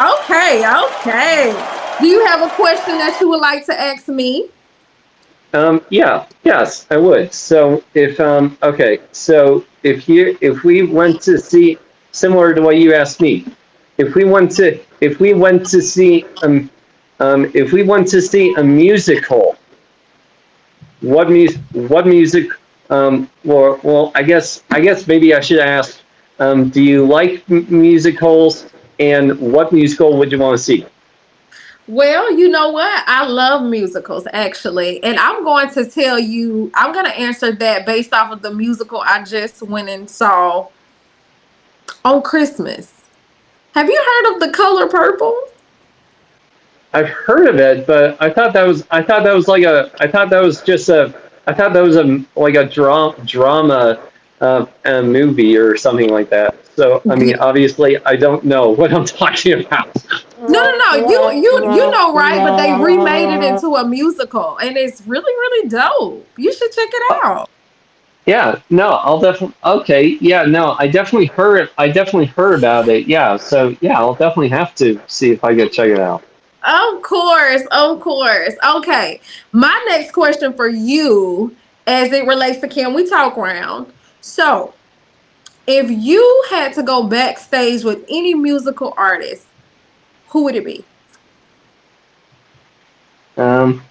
Okay, 0.00 0.62
okay. 0.68 1.96
Do 2.00 2.06
you 2.06 2.24
have 2.26 2.42
a 2.42 2.54
question 2.54 2.98
that 2.98 3.18
you 3.20 3.28
would 3.30 3.40
like 3.40 3.66
to 3.66 3.80
ask 3.80 4.06
me? 4.06 4.50
Um, 5.54 5.84
yeah, 5.88 6.26
yes, 6.44 6.86
I 6.90 6.98
would. 6.98 7.32
So 7.32 7.82
if 7.94 8.20
um, 8.20 8.58
okay, 8.62 8.98
so 9.12 9.64
if 9.82 10.08
you 10.08 10.36
if 10.42 10.64
we 10.64 10.82
went 10.82 11.22
to 11.22 11.38
see 11.38 11.78
similar 12.16 12.54
to 12.54 12.62
what 12.62 12.78
you 12.78 12.94
asked 12.94 13.20
me, 13.20 13.46
if 13.98 14.14
we 14.14 14.24
want 14.24 14.50
to 14.52 14.80
if 15.00 15.20
we 15.20 15.34
went 15.34 15.66
to 15.66 15.82
see 15.82 16.24
um, 16.42 16.70
um 17.20 17.50
if 17.54 17.72
we 17.72 17.82
want 17.82 18.08
to 18.08 18.20
see 18.20 18.54
a 18.54 18.64
musical, 18.64 19.56
what 21.00 21.30
music 21.30 21.60
what 21.72 22.06
music 22.06 22.50
um 22.90 23.28
well 23.44 23.78
well 23.82 24.12
I 24.14 24.22
guess 24.22 24.62
I 24.70 24.80
guess 24.80 25.06
maybe 25.06 25.34
I 25.34 25.40
should 25.40 25.58
ask 25.58 26.00
um 26.38 26.68
do 26.70 26.82
you 26.82 27.06
like 27.06 27.44
m- 27.50 27.66
musicals 27.68 28.66
and 28.98 29.38
what 29.38 29.72
musical 29.72 30.16
would 30.18 30.32
you 30.32 30.38
want 30.38 30.56
to 30.58 30.62
see? 30.62 30.86
Well, 31.88 32.36
you 32.36 32.48
know 32.48 32.70
what? 32.70 33.04
I 33.06 33.26
love 33.26 33.62
musicals 33.62 34.26
actually. 34.32 35.02
And 35.04 35.18
I'm 35.18 35.44
going 35.44 35.70
to 35.70 35.88
tell 35.88 36.18
you, 36.18 36.70
I'm 36.74 36.92
going 36.92 37.04
to 37.04 37.16
answer 37.16 37.52
that 37.52 37.86
based 37.86 38.12
off 38.12 38.32
of 38.32 38.42
the 38.42 38.52
musical 38.52 39.00
I 39.00 39.22
just 39.22 39.62
went 39.62 39.88
and 39.88 40.10
saw 40.10 40.68
on 42.04 42.22
Christmas. 42.22 42.92
Have 43.74 43.88
you 43.88 43.96
heard 43.96 44.34
of 44.34 44.40
The 44.40 44.50
Color 44.56 44.88
Purple? 44.88 45.36
I've 46.92 47.08
heard 47.08 47.48
of 47.48 47.56
it, 47.56 47.86
but 47.86 48.16
I 48.22 48.30
thought 48.30 48.52
that 48.54 48.66
was 48.66 48.84
I 48.90 49.02
thought 49.02 49.24
that 49.24 49.34
was 49.34 49.48
like 49.48 49.64
a 49.64 49.90
I 50.00 50.06
thought 50.06 50.30
that 50.30 50.40
was 50.40 50.62
just 50.62 50.88
a 50.88 51.14
I 51.46 51.52
thought 51.52 51.74
that 51.74 51.82
was 51.82 51.96
a 51.96 52.24
like 52.36 52.54
a 52.54 52.64
drama 52.64 53.14
drama 53.26 54.00
uh, 54.40 54.66
a 54.84 55.02
movie 55.02 55.56
or 55.56 55.76
something 55.76 56.10
like 56.10 56.30
that. 56.30 56.54
So 56.74 57.02
I 57.10 57.16
mean, 57.16 57.36
obviously, 57.36 57.98
I 58.04 58.16
don't 58.16 58.44
know 58.44 58.70
what 58.80 58.92
I'm 58.92 59.04
talking 59.04 59.64
about. 59.64 59.94
No, 60.40 60.48
no, 60.48 60.76
no. 60.76 61.08
You 61.08 61.32
you 61.32 61.74
you 61.74 61.90
know 61.90 62.14
right, 62.14 62.38
but 62.38 62.56
they 62.56 62.72
remade 62.72 63.28
it 63.28 63.44
into 63.44 63.76
a 63.76 63.86
musical 63.86 64.58
and 64.58 64.76
it's 64.76 65.02
really 65.06 65.32
really 65.34 65.68
dope. 65.68 66.26
You 66.36 66.52
should 66.52 66.72
check 66.72 66.88
it 66.90 67.24
out. 67.24 67.50
Yeah, 68.26 68.60
no, 68.70 68.90
I'll 68.90 69.20
definitely. 69.20 69.56
Okay, 69.64 70.18
yeah, 70.20 70.42
no, 70.42 70.76
I 70.80 70.88
definitely 70.88 71.26
heard. 71.26 71.70
I 71.78 71.88
definitely 71.88 72.26
heard 72.26 72.58
about 72.58 72.88
it. 72.88 73.06
Yeah, 73.06 73.36
so 73.36 73.76
yeah, 73.80 73.98
I'll 73.98 74.14
definitely 74.14 74.48
have 74.48 74.74
to 74.76 75.00
see 75.06 75.30
if 75.30 75.44
I 75.44 75.54
can 75.54 75.70
check 75.70 75.90
it 75.90 76.00
out. 76.00 76.24
Of 76.64 77.02
course, 77.02 77.62
of 77.70 78.00
course. 78.00 78.54
Okay. 78.76 79.20
My 79.52 79.84
next 79.86 80.10
question 80.10 80.52
for 80.52 80.68
you 80.68 81.54
as 81.86 82.12
it 82.12 82.26
relates 82.26 82.58
to 82.60 82.68
Can 82.68 82.92
We 82.92 83.08
Talk 83.08 83.36
Round. 83.36 83.92
So, 84.20 84.74
if 85.68 85.88
you 85.88 86.44
had 86.50 86.72
to 86.74 86.82
go 86.82 87.06
backstage 87.06 87.84
with 87.84 88.04
any 88.08 88.34
musical 88.34 88.92
artist, 88.96 89.46
who 90.28 90.42
would 90.44 90.56
it 90.56 90.64
be? 90.64 90.84
Um, 93.36 93.82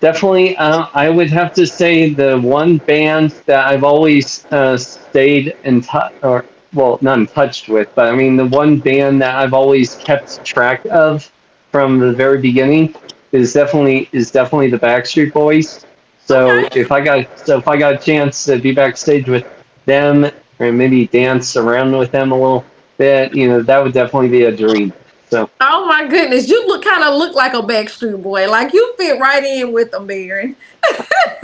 definitely, 0.00 0.56
uh, 0.56 0.86
I 0.94 1.08
would 1.08 1.30
have 1.30 1.52
to 1.54 1.66
say 1.66 2.12
the 2.12 2.38
one 2.40 2.78
band 2.78 3.30
that 3.46 3.66
I've 3.66 3.84
always 3.84 4.46
uh, 4.52 4.76
stayed 4.76 5.56
in 5.64 5.80
touch, 5.80 6.12
or 6.22 6.44
well, 6.74 6.98
not 7.00 7.18
in 7.18 7.26
touch 7.26 7.68
with, 7.68 7.88
but 7.94 8.12
I 8.12 8.16
mean 8.16 8.36
the 8.36 8.46
one 8.46 8.78
band 8.78 9.20
that 9.22 9.36
I've 9.36 9.54
always 9.54 9.96
kept 9.96 10.44
track 10.44 10.84
of 10.90 11.30
from 11.72 11.98
the 11.98 12.12
very 12.12 12.40
beginning 12.40 12.94
is 13.32 13.52
definitely 13.52 14.08
is 14.12 14.30
definitely 14.30 14.70
the 14.70 14.78
Backstreet 14.78 15.32
Boys. 15.32 15.86
So 16.18 16.68
if 16.74 16.92
I 16.92 17.00
got 17.00 17.38
so 17.38 17.58
if 17.58 17.68
I 17.68 17.76
got 17.76 17.94
a 17.94 17.98
chance 17.98 18.44
to 18.44 18.58
be 18.58 18.72
backstage 18.72 19.28
with 19.28 19.46
them 19.86 20.30
or 20.58 20.72
maybe 20.72 21.06
dance 21.06 21.56
around 21.56 21.96
with 21.96 22.10
them 22.10 22.32
a 22.32 22.34
little 22.34 22.64
bit, 22.98 23.34
you 23.34 23.48
know, 23.48 23.62
that 23.62 23.82
would 23.82 23.94
definitely 23.94 24.28
be 24.28 24.44
a 24.44 24.54
dream. 24.54 24.92
So 25.30 25.50
Oh 25.60 25.86
my 25.86 26.06
goodness, 26.06 26.48
you 26.48 26.66
look 26.66 26.84
kind 26.84 27.02
of 27.04 27.14
look 27.14 27.34
like 27.34 27.52
a 27.54 27.58
Backstreet 27.62 28.22
Boy. 28.22 28.48
Like 28.50 28.72
you 28.72 28.94
fit 28.96 29.18
right 29.20 29.42
in 29.44 29.72
with 29.72 29.90
them, 29.90 30.06
Baron. 30.06 30.56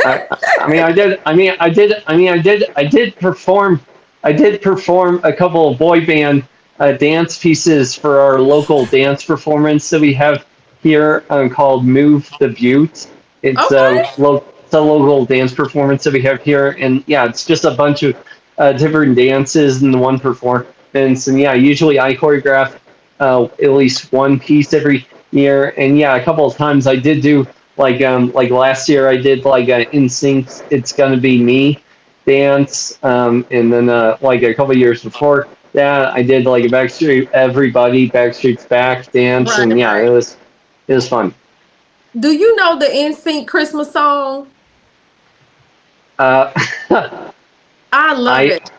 I, 0.05 0.27
I 0.61 0.69
mean, 0.69 0.81
I 0.83 0.93
did. 0.93 1.21
I 1.27 1.35
mean, 1.35 1.55
I 1.61 1.69
did. 1.71 2.03
I 2.07 2.17
mean, 2.17 2.29
I 2.31 2.39
did. 2.39 2.65
I 2.77 2.85
did 2.85 3.17
perform. 3.17 3.81
I 4.23 4.33
did 4.33 4.63
perform 4.63 5.21
a 5.25 5.33
couple 5.33 5.69
of 5.71 5.79
boy 5.79 6.05
band 6.07 6.47
uh, 6.81 6.93
dance 6.93 7.39
pieces 7.39 7.95
for 7.95 8.21
our 8.21 8.41
local 8.41 8.87
dance 8.87 9.25
performance 9.25 9.89
that 9.91 10.01
we 10.01 10.15
have 10.15 10.47
here 10.83 11.25
um, 11.31 11.51
called 11.51 11.85
"Move 11.85 12.31
the 12.41 12.49
Butte." 12.49 13.09
It's 13.43 13.61
Okay. 13.73 14.03
a 14.03 14.21
lo- 14.21 14.45
it's 14.65 14.75
a 14.75 14.81
local 14.81 15.25
dance 15.27 15.53
performance 15.53 16.05
that 16.05 16.13
we 16.15 16.23
have 16.23 16.43
here, 16.43 16.77
and 16.79 17.05
yeah, 17.07 17.27
it's 17.27 17.45
just 17.45 17.65
a 17.65 17.71
bunch 17.73 18.03
of 18.03 18.17
uh, 18.59 18.73
different 18.73 19.17
dances 19.17 19.83
in 19.83 19.91
the 19.91 19.99
one 19.99 20.19
performance. 20.19 21.27
And 21.27 21.39
yeah, 21.39 21.55
usually 21.55 21.99
I 21.99 22.15
choreograph 22.15 22.79
uh, 23.21 23.45
at 23.63 23.71
least 23.71 24.13
one 24.13 24.39
piece 24.39 24.73
every 24.73 25.07
year. 25.31 25.75
And 25.77 25.99
yeah, 25.99 26.17
a 26.17 26.25
couple 26.25 26.47
of 26.47 26.57
times 26.57 26.87
I 26.87 26.97
did 26.97 27.21
do 27.21 27.47
like 27.77 28.01
um 28.03 28.33
like 28.33 28.51
last 28.51 28.89
year 28.89 29.09
I 29.09 29.17
did 29.17 29.45
like 29.45 29.69
a 29.69 29.87
NSYNC 29.87 30.67
it's 30.71 30.93
gonna 30.93 31.17
be 31.17 31.43
me 31.43 31.83
dance. 32.27 32.99
Um 33.03 33.47
and 33.51 33.73
then 33.73 33.89
uh 33.89 34.17
like 34.21 34.43
a 34.43 34.55
couple 34.55 34.73
of 34.73 34.79
years 34.79 35.03
before 35.03 35.49
that 35.73 36.13
I 36.15 36.23
did 36.23 36.45
like 36.45 36.65
a 36.65 36.69
Backstreet 36.69 37.31
Everybody 37.33 38.09
Backstreet's 38.09 38.65
Back 38.67 39.11
dance 39.13 39.51
Right, 39.51 39.61
and 39.61 39.79
yeah, 39.79 39.97
it 39.97 40.09
was 40.09 40.37
it 40.89 40.95
was 40.95 41.09
fun. 41.09 41.35
Do 42.19 42.31
you 42.31 42.55
know 42.55 42.79
the 42.79 42.87
NSYNC 42.87 43.49
Christmas 43.49 43.93
song? 43.93 44.49
Uh 46.19 46.53
I 47.93 48.13
love 48.15 48.39
I, 48.39 48.43
it. 48.45 48.71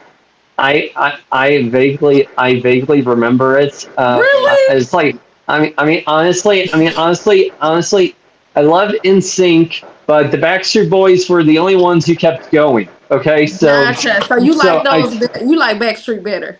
I, 0.57 0.91
I 0.95 1.19
I 1.31 1.69
vaguely 1.69 2.27
I 2.37 2.59
vaguely 2.61 3.01
remember 3.01 3.57
it. 3.59 3.87
Uh, 3.97 4.19
Really? 4.21 4.77
It's 4.77 4.93
like 4.93 5.17
I 5.47 5.59
mean 5.59 5.73
I 5.77 5.85
mean 5.85 6.03
honestly 6.07 6.71
I 6.73 6.77
mean 6.77 6.93
honestly 6.95 7.51
honestly 7.61 8.15
I 8.55 8.61
love 8.61 8.91
NSYNC, 9.03 9.83
but 10.07 10.31
the 10.31 10.37
Backstreet 10.37 10.89
Boys 10.89 11.29
were 11.29 11.43
the 11.43 11.57
only 11.59 11.75
ones 11.75 12.05
who 12.05 12.15
kept 12.15 12.51
going. 12.51 12.87
Okay, 13.11 13.45
so 13.45 13.67
gotcha. 13.67 14.23
So 14.25 14.37
you 14.37 14.53
so 14.53 14.77
like 14.77 14.87
I- 14.87 15.01
those? 15.01 15.19
be- 15.19 15.45
you 15.45 15.57
like 15.57 15.77
Backstreet 15.77 16.23
better? 16.23 16.57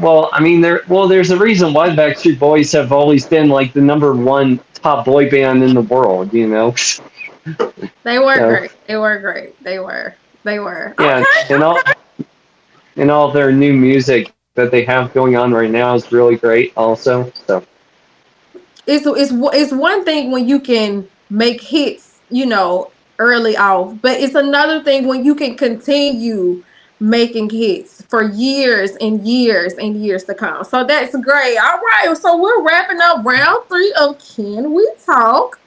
well, 0.00 0.30
I 0.32 0.40
mean, 0.40 0.60
there. 0.60 0.82
Well, 0.88 1.08
there's 1.08 1.30
a 1.30 1.36
reason 1.36 1.72
why 1.74 1.90
the 1.90 1.96
Backstreet 2.00 2.38
Boys 2.38 2.70
have 2.72 2.92
always 2.92 3.26
been 3.26 3.48
like 3.48 3.72
the 3.72 3.80
number 3.80 4.14
one 4.14 4.60
top 4.74 5.04
boy 5.04 5.28
band 5.28 5.62
in 5.62 5.74
the 5.74 5.82
world. 5.82 6.32
You 6.32 6.48
know. 6.48 6.74
They 8.04 8.18
were 8.18 8.36
Yeah. 8.36 8.48
great. 8.58 8.70
They 8.86 8.96
were 8.96 9.18
great. 9.18 9.62
They 9.64 9.78
were. 9.78 10.14
They 10.44 10.58
were. 10.58 10.94
yeah, 11.00 11.24
Okay. 11.44 11.54
and 11.54 11.62
all 11.62 11.80
and 12.98 13.10
all 13.10 13.30
their 13.30 13.52
new 13.52 13.72
music 13.72 14.32
that 14.54 14.70
they 14.70 14.84
have 14.84 15.14
going 15.14 15.36
on 15.36 15.52
right 15.52 15.70
now 15.70 15.94
is 15.94 16.10
really 16.12 16.36
great. 16.36 16.72
Also, 16.76 17.32
so 17.46 17.64
it's 18.86 19.06
it's 19.06 19.32
it's 19.32 19.72
one 19.72 20.04
thing 20.04 20.30
when 20.30 20.48
you 20.48 20.60
can 20.60 21.08
make 21.30 21.60
hits, 21.60 22.20
you 22.28 22.44
know, 22.44 22.90
early 23.18 23.56
off, 23.56 23.94
but 24.02 24.20
it's 24.20 24.34
another 24.34 24.82
thing 24.82 25.06
when 25.06 25.24
you 25.24 25.34
can 25.34 25.56
continue 25.56 26.64
making 27.00 27.48
hits 27.48 28.02
for 28.02 28.24
years 28.24 28.96
and 29.00 29.24
years 29.24 29.74
and 29.74 30.02
years 30.04 30.24
to 30.24 30.34
come. 30.34 30.64
So 30.64 30.84
that's 30.84 31.14
great. 31.20 31.56
All 31.56 31.78
right, 31.78 32.16
so 32.16 32.36
we're 32.36 32.62
wrapping 32.62 33.00
up 33.00 33.24
round 33.24 33.64
three 33.68 33.94
of 34.00 34.18
Can 34.18 34.74
We 34.74 34.90
Talk? 35.06 35.60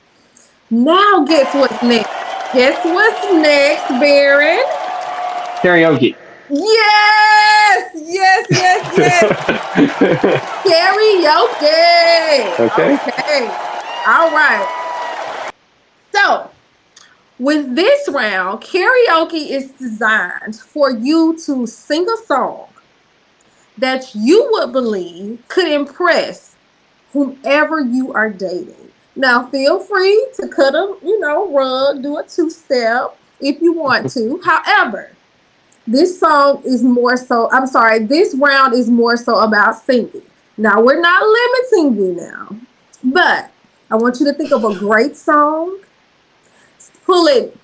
Now, 0.69 1.23
guess 1.25 1.53
what's 1.55 1.81
next? 1.83 2.09
Guess 2.53 2.83
what's 2.83 3.33
next, 3.33 3.87
Baron? 3.99 4.61
karaoke. 5.61 6.15
Yes, 6.53 7.91
yes, 7.95 8.47
yes, 8.49 8.97
yes. 8.97 9.23
Karaoke. 10.67 12.59
Okay. 12.59 12.93
Okay. 12.95 13.45
All 14.05 14.31
right. 14.31 15.51
So, 16.11 16.51
with 17.39 17.73
this 17.73 18.09
round, 18.09 18.61
karaoke 18.61 19.49
is 19.49 19.71
designed 19.71 20.57
for 20.57 20.91
you 20.91 21.39
to 21.45 21.65
sing 21.65 22.05
a 22.09 22.17
song 22.25 22.67
that 23.77 24.13
you 24.13 24.49
would 24.51 24.73
believe 24.73 25.41
could 25.47 25.71
impress 25.71 26.55
whomever 27.13 27.79
you 27.79 28.11
are 28.11 28.29
dating. 28.29 28.91
Now, 29.15 29.47
feel 29.47 29.79
free 29.79 30.27
to 30.35 30.49
cut 30.49 30.75
a, 30.75 30.97
you 31.01 31.17
know, 31.21 31.49
rug, 31.53 32.03
do 32.03 32.17
a 32.17 32.23
two 32.23 32.49
step 32.49 33.17
if 33.39 33.61
you 33.61 33.71
want 33.71 34.11
to. 34.11 34.41
However, 34.43 35.11
this 35.91 36.19
song 36.19 36.61
is 36.65 36.83
more 36.83 37.17
so, 37.17 37.49
I'm 37.51 37.67
sorry, 37.67 37.99
this 38.05 38.35
round 38.35 38.73
is 38.73 38.89
more 38.89 39.17
so 39.17 39.39
about 39.39 39.75
singing. 39.75 40.21
Now, 40.57 40.81
we're 40.81 41.01
not 41.01 41.23
limiting 41.23 42.03
you 42.03 42.13
now, 42.15 42.55
but 43.03 43.51
I 43.89 43.95
want 43.95 44.19
you 44.19 44.25
to 44.27 44.33
think 44.33 44.51
of 44.51 44.63
a 44.63 44.73
great 44.73 45.15
song, 45.15 45.79
pull 47.05 47.27
it 47.27 47.57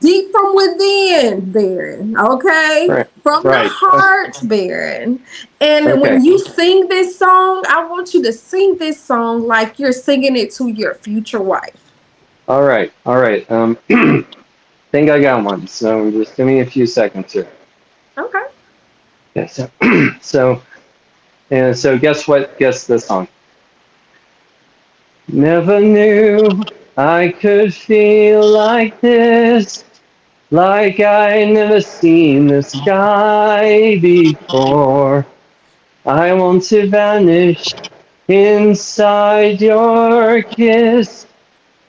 deep 0.00 0.30
from 0.32 0.54
within, 0.54 1.52
Baron, 1.52 2.16
okay? 2.18 2.88
Right, 2.88 3.06
From 3.22 3.44
right. 3.44 3.64
the 3.64 3.68
heart, 3.68 4.38
Baron. 4.44 5.22
And 5.60 5.88
Okay. 5.88 6.00
when 6.00 6.24
you 6.24 6.38
sing 6.38 6.88
this 6.88 7.18
song, 7.18 7.64
I 7.68 7.84
want 7.84 8.14
you 8.14 8.22
to 8.22 8.32
sing 8.32 8.76
this 8.78 9.00
song 9.00 9.46
like 9.46 9.78
you're 9.78 9.92
singing 9.92 10.36
it 10.36 10.52
to 10.52 10.68
your 10.68 10.94
future 10.94 11.42
wife. 11.42 11.74
All 12.48 12.62
right, 12.62 12.92
all 13.04 13.18
right. 13.18 13.48
Um, 13.50 13.76
think 14.92 15.10
I 15.10 15.20
got 15.20 15.44
one. 15.44 15.66
So 15.66 16.10
just 16.10 16.36
give 16.36 16.46
me 16.46 16.60
a 16.60 16.66
few 16.66 16.86
seconds 16.86 17.32
here. 17.32 17.48
Yeah. 19.36 19.46
So, 19.48 19.70
so, 20.20 20.62
and 21.50 21.76
so, 21.78 21.98
guess 21.98 22.26
what? 22.28 22.58
Guess 22.58 22.86
the 22.86 22.98
song. 23.00 23.28
Never 25.28 25.80
knew 25.80 26.64
I 26.96 27.34
could 27.40 27.74
feel 27.74 28.46
like 28.48 29.00
this, 29.00 29.84
like 30.50 31.00
I 31.00 31.44
never 31.44 31.80
seen 31.80 32.46
the 32.48 32.62
sky 32.62 33.98
before. 34.00 35.26
I 36.06 36.32
want 36.34 36.64
to 36.64 36.88
vanish 36.88 37.74
inside 38.28 39.60
your 39.60 40.42
kiss. 40.42 41.26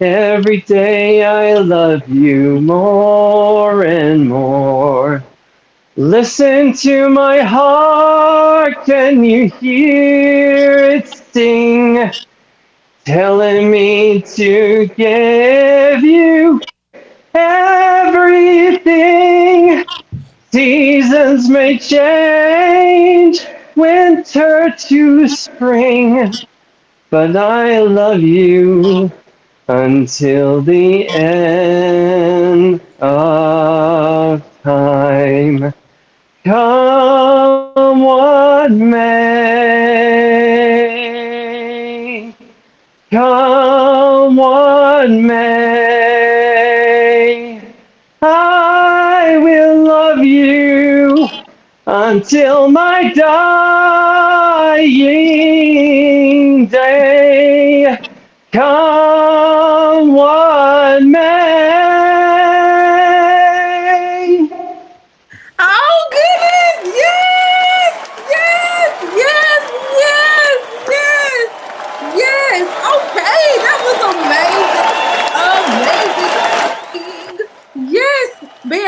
Every 0.01 0.61
day 0.61 1.23
I 1.25 1.55
love 1.59 2.07
you 2.09 2.61
more 2.61 3.83
and 3.85 4.29
more. 4.29 5.23
Listen 5.99 6.73
to 6.73 7.09
my 7.09 7.39
heart, 7.39 8.85
can 8.85 9.23
you 9.23 9.49
hear 9.49 10.77
it 10.77 11.07
sing? 11.07 12.11
Telling 13.03 13.71
me 13.71 14.21
to 14.21 14.85
give 14.95 16.03
you 16.03 16.61
everything. 17.33 18.77
Seasons 20.51 21.49
may 21.49 21.79
change, 21.79 23.47
winter 23.75 24.75
to 24.77 25.27
spring, 25.27 26.31
but 27.09 27.35
I 27.35 27.79
love 27.79 28.21
you 28.21 29.11
until 29.67 30.61
the 30.61 31.09
end 31.09 32.81
of 32.99 34.43
time. 34.61 35.73
Come 36.47 37.99
what 38.03 38.71
may, 38.71 39.03
come 43.11 44.37
what 44.37 45.09
may, 45.09 46.01
I 48.21 49.37
will 49.43 49.83
love 49.83 50.19
you 50.19 51.27
until 51.85 52.71
my 52.71 53.11
dying 53.11 54.87
day. 56.67 57.99
Come 58.53 59.16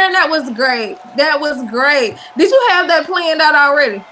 Baron, 0.10 0.14
that 0.14 0.30
was 0.30 0.50
great. 0.56 0.98
That 1.18 1.40
was 1.40 1.64
great. 1.70 2.18
Did 2.38 2.50
you 2.50 2.68
have 2.70 2.88
that 2.88 3.06
planned 3.06 3.42
out 3.42 3.56
already? 3.56 4.04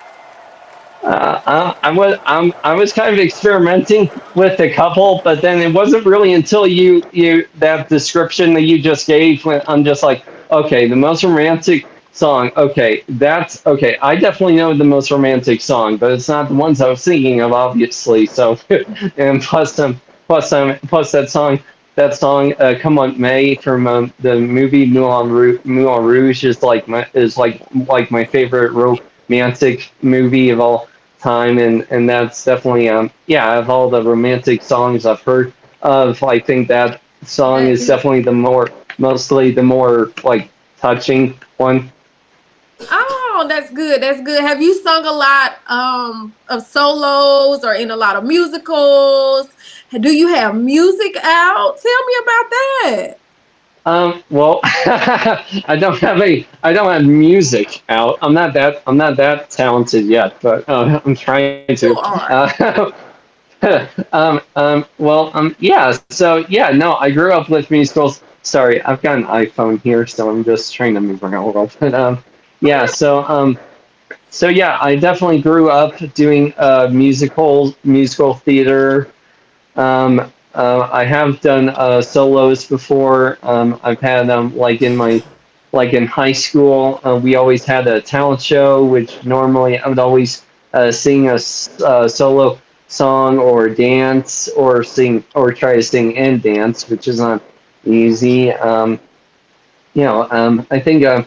Uh, 1.03 1.41
I, 1.45 1.89
I 1.89 1.91
was 1.91 2.19
I'm, 2.25 2.53
I 2.63 2.73
was 2.73 2.91
kind 2.91 3.13
of 3.13 3.19
experimenting 3.19 4.09
with 4.35 4.59
a 4.59 4.73
couple, 4.73 5.21
but 5.23 5.41
then 5.41 5.59
it 5.59 5.73
wasn't 5.73 6.05
really 6.05 6.33
until 6.33 6.67
you 6.67 7.03
you 7.11 7.47
that 7.55 7.87
description 7.87 8.53
that 8.55 8.63
you 8.63 8.81
just 8.81 9.07
gave 9.07 9.45
when 9.45 9.61
I'm 9.67 9.83
just 9.83 10.03
like, 10.03 10.25
okay, 10.51 10.87
the 10.87 10.95
most 10.95 11.23
romantic 11.23 11.85
song. 12.11 12.51
Okay, 12.57 13.03
that's 13.09 13.65
okay. 13.67 13.97
I 14.01 14.15
definitely 14.15 14.55
know 14.55 14.75
the 14.75 14.83
most 14.83 15.11
romantic 15.11 15.61
song, 15.61 15.97
but 15.97 16.11
it's 16.11 16.27
not 16.27 16.49
the 16.49 16.55
ones 16.55 16.81
I 16.81 16.89
was 16.89 17.03
thinking 17.03 17.41
of, 17.41 17.53
obviously. 17.53 18.25
So, 18.25 18.59
and 19.17 19.41
plus 19.41 19.75
some 19.75 20.01
plus 20.27 20.51
um 20.51 20.77
plus 20.87 21.11
that 21.11 21.29
song 21.29 21.59
that 21.97 22.15
song 22.15 22.53
uh, 22.59 22.75
"Come 22.79 22.99
On 22.99 23.19
May" 23.19 23.55
from 23.55 23.87
um, 23.87 24.13
the 24.19 24.39
movie 24.39 24.85
Moulin 24.85 25.31
Rouge, 25.31 25.59
Moulin 25.65 26.05
Rouge 26.05 26.45
is 26.45 26.61
like 26.63 26.87
my 26.87 27.05
is 27.13 27.37
like 27.37 27.61
like 27.87 28.11
my 28.11 28.23
favorite 28.23 28.71
romantic 28.71 29.91
movie 30.03 30.49
of 30.51 30.59
all 30.59 30.87
time, 31.19 31.57
and 31.57 31.85
and 31.89 32.07
that's 32.07 32.45
definitely 32.45 32.87
um 32.87 33.11
yeah 33.25 33.57
of 33.57 33.69
all 33.69 33.89
the 33.89 34.01
romantic 34.01 34.61
songs 34.61 35.05
I've 35.07 35.21
heard 35.21 35.51
of, 35.81 36.21
I 36.23 36.39
think 36.39 36.67
that 36.67 37.01
song 37.23 37.65
is 37.65 37.85
definitely 37.87 38.21
the 38.21 38.31
more 38.31 38.69
mostly 38.99 39.51
the 39.51 39.63
more 39.63 40.11
like 40.23 40.51
touching 40.79 41.37
one. 41.57 41.91
Oh, 42.91 43.45
that's 43.49 43.71
good. 43.71 44.03
That's 44.03 44.21
good. 44.21 44.41
Have 44.41 44.61
you 44.61 44.75
sung 44.83 45.03
a 45.05 45.11
lot 45.11 45.57
um, 45.67 46.33
of 46.47 46.63
solos 46.63 47.63
or 47.63 47.73
in 47.73 47.89
a 47.89 47.95
lot 47.95 48.15
of 48.15 48.23
musicals? 48.23 49.49
Do 49.91 50.13
you 50.13 50.27
have 50.29 50.55
music 50.55 51.15
out? 51.23 51.77
Tell 51.81 52.05
me 52.05 52.13
about 52.21 52.49
that. 52.49 53.17
Um, 53.85 54.21
well, 54.29 54.59
I 54.63 55.77
don't 55.79 55.97
have 55.99 56.21
a, 56.21 56.45
I 56.61 56.73
don't 56.73 56.91
have 56.91 57.05
music 57.05 57.83
out. 57.88 58.19
I'm 58.21 58.33
not 58.33 58.53
that, 58.53 58.83
I'm 58.85 58.97
not 58.97 59.15
that 59.15 59.49
talented 59.49 60.05
yet, 60.07 60.35
but 60.41 60.67
uh, 60.67 60.99
I'm 61.05 61.15
trying 61.15 61.73
to. 61.77 61.95
Uh, 61.95 62.91
um, 64.11 64.41
um, 64.57 64.85
well, 64.97 65.31
um, 65.33 65.55
yeah. 65.59 65.97
So 66.09 66.45
yeah, 66.49 66.71
no, 66.71 66.95
I 66.95 67.09
grew 67.11 67.31
up 67.31 67.49
with 67.49 67.71
musicals. 67.71 68.21
Sorry, 68.43 68.81
I've 68.83 69.01
got 69.01 69.17
an 69.17 69.23
iPhone 69.23 69.81
here, 69.81 70.05
so 70.05 70.29
I'm 70.29 70.43
just 70.43 70.73
trying 70.73 70.93
to 70.95 71.01
move 71.01 71.23
around 71.23 71.43
a 71.43 71.45
little 71.45 71.71
bit. 71.79 71.93
Um, 71.93 72.21
yeah. 72.59 72.85
So 72.85 73.23
um, 73.23 73.57
so 74.31 74.49
yeah, 74.49 74.77
I 74.81 74.97
definitely 74.97 75.41
grew 75.41 75.69
up 75.69 75.95
doing 76.13 76.53
uh, 76.57 76.89
musical 76.91 77.73
musical 77.85 78.33
theater. 78.33 79.09
Um, 79.78 80.32
uh, 80.55 80.89
I 80.91 81.05
have 81.05 81.39
done 81.41 81.69
uh, 81.69 82.01
solos 82.01 82.65
before. 82.67 83.38
Um, 83.43 83.80
I've 83.84 83.99
had 84.01 84.30
um, 84.30 84.55
like 84.57 84.82
in 84.82 84.95
my 84.95 85.23
like 85.73 85.93
in 85.93 86.05
high 86.07 86.32
school, 86.32 86.99
uh, 87.05 87.19
we 87.21 87.36
always 87.36 87.65
had 87.65 87.88
a 87.88 88.01
talent 88.01 88.41
show, 88.41 88.84
which 88.86 89.23
normally 89.23 89.78
I 89.80 89.88
would 89.88 89.99
always 89.99 90.45
uh, 90.73 90.91
sing 90.91 91.30
a 91.30 91.36
uh, 91.86 92.07
solo 92.07 92.59
song 92.88 93.38
or 93.38 93.69
dance 93.69 94.47
or 94.49 94.84
sing 94.84 95.23
or 95.36 95.53
try 95.53 95.75
to 95.75 95.84
sing 95.84 96.17
and 96.17 96.41
dance, 96.41 96.89
which 96.89 97.07
is 97.07 97.19
not 97.19 97.41
easy. 97.86 98.51
Um, 98.53 98.99
you 99.93 100.03
know, 100.03 100.28
um, 100.32 100.65
I 100.71 100.80
think 100.80 101.05
uh, 101.05 101.23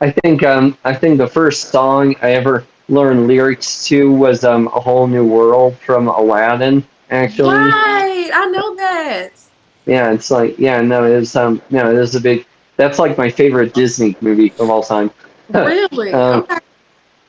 I 0.00 0.10
think 0.10 0.42
um, 0.44 0.78
I 0.84 0.94
think 0.94 1.18
the 1.18 1.28
first 1.28 1.70
song 1.70 2.14
I 2.22 2.32
ever 2.32 2.64
learned 2.88 3.26
lyrics 3.28 3.86
to 3.88 4.12
was 4.12 4.44
um, 4.44 4.68
"A 4.68 4.80
Whole 4.80 5.06
New 5.06 5.26
World" 5.26 5.76
from 5.78 6.08
Aladdin. 6.08 6.84
Actually, 7.10 7.54
Right, 7.54 8.30
I 8.32 8.46
know 8.46 8.74
that. 8.76 9.30
yeah, 9.86 10.12
it's 10.12 10.30
like 10.30 10.58
yeah, 10.58 10.80
no, 10.80 11.04
it's 11.04 11.36
um, 11.36 11.62
no, 11.70 11.90
it 11.90 11.96
is 11.96 12.14
a 12.14 12.20
big. 12.20 12.46
That's 12.76 12.98
like 12.98 13.16
my 13.16 13.30
favorite 13.30 13.72
Disney 13.74 14.16
movie 14.20 14.52
of 14.58 14.70
all 14.70 14.82
time. 14.82 15.10
Really? 15.52 16.12
Um, 16.12 16.40
okay. 16.40 16.58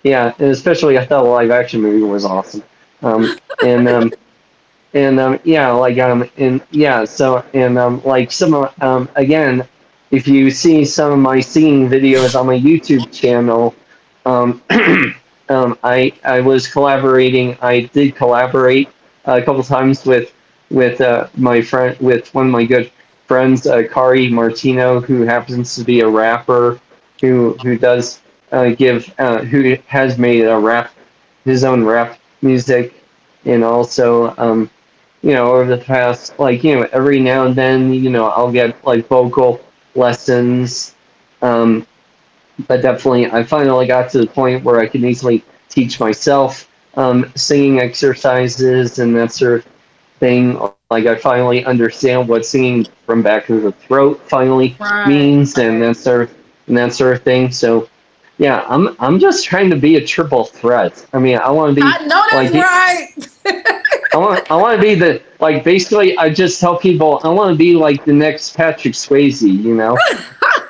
Yeah, 0.04 0.34
and 0.40 0.50
especially 0.50 0.98
I 0.98 1.06
thought 1.06 1.24
the 1.24 1.30
live 1.30 1.52
action 1.52 1.82
movie 1.82 2.02
was 2.04 2.26
awesome. 2.26 2.64
Um, 3.04 3.38
and 3.64 3.88
um, 3.88 4.12
and 4.94 5.20
um, 5.20 5.40
yeah, 5.44 5.70
like 5.72 6.00
um, 6.00 6.28
and 6.38 6.62
yeah, 6.72 7.04
so 7.06 7.44
and 7.54 7.78
um, 7.78 8.02
like 8.04 8.32
some 8.32 8.54
of 8.56 8.74
um, 8.82 9.08
again, 9.16 9.68
if 10.12 10.28
you 10.28 10.50
see 10.50 10.86
some 10.86 11.12
of 11.12 11.20
my 11.20 11.40
singing 11.40 11.88
videos 11.90 12.40
on 12.40 12.48
my 12.48 12.58
YouTube 12.58 13.12
channel, 13.14 13.76
um, 14.26 14.62
um, 15.50 15.78
I 15.84 16.14
I 16.24 16.40
was 16.42 16.68
collaborating. 16.68 17.58
I 17.62 17.82
did 17.82 18.16
collaborate 18.16 18.90
a 19.28 19.42
couple 19.44 19.64
times 19.64 20.06
with 20.06 20.34
with 20.72 21.02
uh, 21.02 21.28
my 21.38 21.62
friend 21.62 21.98
with 22.00 22.34
one 22.34 22.48
of 22.48 22.52
my 22.52 22.66
good 22.66 22.92
friends, 23.28 23.68
uh, 23.68 23.84
Kari 23.92 24.30
Martino, 24.30 25.02
who 25.02 25.24
happens 25.24 25.76
to 25.76 25.84
be 25.84 26.02
a 26.02 26.08
rapper 26.08 26.80
who 27.22 27.56
who 27.64 27.78
does 27.78 28.22
uh, 28.52 28.70
give 28.70 29.14
uh, 29.20 29.40
who 29.40 29.78
has 29.88 30.18
made 30.18 30.46
a 30.46 30.58
rap 30.58 30.92
his 31.46 31.64
own 31.64 31.84
rap 31.84 32.20
music 32.42 32.94
and 33.46 33.64
also 33.64 34.34
um, 34.38 34.70
you 35.22 35.34
know 35.34 35.48
over 35.54 35.66
the 35.76 35.84
past 35.84 36.38
like 36.40 36.64
you 36.64 36.76
know 36.76 36.88
every 36.94 37.20
now 37.20 37.46
and 37.46 37.56
then 37.56 37.94
you 37.94 38.10
know 38.10 38.28
I'll 38.30 38.52
get 38.52 38.84
like 38.86 39.08
vocal 39.08 39.62
lessons 39.96 40.96
um, 41.42 41.86
but 42.68 42.82
definitely 42.82 43.28
I 43.32 43.44
finally 43.44 43.88
got 43.88 44.10
to 44.12 44.20
the 44.20 44.28
point 44.28 44.64
where 44.64 44.80
I 44.80 44.88
can 44.88 45.06
easily 45.06 45.44
teach 45.70 46.00
myself 46.00 46.70
um, 46.98 47.32
singing 47.36 47.80
exercises 47.80 49.00
and 49.00 49.16
that 49.16 49.32
sort 49.32 49.60
of 49.60 49.68
thing 50.20 50.60
like 50.90 51.06
I 51.06 51.16
finally 51.16 51.64
understand 51.66 52.28
what 52.28 52.46
singing 52.46 52.86
from 53.06 53.22
back 53.22 53.50
of 53.50 53.62
the 53.64 53.72
throat 53.72 54.20
finally 54.28 54.76
Right. 54.80 55.08
means 55.08 55.58
and 55.58 55.82
that 55.84 55.96
sort 55.98 56.24
of 56.24 56.36
and 56.68 56.78
that 56.78 56.94
sort 56.94 57.16
of 57.16 57.24
thing 57.24 57.52
so 57.52 57.88
yeah 58.40 58.66
I'm 58.68 58.96
I'm 59.00 59.20
just 59.20 59.46
trying 59.46 59.70
to 59.70 59.76
be 59.76 59.98
a 59.98 60.06
triple 60.06 60.46
threat 60.46 61.06
I 61.14 61.20
mean 61.20 61.38
I 61.38 61.52
want 61.52 61.76
to 61.76 61.82
be 61.82 61.88
I 61.88 62.04
know 62.06 62.24
that's 62.32 62.54
like 62.54 62.64
right. 62.64 63.84
I 64.14 64.18
want 64.18 64.52
I 64.52 64.56
want 64.56 64.76
to 64.78 64.82
be 64.82 64.96
the 64.96 65.22
like 65.40 65.64
basically 65.64 66.18
I 66.18 66.30
just 66.30 66.60
tell 66.60 66.78
people 66.78 67.22
I 67.24 67.30
want 67.30 67.52
to 67.54 67.58
be 67.58 67.76
like 67.76 68.04
the 68.06 68.14
next 68.14 68.56
Patrick 68.56 68.96
Swayze, 68.96 69.42
you 69.44 69.76
know, 69.76 69.96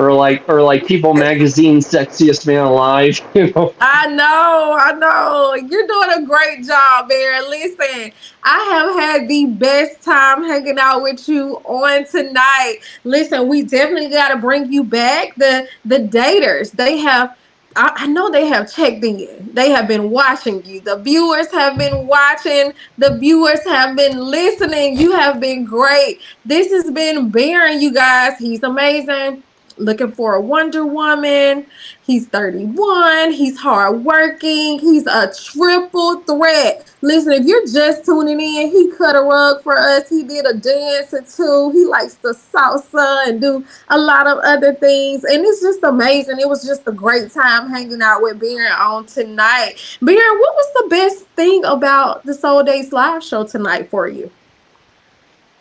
or 0.00 0.12
like 0.12 0.48
or 0.48 0.62
like 0.62 0.86
People 0.86 1.12
Magazine 1.12 1.78
sexiest 1.78 2.46
man 2.46 2.64
alive, 2.64 3.20
you 3.34 3.52
know. 3.52 3.74
I 3.80 4.06
know, 4.06 4.78
I 4.80 4.92
know. 4.92 5.54
You're 5.54 5.86
doing 5.86 6.10
a 6.16 6.26
great 6.26 6.64
job, 6.64 7.08
Baron. 7.08 7.50
Listen, 7.50 8.12
I 8.42 8.58
have 8.70 8.94
had 8.96 9.28
the 9.28 9.46
best 9.46 10.02
time 10.02 10.42
hanging 10.44 10.78
out 10.78 11.02
with 11.02 11.28
you 11.28 11.56
on 11.64 12.06
tonight. 12.06 12.78
Listen, 13.04 13.46
we 13.46 13.62
definitely 13.62 14.08
got 14.08 14.28
to 14.30 14.36
bring 14.38 14.72
you 14.72 14.84
back. 14.84 15.34
The 15.36 15.68
the 15.84 15.98
daters, 15.98 16.72
they 16.72 16.96
have. 16.98 17.36
I, 17.76 17.92
I 17.98 18.06
know 18.08 18.30
they 18.30 18.46
have 18.46 18.72
checked 18.72 19.04
in. 19.04 19.50
They 19.52 19.70
have 19.70 19.86
been 19.86 20.10
watching 20.10 20.64
you. 20.64 20.80
The 20.80 20.96
viewers 20.96 21.52
have 21.52 21.78
been 21.78 22.08
watching. 22.08 22.72
The 22.98 23.16
viewers 23.16 23.62
have 23.64 23.96
been 23.96 24.18
listening. 24.18 24.98
You 24.98 25.12
have 25.12 25.38
been 25.38 25.64
great. 25.64 26.20
This 26.44 26.72
has 26.72 26.90
been 26.90 27.30
Baron, 27.30 27.80
you 27.80 27.94
guys. 27.94 28.38
He's 28.38 28.64
amazing 28.64 29.44
looking 29.80 30.12
for 30.12 30.34
a 30.34 30.40
Wonder 30.40 30.86
Woman. 30.86 31.66
He's 32.02 32.26
31. 32.28 33.32
He's 33.32 33.58
hardworking. 33.58 34.78
He's 34.78 35.06
a 35.06 35.32
triple 35.32 36.20
threat. 36.20 36.92
Listen, 37.02 37.32
if 37.32 37.46
you're 37.46 37.66
just 37.66 38.04
tuning 38.04 38.40
in, 38.40 38.70
he 38.70 38.90
cut 38.96 39.16
a 39.16 39.20
rug 39.20 39.62
for 39.62 39.76
us. 39.76 40.08
He 40.08 40.22
did 40.22 40.46
a 40.46 40.54
dance 40.54 41.14
or 41.14 41.22
two. 41.22 41.70
He 41.72 41.84
likes 41.86 42.14
the 42.14 42.34
salsa 42.34 43.28
and 43.28 43.40
do 43.40 43.64
a 43.88 43.98
lot 43.98 44.26
of 44.26 44.38
other 44.38 44.74
things. 44.74 45.24
And 45.24 45.44
it's 45.44 45.62
just 45.62 45.82
amazing. 45.82 46.40
It 46.40 46.48
was 46.48 46.64
just 46.64 46.86
a 46.86 46.92
great 46.92 47.32
time 47.32 47.68
hanging 47.70 48.02
out 48.02 48.22
with 48.22 48.40
Baron 48.40 48.72
on 48.72 49.06
tonight. 49.06 49.74
Baron, 50.02 50.38
what 50.38 50.54
was 50.54 50.72
the 50.74 50.88
best 50.90 51.26
thing 51.36 51.64
about 51.64 52.24
the 52.26 52.34
Soul 52.34 52.62
Dates 52.62 52.92
live 52.92 53.24
show 53.24 53.44
tonight 53.44 53.90
for 53.90 54.08
you? 54.08 54.30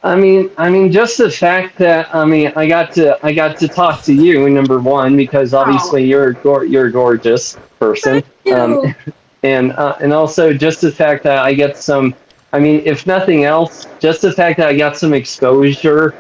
I 0.02 0.16
mean, 0.16 0.50
I 0.58 0.70
mean, 0.70 0.92
just 0.92 1.18
the 1.18 1.30
fact 1.30 1.78
that 1.80 2.14
I 2.16 2.24
mean, 2.24 2.54
I 2.56 2.68
got 2.68 2.94
to 2.94 3.20
I 3.26 3.34
got 3.34 3.58
to 3.58 3.68
talk 3.68 4.02
to 4.04 4.14
you 4.14 4.50
number 4.50 4.80
one 4.80 5.18
because 5.18 5.54
obviously 5.54 6.06
you're 6.06 6.32
a 6.32 6.68
you're 6.68 6.86
a 6.86 6.92
gorgeous 6.92 7.58
person, 7.80 8.24
um, 8.54 8.96
and 9.44 9.74
uh, 9.74 9.98
and 10.00 10.14
also 10.14 10.54
just 10.54 10.80
the 10.82 10.92
fact 10.92 11.24
that 11.24 11.40
I 11.40 11.54
get 11.54 11.78
some. 11.78 12.16
I 12.54 12.60
mean, 12.60 12.82
if 12.86 13.06
nothing 13.06 13.44
else, 13.44 13.88
just 14.00 14.22
the 14.22 14.32
fact 14.32 14.58
that 14.58 14.70
I 14.70 14.78
got 14.78 14.98
some 14.98 15.14
exposure, 15.14 16.16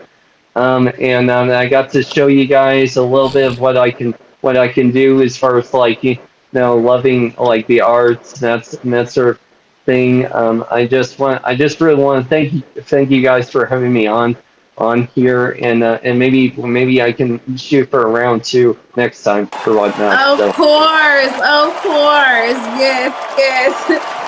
um, 0.55 0.91
and 0.99 1.31
um, 1.31 1.49
I 1.49 1.67
got 1.67 1.89
to 1.91 2.03
show 2.03 2.27
you 2.27 2.45
guys 2.45 2.97
a 2.97 3.03
little 3.03 3.29
bit 3.29 3.49
of 3.49 3.59
what 3.59 3.77
I 3.77 3.91
can 3.91 4.13
what 4.41 4.57
I 4.57 4.67
can 4.67 4.91
do 4.91 5.21
as 5.21 5.37
far 5.37 5.57
as 5.57 5.73
like 5.73 6.03
you 6.03 6.17
know 6.51 6.77
loving 6.77 7.33
like 7.37 7.65
the 7.67 7.79
arts 7.79 8.39
that's 8.39 8.73
and 8.73 8.91
that 8.91 9.09
sort 9.09 9.29
of 9.29 9.39
thing. 9.89 10.31
Um, 10.31 10.63
I 10.69 10.85
just 10.85 11.17
want, 11.17 11.43
I 11.43 11.55
just 11.55 11.81
really 11.81 12.03
want 12.03 12.23
to 12.23 12.29
thank 12.29 12.53
you, 12.53 12.61
thank 12.83 13.09
you 13.09 13.23
guys 13.23 13.49
for 13.49 13.65
having 13.65 13.91
me 13.91 14.05
on, 14.05 14.37
on 14.77 15.07
here, 15.07 15.57
and 15.61 15.83
uh, 15.83 15.99
and 16.03 16.17
maybe 16.17 16.51
maybe 16.51 17.01
I 17.01 17.11
can 17.11 17.57
shoot 17.57 17.89
for 17.89 18.03
a 18.03 18.07
round 18.07 18.43
two 18.45 18.77
next 18.95 19.23
time 19.23 19.47
for 19.47 19.75
whatnot. 19.75 20.13
Of 20.21 20.37
so. 20.37 20.53
course, 20.53 21.33
of 21.33 21.73
course. 21.81 22.61
Yes, 22.77 23.11
yes. 23.37 23.73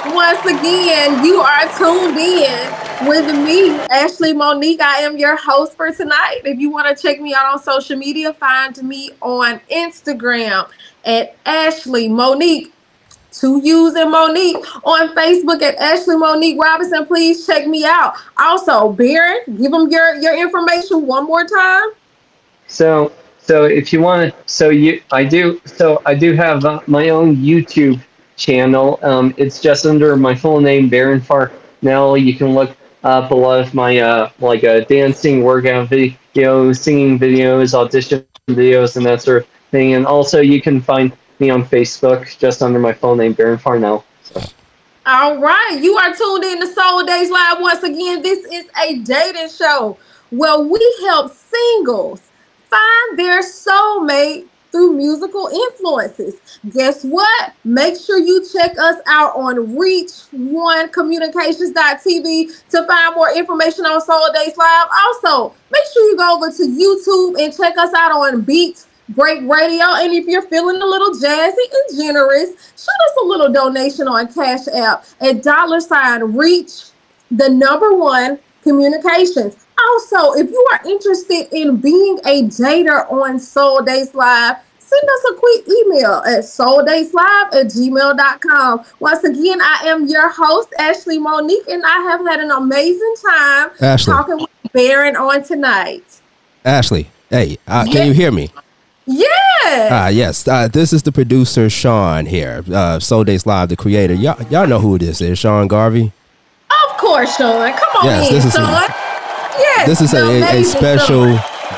Once 0.15 0.43
again, 0.45 1.23
you 1.23 1.39
are 1.41 1.67
tuned 1.77 2.17
in 2.17 3.07
with 3.07 3.27
me, 3.45 3.69
Ashley 3.91 4.33
Monique. 4.33 4.81
I 4.81 5.01
am 5.01 5.15
your 5.17 5.37
host 5.37 5.77
for 5.77 5.91
tonight. 5.91 6.41
If 6.43 6.59
you 6.59 6.71
want 6.71 6.87
to 6.87 7.01
check 7.01 7.21
me 7.21 7.35
out 7.35 7.45
on 7.45 7.61
social 7.61 7.95
media, 7.95 8.33
find 8.33 8.75
me 8.83 9.11
on 9.21 9.61
Instagram 9.71 10.67
at 11.05 11.37
Ashley 11.45 12.09
Monique 12.09 12.73
to 13.31 13.61
using 13.63 14.11
Monique 14.11 14.57
on 14.85 15.15
Facebook 15.15 15.61
at 15.61 15.75
Ashley 15.75 16.17
Monique 16.17 16.61
Robinson. 16.61 17.05
Please 17.05 17.45
check 17.45 17.67
me 17.67 17.85
out. 17.85 18.13
Also, 18.37 18.91
Baron, 18.91 19.41
give 19.57 19.71
them 19.71 19.89
your 19.89 20.15
your 20.15 20.35
information 20.35 21.07
one 21.07 21.25
more 21.25 21.45
time. 21.45 21.89
So 22.67 23.11
so 23.39 23.65
if 23.65 23.91
you 23.91 24.01
want 24.01 24.31
to, 24.31 24.37
so 24.45 24.69
you 24.69 25.01
I 25.11 25.23
do 25.23 25.61
so 25.65 26.01
I 26.05 26.15
do 26.15 26.33
have 26.33 26.63
uh, 26.65 26.81
my 26.87 27.09
own 27.09 27.35
YouTube 27.37 28.01
channel. 28.35 28.99
Um, 29.01 29.33
it's 29.37 29.59
just 29.59 29.85
under 29.85 30.15
my 30.15 30.35
full 30.35 30.59
name, 30.61 30.89
Baron 30.89 31.21
Farnell. 31.21 32.17
You 32.17 32.35
can 32.35 32.53
look 32.53 32.75
up 33.03 33.31
a 33.31 33.35
lot 33.35 33.59
of 33.59 33.73
my 33.73 33.99
uh, 33.99 34.29
like 34.39 34.63
uh, 34.63 34.81
dancing 34.81 35.43
workout 35.43 35.89
videos, 35.89 36.77
singing 36.77 37.17
videos, 37.17 37.73
audition 37.73 38.25
videos, 38.47 38.97
and 38.97 39.05
that 39.05 39.21
sort 39.21 39.43
of 39.43 39.47
thing. 39.71 39.93
And 39.93 40.05
also, 40.05 40.41
you 40.41 40.61
can 40.61 40.81
find 40.81 41.11
me 41.41 41.49
on 41.49 41.65
Facebook 41.65 42.37
just 42.37 42.61
under 42.61 42.79
my 42.79 42.93
full 42.93 43.17
name, 43.17 43.33
Baron 43.33 43.57
Farnell. 43.57 44.05
So. 44.23 44.41
All 45.05 45.39
right, 45.39 45.77
you 45.81 45.97
are 45.97 46.15
tuned 46.15 46.45
in 46.45 46.61
to 46.61 46.67
Soul 46.67 47.03
Dates 47.03 47.29
Live 47.31 47.57
once 47.59 47.83
again. 47.83 48.21
This 48.21 48.45
is 48.45 48.69
a 48.81 48.99
dating 48.99 49.49
show 49.49 49.97
where 50.29 50.59
we 50.59 50.97
help 51.01 51.33
singles 51.33 52.21
find 52.69 53.19
their 53.19 53.41
soulmate 53.41 54.47
through 54.71 54.93
musical 54.93 55.47
influences. 55.47 56.35
Guess 56.69 57.03
what? 57.03 57.53
Make 57.65 57.99
sure 57.99 58.19
you 58.19 58.45
check 58.53 58.79
us 58.79 59.01
out 59.05 59.35
on 59.35 59.75
reach1communications.tv 59.75 62.69
to 62.69 62.87
find 62.87 63.15
more 63.15 63.35
information 63.35 63.85
on 63.85 63.99
Soul 63.99 64.29
Dates 64.33 64.55
Live. 64.57 64.87
Also, 65.05 65.53
make 65.71 65.83
sure 65.93 66.09
you 66.09 66.15
go 66.15 66.37
over 66.37 66.49
to 66.51 66.63
YouTube 66.63 67.37
and 67.43 67.53
check 67.57 67.77
us 67.77 67.93
out 67.93 68.13
on 68.13 68.39
Beat 68.41 68.85
Break 69.09 69.41
Radio. 69.41 69.85
And 69.95 70.13
if 70.13 70.25
you're 70.25 70.41
feeling 70.43 70.81
a 70.81 70.85
little 70.85 71.11
jazzy 71.11 71.53
and 71.53 71.99
generous, 71.99 72.49
shoot 72.49 73.01
us 73.09 73.17
a 73.21 73.25
little 73.25 73.51
donation 73.51 74.07
on 74.07 74.31
Cash 74.33 74.67
App 74.67 75.05
at 75.19 75.43
dollar 75.43 75.81
sign 75.81 76.35
reach 76.35 76.91
the 77.31 77.49
number 77.49 77.93
one 77.93 78.39
communications. 78.63 79.55
Also, 79.89 80.33
if 80.33 80.49
you 80.49 80.67
are 80.73 80.81
interested 80.85 81.47
in 81.51 81.77
being 81.77 82.19
a 82.25 82.43
dater 82.43 83.11
on 83.11 83.39
Soul 83.39 83.81
Dates 83.81 84.13
Live, 84.13 84.57
send 84.77 85.03
us 85.03 85.31
a 85.31 85.35
quick 85.35 85.67
email 85.67 86.21
at 86.25 86.43
souldayslive 86.43 87.53
at 87.53 87.67
gmail.com. 87.67 88.85
Once 88.99 89.23
again, 89.23 89.59
I 89.61 89.83
am 89.87 90.07
your 90.07 90.29
host, 90.29 90.69
Ashley 90.77 91.17
Monique, 91.17 91.67
and 91.67 91.83
I 91.85 91.99
have 92.11 92.25
had 92.25 92.39
an 92.39 92.51
amazing 92.51 93.15
time 93.25 93.71
Ashley. 93.81 94.13
talking 94.13 94.37
with 94.37 94.73
Baron 94.73 95.15
on 95.15 95.43
tonight. 95.43 96.21
Ashley, 96.63 97.09
hey, 97.29 97.57
uh, 97.67 97.85
can 97.85 98.07
you 98.07 98.13
hear 98.13 98.31
me? 98.31 98.51
Yeah. 99.05 99.27
Ah, 99.91 100.07
yes. 100.09 100.47
Uh, 100.47 100.67
this 100.67 100.93
is 100.93 101.03
the 101.03 101.11
producer 101.11 101.69
Sean 101.69 102.25
here, 102.25 102.63
uh, 102.73 102.99
Soul 102.99 103.23
Dates 103.23 103.45
Live, 103.45 103.69
the 103.69 103.75
creator. 103.75 104.13
Y'all, 104.13 104.41
y'all 104.49 104.67
know 104.67 104.79
who 104.79 104.97
this 104.97 105.21
is, 105.21 105.39
Sean 105.39 105.67
Garvey. 105.67 106.11
Of 106.69 106.97
course, 106.97 107.35
Sean. 107.37 107.71
Come 107.73 107.89
on 107.97 108.05
Yes, 108.05 108.27
in, 108.29 108.35
this 108.35 108.45
is 108.45 108.53
a- 108.55 108.57
Sean. 108.57 108.65
yes. 109.59 109.87
This 109.87 110.01
is 110.01 110.11
the 110.11 110.17
a, 110.17 110.61
a 110.61 110.63
special 110.63 111.25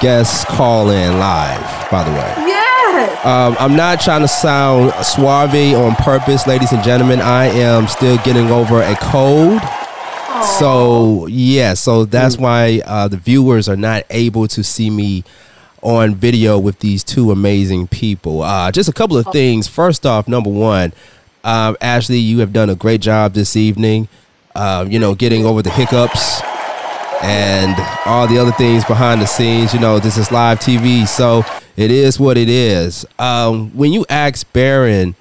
guest 0.01 0.47
call 0.47 0.89
in 0.89 1.17
live, 1.19 1.89
by 1.91 2.03
the 2.03 2.11
way. 2.11 2.33
Yes. 2.47 3.25
Um, 3.25 3.55
I'm 3.59 3.75
not 3.75 4.01
trying 4.01 4.21
to 4.21 4.27
sound 4.27 4.91
suave 5.05 5.55
on 5.75 5.95
purpose, 5.95 6.45
ladies 6.45 6.71
and 6.73 6.83
gentlemen. 6.83 7.21
I 7.21 7.45
am 7.45 7.87
still 7.87 8.17
getting 8.19 8.51
over 8.51 8.81
a 8.81 8.95
cold. 8.97 9.61
So, 10.59 11.25
yeah, 11.27 11.73
so 11.73 12.03
that's 12.05 12.37
why 12.37 12.81
uh, 12.85 13.07
the 13.07 13.15
viewers 13.17 13.69
are 13.69 13.77
not 13.77 14.03
able 14.09 14.47
to 14.49 14.63
see 14.63 14.89
me 14.89 15.23
on 15.83 16.15
video 16.15 16.57
with 16.57 16.79
these 16.79 17.03
two 17.03 17.31
amazing 17.31 17.87
people. 17.87 18.41
Uh, 18.41 18.71
just 18.71 18.89
a 18.89 18.93
couple 18.93 19.17
of 19.17 19.27
things. 19.27 19.67
First 19.67 20.05
off, 20.05 20.27
number 20.27 20.49
one, 20.49 20.93
um, 21.43 21.77
Ashley, 21.81 22.17
you 22.17 22.39
have 22.39 22.53
done 22.53 22.69
a 22.69 22.75
great 22.75 23.01
job 23.01 23.33
this 23.33 23.55
evening. 23.55 24.07
Uh, 24.55 24.85
you 24.87 24.99
know, 24.99 25.13
getting 25.13 25.45
over 25.45 25.61
the 25.61 25.69
hiccups 25.69 26.41
and 27.21 27.75
all 28.05 28.27
the 28.27 28.37
other 28.37 28.51
things 28.51 28.85
behind 28.85 29.21
the 29.21 29.25
scenes. 29.25 29.73
You 29.73 29.79
know, 29.79 29.99
this 29.99 30.17
is 30.17 30.31
live 30.31 30.59
TV, 30.59 31.07
so 31.07 31.43
it 31.75 31.91
is 31.91 32.19
what 32.19 32.37
it 32.37 32.49
is. 32.49 33.05
Um, 33.19 33.71
when 33.75 33.91
you 33.91 34.05
asked 34.09 34.51
Baron 34.53 35.15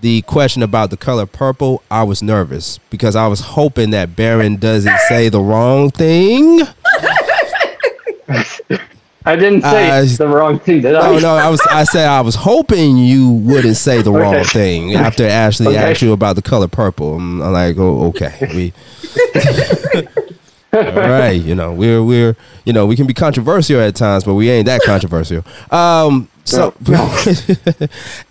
the 0.00 0.22
question 0.22 0.62
about 0.62 0.90
the 0.90 0.96
color 0.96 1.26
purple, 1.26 1.82
I 1.90 2.04
was 2.04 2.22
nervous 2.22 2.78
because 2.90 3.16
I 3.16 3.26
was 3.26 3.40
hoping 3.40 3.90
that 3.90 4.14
Baron 4.14 4.56
doesn't 4.56 4.98
say 5.08 5.28
the 5.28 5.40
wrong 5.40 5.90
thing. 5.90 6.62
I 9.26 9.34
didn't 9.36 9.62
say 9.62 9.90
Uh, 9.90 10.04
the 10.16 10.28
wrong 10.28 10.58
thing, 10.60 10.82
did 10.82 10.94
I? 10.94 11.12
No, 11.14 11.18
no, 11.18 11.34
I 11.36 11.48
was. 11.48 11.60
I 11.68 11.82
said 11.84 12.06
I 12.08 12.20
was 12.20 12.36
hoping 12.36 12.96
you 12.96 13.30
wouldn't 13.30 13.76
say 13.76 14.00
the 14.00 14.12
wrong 14.12 14.44
thing 14.44 14.94
after 14.94 15.26
Ashley 15.26 15.66
Okay. 15.68 15.76
asked 15.78 16.00
you 16.02 16.12
about 16.12 16.36
the 16.36 16.42
color 16.42 16.68
purple. 16.68 17.16
I'm, 17.16 17.42
I'm 17.42 17.52
like, 17.52 17.76
oh, 17.78 18.04
okay, 18.08 18.32
we. 18.54 18.72
All 20.72 20.82
right, 20.82 21.30
you 21.40 21.54
know 21.54 21.72
we're 21.72 22.02
we're 22.02 22.36
you 22.64 22.72
know 22.72 22.86
we 22.86 22.96
can 22.96 23.06
be 23.06 23.14
controversial 23.14 23.80
at 23.80 23.94
times, 23.94 24.24
but 24.24 24.34
we 24.34 24.50
ain't 24.50 24.66
that 24.66 24.82
controversial. 24.82 25.42
Um, 25.70 26.28
so 26.44 26.74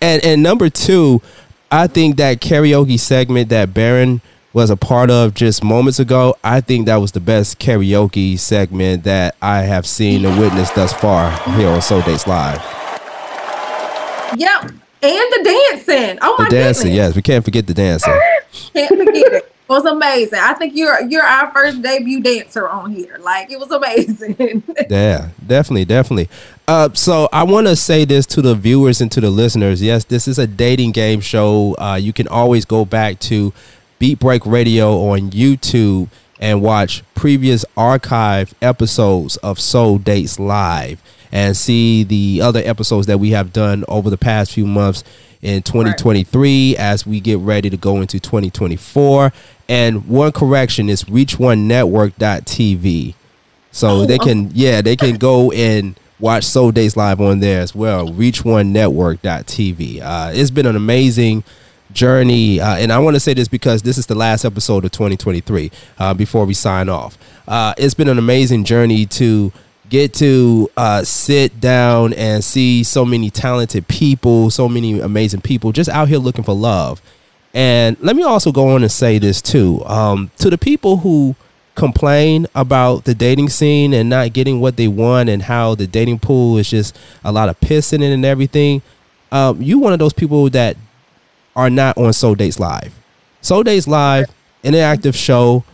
and 0.00 0.24
and 0.24 0.42
number 0.42 0.70
two, 0.70 1.20
I 1.72 1.88
think 1.88 2.16
that 2.16 2.40
karaoke 2.40 2.98
segment 3.00 3.48
that 3.48 3.74
Baron 3.74 4.20
was 4.56 4.70
a 4.70 4.76
part 4.76 5.10
of 5.10 5.34
just 5.34 5.62
moments 5.62 5.98
ago, 6.00 6.34
I 6.42 6.62
think 6.62 6.86
that 6.86 6.96
was 6.96 7.12
the 7.12 7.20
best 7.20 7.58
karaoke 7.58 8.38
segment 8.38 9.04
that 9.04 9.36
I 9.42 9.60
have 9.60 9.84
seen 9.86 10.24
and 10.24 10.40
witnessed 10.40 10.74
thus 10.74 10.94
far 10.94 11.30
here 11.58 11.68
on 11.68 11.82
Soul 11.82 12.00
Dates 12.00 12.26
Live. 12.26 12.56
Yep. 14.38 14.62
And 14.62 14.72
the 15.02 15.40
dancing. 15.44 16.18
Oh 16.22 16.36
my 16.38 16.44
The 16.44 16.50
dancing, 16.50 16.84
goodness. 16.92 16.96
yes, 17.08 17.16
we 17.16 17.20
can't 17.20 17.44
forget 17.44 17.66
the 17.66 17.74
dancing. 17.74 18.18
Can't 18.72 18.88
forget 18.96 19.32
it. 19.34 19.52
It 19.68 19.68
was 19.68 19.84
amazing. 19.84 20.38
I 20.40 20.54
think 20.54 20.74
you're 20.74 21.02
you're 21.02 21.22
our 21.24 21.50
first 21.52 21.82
debut 21.82 22.22
dancer 22.22 22.66
on 22.68 22.92
here. 22.92 23.18
Like 23.20 23.50
it 23.50 23.58
was 23.58 23.70
amazing. 23.70 24.62
Yeah, 24.88 25.30
definitely, 25.44 25.84
definitely. 25.84 26.28
Uh, 26.68 26.88
so 26.94 27.28
I 27.32 27.42
want 27.42 27.66
to 27.66 27.74
say 27.76 28.04
this 28.04 28.24
to 28.26 28.40
the 28.42 28.54
viewers 28.54 29.00
and 29.00 29.10
to 29.12 29.20
the 29.20 29.30
listeners. 29.30 29.82
Yes, 29.82 30.04
this 30.04 30.26
is 30.28 30.38
a 30.38 30.46
dating 30.46 30.92
game 30.92 31.20
show. 31.20 31.74
Uh, 31.78 31.96
you 32.00 32.12
can 32.12 32.28
always 32.28 32.64
go 32.64 32.84
back 32.84 33.18
to 33.20 33.52
Beat 33.98 34.18
Break 34.18 34.44
Radio 34.44 34.92
on 35.08 35.30
YouTube 35.30 36.08
and 36.38 36.60
watch 36.62 37.02
previous 37.14 37.64
archive 37.76 38.54
episodes 38.60 39.36
of 39.38 39.58
Soul 39.58 39.98
Dates 39.98 40.38
Live 40.38 41.02
and 41.32 41.56
see 41.56 42.04
the 42.04 42.40
other 42.42 42.60
episodes 42.64 43.06
that 43.06 43.18
we 43.18 43.30
have 43.30 43.52
done 43.52 43.84
over 43.88 44.10
the 44.10 44.18
past 44.18 44.52
few 44.52 44.66
months 44.66 45.02
in 45.42 45.62
2023 45.62 46.76
as 46.76 47.06
we 47.06 47.20
get 47.20 47.38
ready 47.38 47.70
to 47.70 47.76
go 47.76 48.00
into 48.00 48.20
2024. 48.20 49.32
And 49.68 50.06
one 50.06 50.32
correction 50.32 50.88
is 50.88 51.04
reach1network.tv. 51.04 53.14
So 53.70 53.88
Oh, 53.88 54.06
they 54.06 54.18
oh. 54.18 54.24
can, 54.24 54.50
yeah, 54.54 54.80
they 54.82 54.96
can 54.96 55.16
go 55.16 55.50
and 55.52 55.98
watch 56.18 56.44
Soul 56.44 56.72
Dates 56.72 56.96
Live 56.96 57.20
on 57.20 57.40
there 57.40 57.60
as 57.60 57.74
well. 57.74 58.08
Reach1network.tv. 58.08 60.00
Uh, 60.02 60.30
it's 60.34 60.50
been 60.50 60.66
an 60.66 60.76
amazing 60.76 61.44
journey. 61.92 62.60
Uh, 62.60 62.76
and 62.76 62.92
I 62.92 62.98
want 62.98 63.14
to 63.14 63.20
say 63.20 63.34
this 63.34 63.48
because 63.48 63.82
this 63.82 63.98
is 63.98 64.06
the 64.06 64.14
last 64.14 64.44
episode 64.44 64.84
of 64.84 64.92
2023 64.92 65.70
uh, 65.98 66.14
before 66.14 66.44
we 66.44 66.54
sign 66.54 66.88
off. 66.88 67.18
Uh, 67.46 67.74
it's 67.78 67.94
been 67.94 68.08
an 68.08 68.18
amazing 68.18 68.64
journey 68.64 69.06
to 69.06 69.52
get 69.88 70.12
to 70.14 70.70
uh, 70.76 71.04
sit 71.04 71.60
down 71.60 72.12
and 72.14 72.42
see 72.42 72.82
so 72.82 73.04
many 73.04 73.30
talented 73.30 73.86
people, 73.88 74.50
so 74.50 74.68
many 74.68 75.00
amazing 75.00 75.40
people 75.40 75.72
just 75.72 75.90
out 75.90 76.08
here 76.08 76.18
looking 76.18 76.44
for 76.44 76.54
love. 76.54 77.00
And 77.54 77.96
let 78.00 78.16
me 78.16 78.22
also 78.22 78.52
go 78.52 78.68
on 78.70 78.82
and 78.82 78.92
say 78.92 79.18
this 79.18 79.40
too 79.40 79.82
um, 79.86 80.30
to 80.38 80.50
the 80.50 80.58
people 80.58 80.98
who 80.98 81.36
complain 81.74 82.46
about 82.54 83.04
the 83.04 83.14
dating 83.14 83.50
scene 83.50 83.92
and 83.94 84.08
not 84.08 84.32
getting 84.32 84.60
what 84.60 84.76
they 84.76 84.88
want 84.88 85.28
and 85.28 85.42
how 85.42 85.74
the 85.74 85.86
dating 85.86 86.18
pool 86.18 86.58
is 86.58 86.68
just 86.68 86.98
a 87.22 87.30
lot 87.30 87.48
of 87.48 87.58
pissing 87.60 88.02
in 88.02 88.12
and 88.12 88.24
everything. 88.24 88.82
Um, 89.30 89.62
you 89.62 89.78
one 89.78 89.92
of 89.92 89.98
those 89.98 90.12
people 90.12 90.48
that 90.50 90.76
are 91.56 91.70
not 91.70 91.96
on 91.98 92.12
Soul 92.12 92.34
Dates 92.36 92.60
Live. 92.60 92.94
Soul 93.40 93.62
Dates 93.64 93.88
Live, 93.88 94.26
interactive 94.62 95.14
show. 95.14 95.64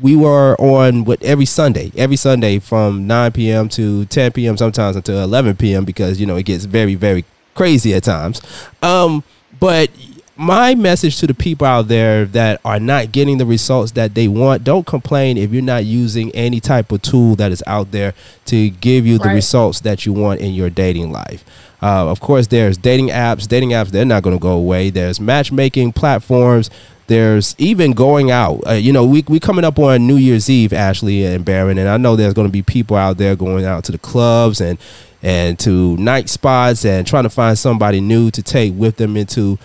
We 0.00 0.14
were 0.14 0.54
on 0.60 1.04
what 1.04 1.22
every 1.22 1.46
Sunday, 1.46 1.90
every 1.96 2.16
Sunday 2.16 2.58
from 2.58 3.06
9 3.06 3.32
p.m. 3.32 3.68
to 3.70 4.04
10 4.04 4.32
p.m. 4.32 4.56
sometimes 4.58 4.94
until 4.94 5.22
11 5.22 5.56
p.m. 5.56 5.84
because 5.86 6.20
you 6.20 6.26
know 6.26 6.36
it 6.36 6.42
gets 6.44 6.64
very 6.66 6.94
very 6.94 7.24
crazy 7.54 7.94
at 7.94 8.04
times. 8.04 8.42
Um, 8.82 9.24
but 9.58 9.88
my 10.36 10.74
message 10.74 11.16
to 11.20 11.26
the 11.26 11.32
people 11.32 11.66
out 11.66 11.88
there 11.88 12.26
that 12.26 12.60
are 12.62 12.78
not 12.78 13.10
getting 13.10 13.38
the 13.38 13.46
results 13.46 13.92
that 13.92 14.14
they 14.14 14.28
want, 14.28 14.64
don't 14.64 14.86
complain 14.86 15.38
if 15.38 15.50
you're 15.50 15.62
not 15.62 15.86
using 15.86 16.30
any 16.32 16.60
type 16.60 16.92
of 16.92 17.00
tool 17.00 17.34
that 17.36 17.50
is 17.50 17.62
out 17.66 17.90
there 17.90 18.12
to 18.44 18.68
give 18.68 19.06
you 19.06 19.16
the 19.16 19.24
Right. 19.28 19.34
results 19.36 19.80
that 19.80 20.04
you 20.04 20.12
want 20.12 20.40
in 20.40 20.52
your 20.52 20.68
dating 20.68 21.10
life. 21.10 21.42
Uh, 21.82 22.08
of 22.08 22.20
course, 22.20 22.46
there's 22.46 22.76
dating 22.76 23.08
apps. 23.08 23.46
Dating 23.46 23.70
apps, 23.70 23.88
they're 23.88 24.04
not 24.04 24.22
going 24.22 24.36
to 24.36 24.40
go 24.40 24.52
away. 24.52 24.90
There's 24.90 25.20
matchmaking 25.20 25.92
platforms. 25.92 26.70
There's 27.06 27.54
even 27.58 27.92
going 27.92 28.30
out. 28.30 28.66
Uh, 28.66 28.72
you 28.72 28.92
know, 28.92 29.04
we 29.04 29.24
we 29.28 29.38
coming 29.38 29.64
up 29.64 29.78
on 29.78 30.06
New 30.06 30.16
Year's 30.16 30.50
Eve, 30.50 30.72
Ashley 30.72 31.24
and 31.24 31.44
Baron, 31.44 31.78
and 31.78 31.88
I 31.88 31.98
know 31.98 32.16
there's 32.16 32.34
going 32.34 32.48
to 32.48 32.52
be 32.52 32.62
people 32.62 32.96
out 32.96 33.18
there 33.18 33.36
going 33.36 33.64
out 33.64 33.84
to 33.84 33.92
the 33.92 33.98
clubs 33.98 34.60
and 34.60 34.78
and 35.22 35.58
to 35.58 35.96
night 35.96 36.28
spots 36.28 36.84
and 36.84 37.06
trying 37.06 37.24
to 37.24 37.30
find 37.30 37.58
somebody 37.58 38.00
new 38.00 38.30
to 38.30 38.42
take 38.42 38.72
with 38.74 38.96
them 38.96 39.16
into 39.16 39.58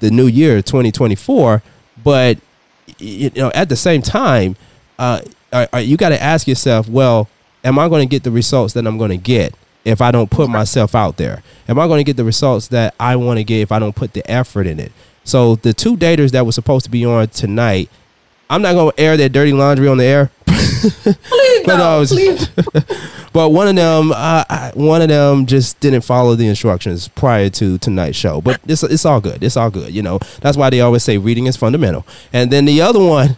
the 0.00 0.10
new 0.10 0.26
year 0.26 0.62
2024 0.62 1.62
but 2.02 2.38
you 2.98 3.30
know 3.36 3.50
at 3.54 3.68
the 3.68 3.76
same 3.76 4.00
time 4.00 4.56
uh, 4.98 5.20
you 5.78 5.96
got 5.96 6.08
to 6.10 6.22
ask 6.22 6.46
yourself 6.46 6.88
well 6.88 7.28
am 7.64 7.78
i 7.78 7.88
going 7.88 8.06
to 8.06 8.10
get 8.10 8.22
the 8.22 8.30
results 8.30 8.72
that 8.74 8.86
i'm 8.86 8.96
going 8.96 9.10
to 9.10 9.16
get 9.16 9.54
if 9.88 10.00
i 10.00 10.10
don't 10.10 10.30
put 10.30 10.48
myself 10.48 10.94
out 10.94 11.16
there? 11.16 11.42
Am 11.68 11.78
i 11.78 11.86
going 11.86 11.98
to 11.98 12.04
get 12.04 12.16
the 12.16 12.24
results 12.24 12.68
that 12.68 12.94
i 13.00 13.16
want 13.16 13.38
to 13.38 13.44
get 13.44 13.60
if 13.60 13.72
i 13.72 13.78
don't 13.78 13.96
put 13.96 14.12
the 14.12 14.28
effort 14.30 14.66
in 14.66 14.78
it? 14.80 14.92
So 15.24 15.56
the 15.56 15.74
two 15.74 15.96
daters 15.96 16.30
that 16.30 16.46
were 16.46 16.52
supposed 16.52 16.84
to 16.86 16.90
be 16.90 17.04
on 17.04 17.28
tonight 17.28 17.90
i'm 18.50 18.62
not 18.62 18.72
going 18.74 18.92
to 18.92 19.00
air 19.00 19.16
their 19.16 19.28
dirty 19.28 19.52
laundry 19.52 19.88
on 19.88 19.98
the 19.98 20.04
air 20.04 20.30
but, 21.64 21.80
uh, 21.80 22.04
please. 22.06 22.48
but 23.32 23.50
one 23.50 23.68
of 23.68 23.76
them, 23.76 24.12
uh, 24.14 24.70
one 24.72 25.02
of 25.02 25.08
them 25.08 25.46
just 25.46 25.78
didn't 25.80 26.02
follow 26.02 26.34
the 26.34 26.46
instructions 26.46 27.08
prior 27.08 27.50
to 27.50 27.78
tonight's 27.78 28.16
show. 28.16 28.40
But 28.40 28.60
it's 28.66 28.82
it's 28.82 29.04
all 29.04 29.20
good. 29.20 29.42
It's 29.42 29.56
all 29.56 29.70
good. 29.70 29.92
You 29.92 30.02
know 30.02 30.18
that's 30.40 30.56
why 30.56 30.70
they 30.70 30.80
always 30.80 31.02
say 31.02 31.18
reading 31.18 31.46
is 31.46 31.56
fundamental. 31.56 32.06
And 32.32 32.50
then 32.50 32.64
the 32.64 32.80
other 32.80 33.04
one, 33.04 33.36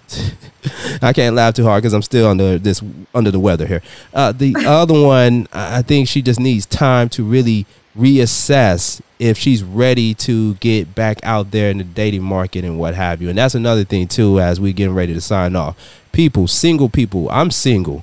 I 1.03 1.12
can't 1.12 1.34
laugh 1.36 1.55
too 1.55 1.64
hard 1.64 1.82
because 1.82 1.95
I'm 1.95 2.03
still 2.03 2.28
under 2.28 2.59
this 2.59 2.82
under 3.14 3.30
the 3.30 3.41
weather 3.41 3.66
here. 3.66 3.82
Uh, 4.12 4.32
the 4.32 4.55
other 4.66 5.01
one, 5.01 5.49
I 5.53 5.82
think 5.82 6.09
she 6.09 6.22
just 6.22 6.41
needs 6.41 6.66
time 6.66 7.09
to 7.11 7.24
really 7.24 7.66
reassess 8.01 9.01
if 9.18 9.36
she's 9.36 9.62
ready 9.62 10.14
to 10.14 10.55
get 10.55 10.94
back 10.94 11.18
out 11.22 11.51
there 11.51 11.70
in 11.70 11.78
the 11.78 11.84
dating 11.84 12.22
market 12.22 12.64
and 12.64 12.78
what 12.78 12.94
have 12.94 13.20
you. 13.20 13.28
And 13.28 13.36
that's 13.36 13.55
another 13.55 13.84
thing 13.84 14.09
too 14.09 14.40
as 14.40 14.59
we 14.59 14.72
getting 14.72 14.94
ready 14.94 15.12
to 15.12 15.20
sign 15.20 15.55
off. 15.55 15.76
People, 16.12 16.48
single 16.48 16.88
people, 16.88 17.28
I'm 17.30 17.51
single. 17.51 18.03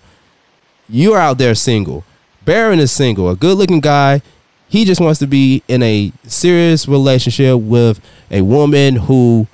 You're 0.88 1.18
out 1.18 1.40
there 1.40 1.56
single. 1.56 2.06
Baron 2.46 2.80
is 2.80 2.92
single, 2.92 3.30
a 3.30 3.36
good 3.36 3.58
looking 3.58 3.82
guy. 3.82 4.22
He 4.70 4.86
just 4.86 5.02
wants 5.02 5.20
to 5.20 5.28
be 5.28 5.64
in 5.68 5.82
a 5.82 6.12
serious 6.24 6.88
relationship 6.88 7.60
with 7.60 8.00
a 8.30 8.42
woman 8.42 8.96
who 8.96 9.48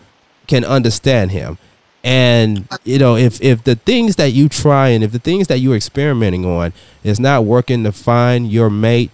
can 0.47 0.65
understand 0.65 1.31
him. 1.31 1.57
And 2.03 2.67
you 2.83 2.99
know, 2.99 3.15
if 3.15 3.41
if 3.41 3.63
the 3.63 3.75
things 3.75 4.17
that 4.17 4.31
you 4.33 4.49
try 4.49 4.89
and 4.89 5.03
if 5.03 5.13
the 5.13 5.19
things 5.19 5.47
that 5.47 5.59
you're 5.59 5.75
experimenting 5.75 6.45
on 6.45 6.73
is 7.03 7.19
not 7.19 7.45
working 7.45 7.83
to 7.85 7.93
find 7.93 8.51
your 8.51 8.69
mate, 8.69 9.09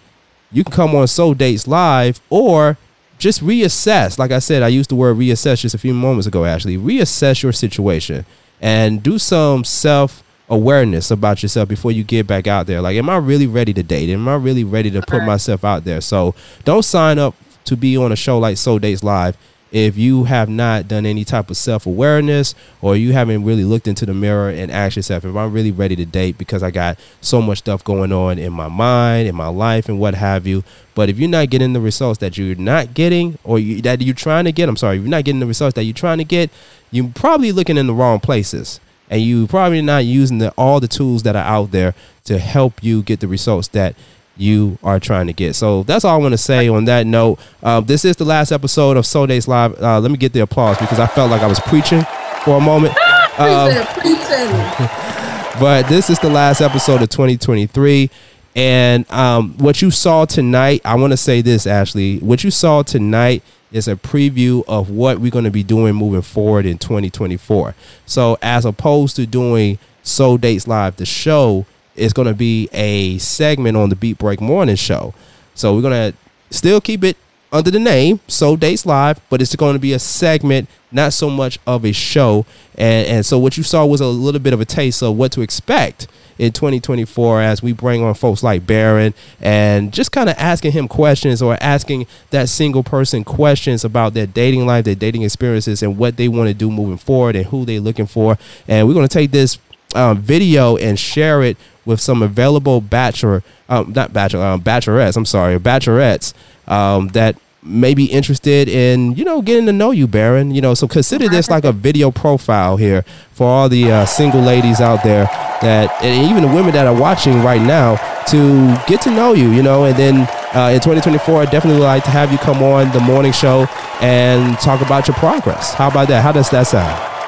you 0.51 0.63
can 0.63 0.73
come 0.73 0.95
on 0.95 1.07
Soul 1.07 1.33
Dates 1.33 1.67
Live 1.67 2.21
or 2.29 2.77
just 3.17 3.43
reassess. 3.43 4.17
Like 4.17 4.31
I 4.31 4.39
said, 4.39 4.63
I 4.63 4.69
used 4.69 4.89
the 4.89 4.95
word 4.95 5.17
reassess 5.17 5.61
just 5.61 5.75
a 5.75 5.79
few 5.79 5.93
moments 5.93 6.27
ago, 6.27 6.45
actually. 6.45 6.77
Reassess 6.77 7.43
your 7.43 7.51
situation 7.51 8.25
and 8.61 9.03
do 9.03 9.17
some 9.19 9.63
self 9.63 10.23
awareness 10.49 11.11
about 11.11 11.43
yourself 11.43 11.69
before 11.69 11.91
you 11.91 12.03
get 12.03 12.25
back 12.25 12.47
out 12.47 12.65
there. 12.65 12.81
Like, 12.81 12.97
am 12.97 13.09
I 13.09 13.17
really 13.17 13.45
ready 13.45 13.73
to 13.73 13.83
date? 13.83 14.09
Am 14.09 14.27
I 14.27 14.35
really 14.35 14.63
ready 14.63 14.89
to 14.91 15.01
put 15.01 15.23
myself 15.23 15.63
out 15.63 15.83
there? 15.83 16.01
So 16.01 16.33
don't 16.63 16.83
sign 16.83 17.19
up 17.19 17.35
to 17.65 17.77
be 17.77 17.95
on 17.95 18.11
a 18.11 18.15
show 18.15 18.39
like 18.39 18.57
Soul 18.57 18.79
Dates 18.79 19.03
Live 19.03 19.37
if 19.71 19.97
you 19.97 20.23
have 20.23 20.49
not 20.49 20.87
done 20.87 21.05
any 21.05 21.23
type 21.23 21.49
of 21.49 21.57
self 21.57 21.85
awareness 21.85 22.55
or 22.81 22.95
you 22.95 23.13
haven't 23.13 23.43
really 23.43 23.63
looked 23.63 23.87
into 23.87 24.05
the 24.05 24.13
mirror 24.13 24.49
and 24.49 24.71
asked 24.71 24.95
yourself, 24.95 25.25
if 25.25 25.35
I'm 25.35 25.51
really 25.51 25.71
ready 25.71 25.95
to 25.95 26.05
date 26.05 26.37
because 26.37 26.63
I 26.63 26.71
got 26.71 26.99
so 27.21 27.41
much 27.41 27.59
stuff 27.59 27.83
going 27.83 28.11
on 28.11 28.39
in 28.39 28.51
my 28.51 28.67
mind, 28.67 29.27
in 29.27 29.35
my 29.35 29.47
life, 29.47 29.87
and 29.87 29.99
what 29.99 30.15
have 30.15 30.47
you. 30.47 30.63
But 30.95 31.09
if 31.09 31.19
you're 31.19 31.29
not 31.29 31.49
getting 31.49 31.73
the 31.73 31.81
results 31.81 32.19
that 32.19 32.37
you're 32.37 32.55
not 32.55 32.93
getting 32.93 33.37
or 33.43 33.59
you, 33.59 33.81
that 33.81 34.01
you're 34.01 34.15
trying 34.15 34.45
to 34.45 34.51
get, 34.51 34.69
I'm 34.69 34.77
sorry, 34.77 34.97
if 34.97 35.03
you're 35.03 35.09
not 35.09 35.23
getting 35.23 35.39
the 35.39 35.45
results 35.45 35.75
that 35.75 35.83
you're 35.83 35.93
trying 35.93 36.17
to 36.17 36.25
get, 36.25 36.49
you're 36.91 37.11
probably 37.13 37.51
looking 37.51 37.77
in 37.77 37.87
the 37.87 37.93
wrong 37.93 38.19
places. 38.19 38.79
And 39.11 39.21
you're 39.21 39.47
probably 39.47 39.81
not 39.81 40.05
using 40.05 40.37
the, 40.37 40.51
all 40.51 40.79
the 40.79 40.87
tools 40.87 41.23
that 41.23 41.35
are 41.35 41.43
out 41.43 41.71
there 41.71 41.95
to 42.25 42.37
help 42.37 42.83
you 42.83 43.01
get 43.01 43.21
the 43.21 43.27
results 43.27 43.67
that 43.69 43.95
you 44.39 44.77
are 44.83 44.99
trying 44.99 45.27
to 45.27 45.33
get. 45.33 45.55
So 45.55 45.83
that's 45.83 46.05
all 46.05 46.15
I 46.15 46.17
want 46.17 46.33
to 46.33 46.37
say 46.37 46.67
on 46.69 46.85
that 46.85 47.05
note. 47.05 47.39
Uh, 47.61 47.81
this 47.81 48.05
is 48.05 48.15
the 48.15 48.25
last 48.25 48.51
episode 48.51 48.97
of 48.97 49.05
Soul 49.05 49.27
Dates 49.27 49.47
Live. 49.47 49.81
Uh, 49.81 49.99
let 49.99 50.11
me 50.11 50.17
get 50.17 50.33
the 50.33 50.39
applause 50.41 50.77
because 50.77 50.99
I 50.99 51.07
felt 51.07 51.29
like 51.29 51.41
I 51.41 51.47
was 51.47 51.59
preaching 51.61 52.01
for 52.43 52.57
a 52.57 52.61
moment. 52.61 52.95
Um, 53.39 53.71
preaching, 53.93 54.19
but 55.61 55.83
this 55.87 56.09
is 56.09 56.19
the 56.19 56.29
last 56.29 56.59
episode 56.59 57.01
of 57.01 57.07
2023. 57.07 58.09
And 58.53 59.09
um, 59.09 59.57
what 59.59 59.81
you 59.81 59.91
saw 59.91 60.25
tonight, 60.25 60.81
I 60.83 60.95
want 60.95 61.11
to 61.11 61.17
say 61.17 61.41
this, 61.41 61.65
Ashley. 61.65 62.17
What 62.17 62.43
you 62.43 62.51
saw 62.51 62.83
tonight 62.83 63.43
is 63.71 63.87
a 63.87 63.95
preview 63.95 64.63
of 64.67 64.89
what 64.89 65.19
we're 65.19 65.31
going 65.31 65.45
to 65.45 65.51
be 65.51 65.63
doing 65.63 65.95
moving 65.95 66.21
forward 66.21 66.65
in 66.65 66.77
2024. 66.77 67.75
So, 68.05 68.37
as 68.41 68.65
opposed 68.65 69.15
to 69.15 69.25
doing 69.25 69.79
Soul 70.03 70.37
Dates 70.37 70.67
Live, 70.67 70.97
the 70.97 71.05
show, 71.05 71.65
is 71.99 72.13
going 72.13 72.27
to 72.27 72.33
be 72.33 72.69
a 72.73 73.17
segment 73.17 73.77
on 73.77 73.89
the 73.89 73.95
Beat 73.95 74.17
Break 74.17 74.41
Morning 74.41 74.75
Show. 74.75 75.13
So 75.55 75.75
we're 75.75 75.81
going 75.81 76.11
to 76.11 76.17
still 76.55 76.81
keep 76.81 77.03
it 77.03 77.17
under 77.51 77.71
the 77.71 77.79
name 77.79 78.19
Soul 78.27 78.57
Dates 78.57 78.85
Live, 78.85 79.19
but 79.29 79.41
it's 79.41 79.55
going 79.55 79.73
to 79.73 79.79
be 79.79 79.93
a 79.93 79.99
segment, 79.99 80.69
not 80.91 81.13
so 81.13 81.29
much 81.29 81.59
of 81.65 81.83
a 81.83 81.91
show. 81.91 82.45
And 82.77 83.07
and 83.07 83.25
so 83.25 83.39
what 83.39 83.57
you 83.57 83.63
saw 83.63 83.85
was 83.85 84.01
a 84.01 84.07
little 84.07 84.39
bit 84.39 84.53
of 84.53 84.61
a 84.61 84.65
taste 84.65 85.01
of 85.01 85.17
what 85.17 85.31
to 85.33 85.41
expect 85.41 86.07
in 86.37 86.53
2024 86.53 87.41
as 87.41 87.61
we 87.61 87.73
bring 87.73 88.01
on 88.01 88.13
folks 88.13 88.41
like 88.41 88.65
Baron 88.65 89.13
and 89.41 89.91
just 89.91 90.13
kind 90.13 90.29
of 90.29 90.35
asking 90.37 90.71
him 90.71 90.87
questions 90.87 91.41
or 91.41 91.57
asking 91.59 92.07
that 92.29 92.47
single 92.47 92.81
person 92.81 93.25
questions 93.25 93.83
about 93.83 94.13
their 94.13 94.25
dating 94.25 94.65
life, 94.65 94.85
their 94.85 94.95
dating 94.95 95.23
experiences, 95.23 95.83
and 95.83 95.97
what 95.97 96.15
they 96.15 96.29
want 96.29 96.47
to 96.47 96.53
do 96.53 96.71
moving 96.71 96.97
forward 96.97 97.35
and 97.35 97.45
who 97.47 97.65
they're 97.65 97.81
looking 97.81 98.07
for. 98.07 98.37
And 98.67 98.87
we're 98.87 98.93
going 98.93 99.07
to 99.07 99.13
take 99.13 99.31
this 99.31 99.59
um, 99.95 100.19
video 100.19 100.77
and 100.77 100.99
share 100.99 101.41
it 101.41 101.57
with 101.85 101.99
some 101.99 102.21
available 102.21 102.81
bachelor, 102.81 103.43
um, 103.67 103.93
not 103.93 104.13
bachelor, 104.13 104.45
um, 104.45 104.61
bachelorettes. 104.61 105.17
I'm 105.17 105.25
sorry, 105.25 105.57
bachelorettes 105.59 106.33
um, 106.67 107.07
that 107.09 107.35
may 107.61 107.93
be 107.93 108.05
interested 108.05 108.69
in 108.69 109.13
you 109.15 109.25
know 109.25 109.41
getting 109.41 109.65
to 109.65 109.73
know 109.73 109.91
you, 109.91 110.07
Baron. 110.07 110.51
You 110.51 110.61
know, 110.61 110.73
so 110.73 110.87
consider 110.87 111.27
this 111.27 111.49
like 111.49 111.65
a 111.65 111.71
video 111.71 112.11
profile 112.11 112.77
here 112.77 113.03
for 113.31 113.47
all 113.47 113.69
the 113.69 113.91
uh, 113.91 114.05
single 114.05 114.41
ladies 114.41 114.79
out 114.79 115.03
there 115.03 115.25
that, 115.61 115.91
and 116.03 116.29
even 116.29 116.43
the 116.43 116.47
women 116.47 116.71
that 116.73 116.87
are 116.87 116.95
watching 116.95 117.41
right 117.41 117.61
now 117.61 117.95
to 118.25 118.81
get 118.87 119.01
to 119.01 119.11
know 119.11 119.33
you. 119.33 119.51
You 119.51 119.63
know, 119.63 119.85
and 119.85 119.97
then 119.97 120.15
uh, 120.55 120.71
in 120.73 120.79
2024, 120.79 121.41
I 121.41 121.45
definitely 121.45 121.79
would 121.79 121.85
like 121.85 122.03
to 122.05 122.11
have 122.11 122.31
you 122.31 122.37
come 122.37 122.63
on 122.63 122.91
the 122.91 122.99
morning 122.99 123.31
show 123.31 123.65
and 124.01 124.57
talk 124.59 124.81
about 124.81 125.07
your 125.07 125.15
progress. 125.15 125.73
How 125.73 125.89
about 125.89 126.07
that? 126.09 126.23
How 126.23 126.31
does 126.31 126.49
that 126.51 126.63
sound? 126.67 127.18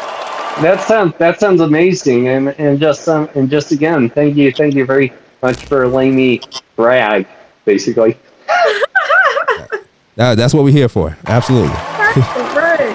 That 0.59 0.81
sounds 0.81 1.15
that 1.17 1.39
sounds 1.39 1.61
amazing, 1.61 2.27
and 2.27 2.49
and 2.59 2.79
just 2.79 3.07
um, 3.07 3.29
and 3.35 3.49
just 3.49 3.71
again, 3.71 4.09
thank 4.09 4.35
you, 4.35 4.51
thank 4.51 4.75
you 4.75 4.85
very 4.85 5.13
much 5.41 5.65
for 5.65 5.87
letting 5.87 6.15
me 6.15 6.41
brag, 6.75 7.27
basically. 7.65 8.17
Uh, 10.17 10.35
that's 10.35 10.53
what 10.53 10.63
we're 10.63 10.71
here 10.71 10.89
for. 10.89 11.17
Absolutely. 11.25 11.69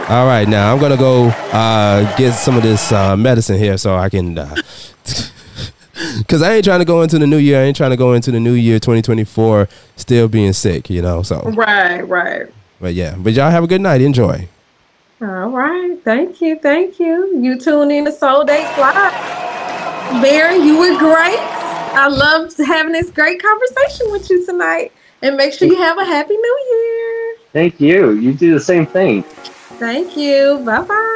All 0.09 0.27
right, 0.27 0.47
now 0.47 0.73
I'm 0.73 0.81
gonna 0.81 0.97
go 0.97 1.29
uh, 1.53 2.17
get 2.17 2.35
some 2.35 2.57
of 2.57 2.63
this 2.63 2.93
uh, 2.93 3.17
medicine 3.17 3.59
here 3.59 3.77
so 3.79 3.97
I 3.97 4.09
can. 4.09 4.37
Cause 6.29 6.43
I 6.43 6.53
ain't 6.53 6.65
trying 6.65 6.81
to 6.81 6.85
go 6.85 7.01
into 7.01 7.19
the 7.19 7.27
new 7.27 7.39
year. 7.39 7.59
I 7.59 7.63
ain't 7.65 7.77
trying 7.77 7.91
to 7.91 7.97
go 7.97 8.13
into 8.13 8.31
the 8.31 8.39
new 8.39 8.53
year 8.53 8.79
2024 8.79 9.67
still 9.97 10.29
being 10.29 10.53
sick, 10.53 10.91
you 10.91 11.01
know. 11.01 11.23
So 11.23 11.41
right, 11.41 12.03
right. 12.03 12.47
But 12.81 12.93
yeah, 12.95 13.17
but 13.17 13.33
y'all 13.33 13.51
have 13.51 13.65
a 13.65 13.67
good 13.67 13.81
night. 13.81 14.03
Enjoy. 14.03 14.47
All 15.23 15.49
right. 15.49 15.99
Thank 16.05 16.43
you. 16.43 16.59
Thank 16.59 17.01
you. 17.01 17.39
You 17.41 17.59
tuned 17.59 17.91
in 17.91 18.05
to 18.05 18.13
Soul 18.13 18.45
Dates 18.45 18.77
Live. 18.79 19.13
Baron, 20.23 20.63
you 20.63 20.79
were 20.79 20.99
great. 20.99 21.39
I 21.39 22.07
loved 22.09 22.59
having 22.59 22.93
this 22.93 23.11
great 23.11 23.43
conversation 23.43 24.13
with 24.13 24.29
you 24.29 24.45
tonight. 24.45 24.93
And 25.23 25.37
make 25.37 25.55
sure 25.55 25.67
you 25.67 25.77
have 25.77 25.97
a 25.97 26.05
happy 26.05 26.37
new 26.37 26.67
year. 26.71 27.37
Thank 27.53 27.81
you. 27.81 28.11
You 28.13 28.35
do 28.35 28.53
the 28.53 28.61
same 28.61 28.85
thing. 28.85 29.23
Thank 29.23 30.17
you. 30.17 30.61
Bye 30.65 30.83
bye. 30.83 31.13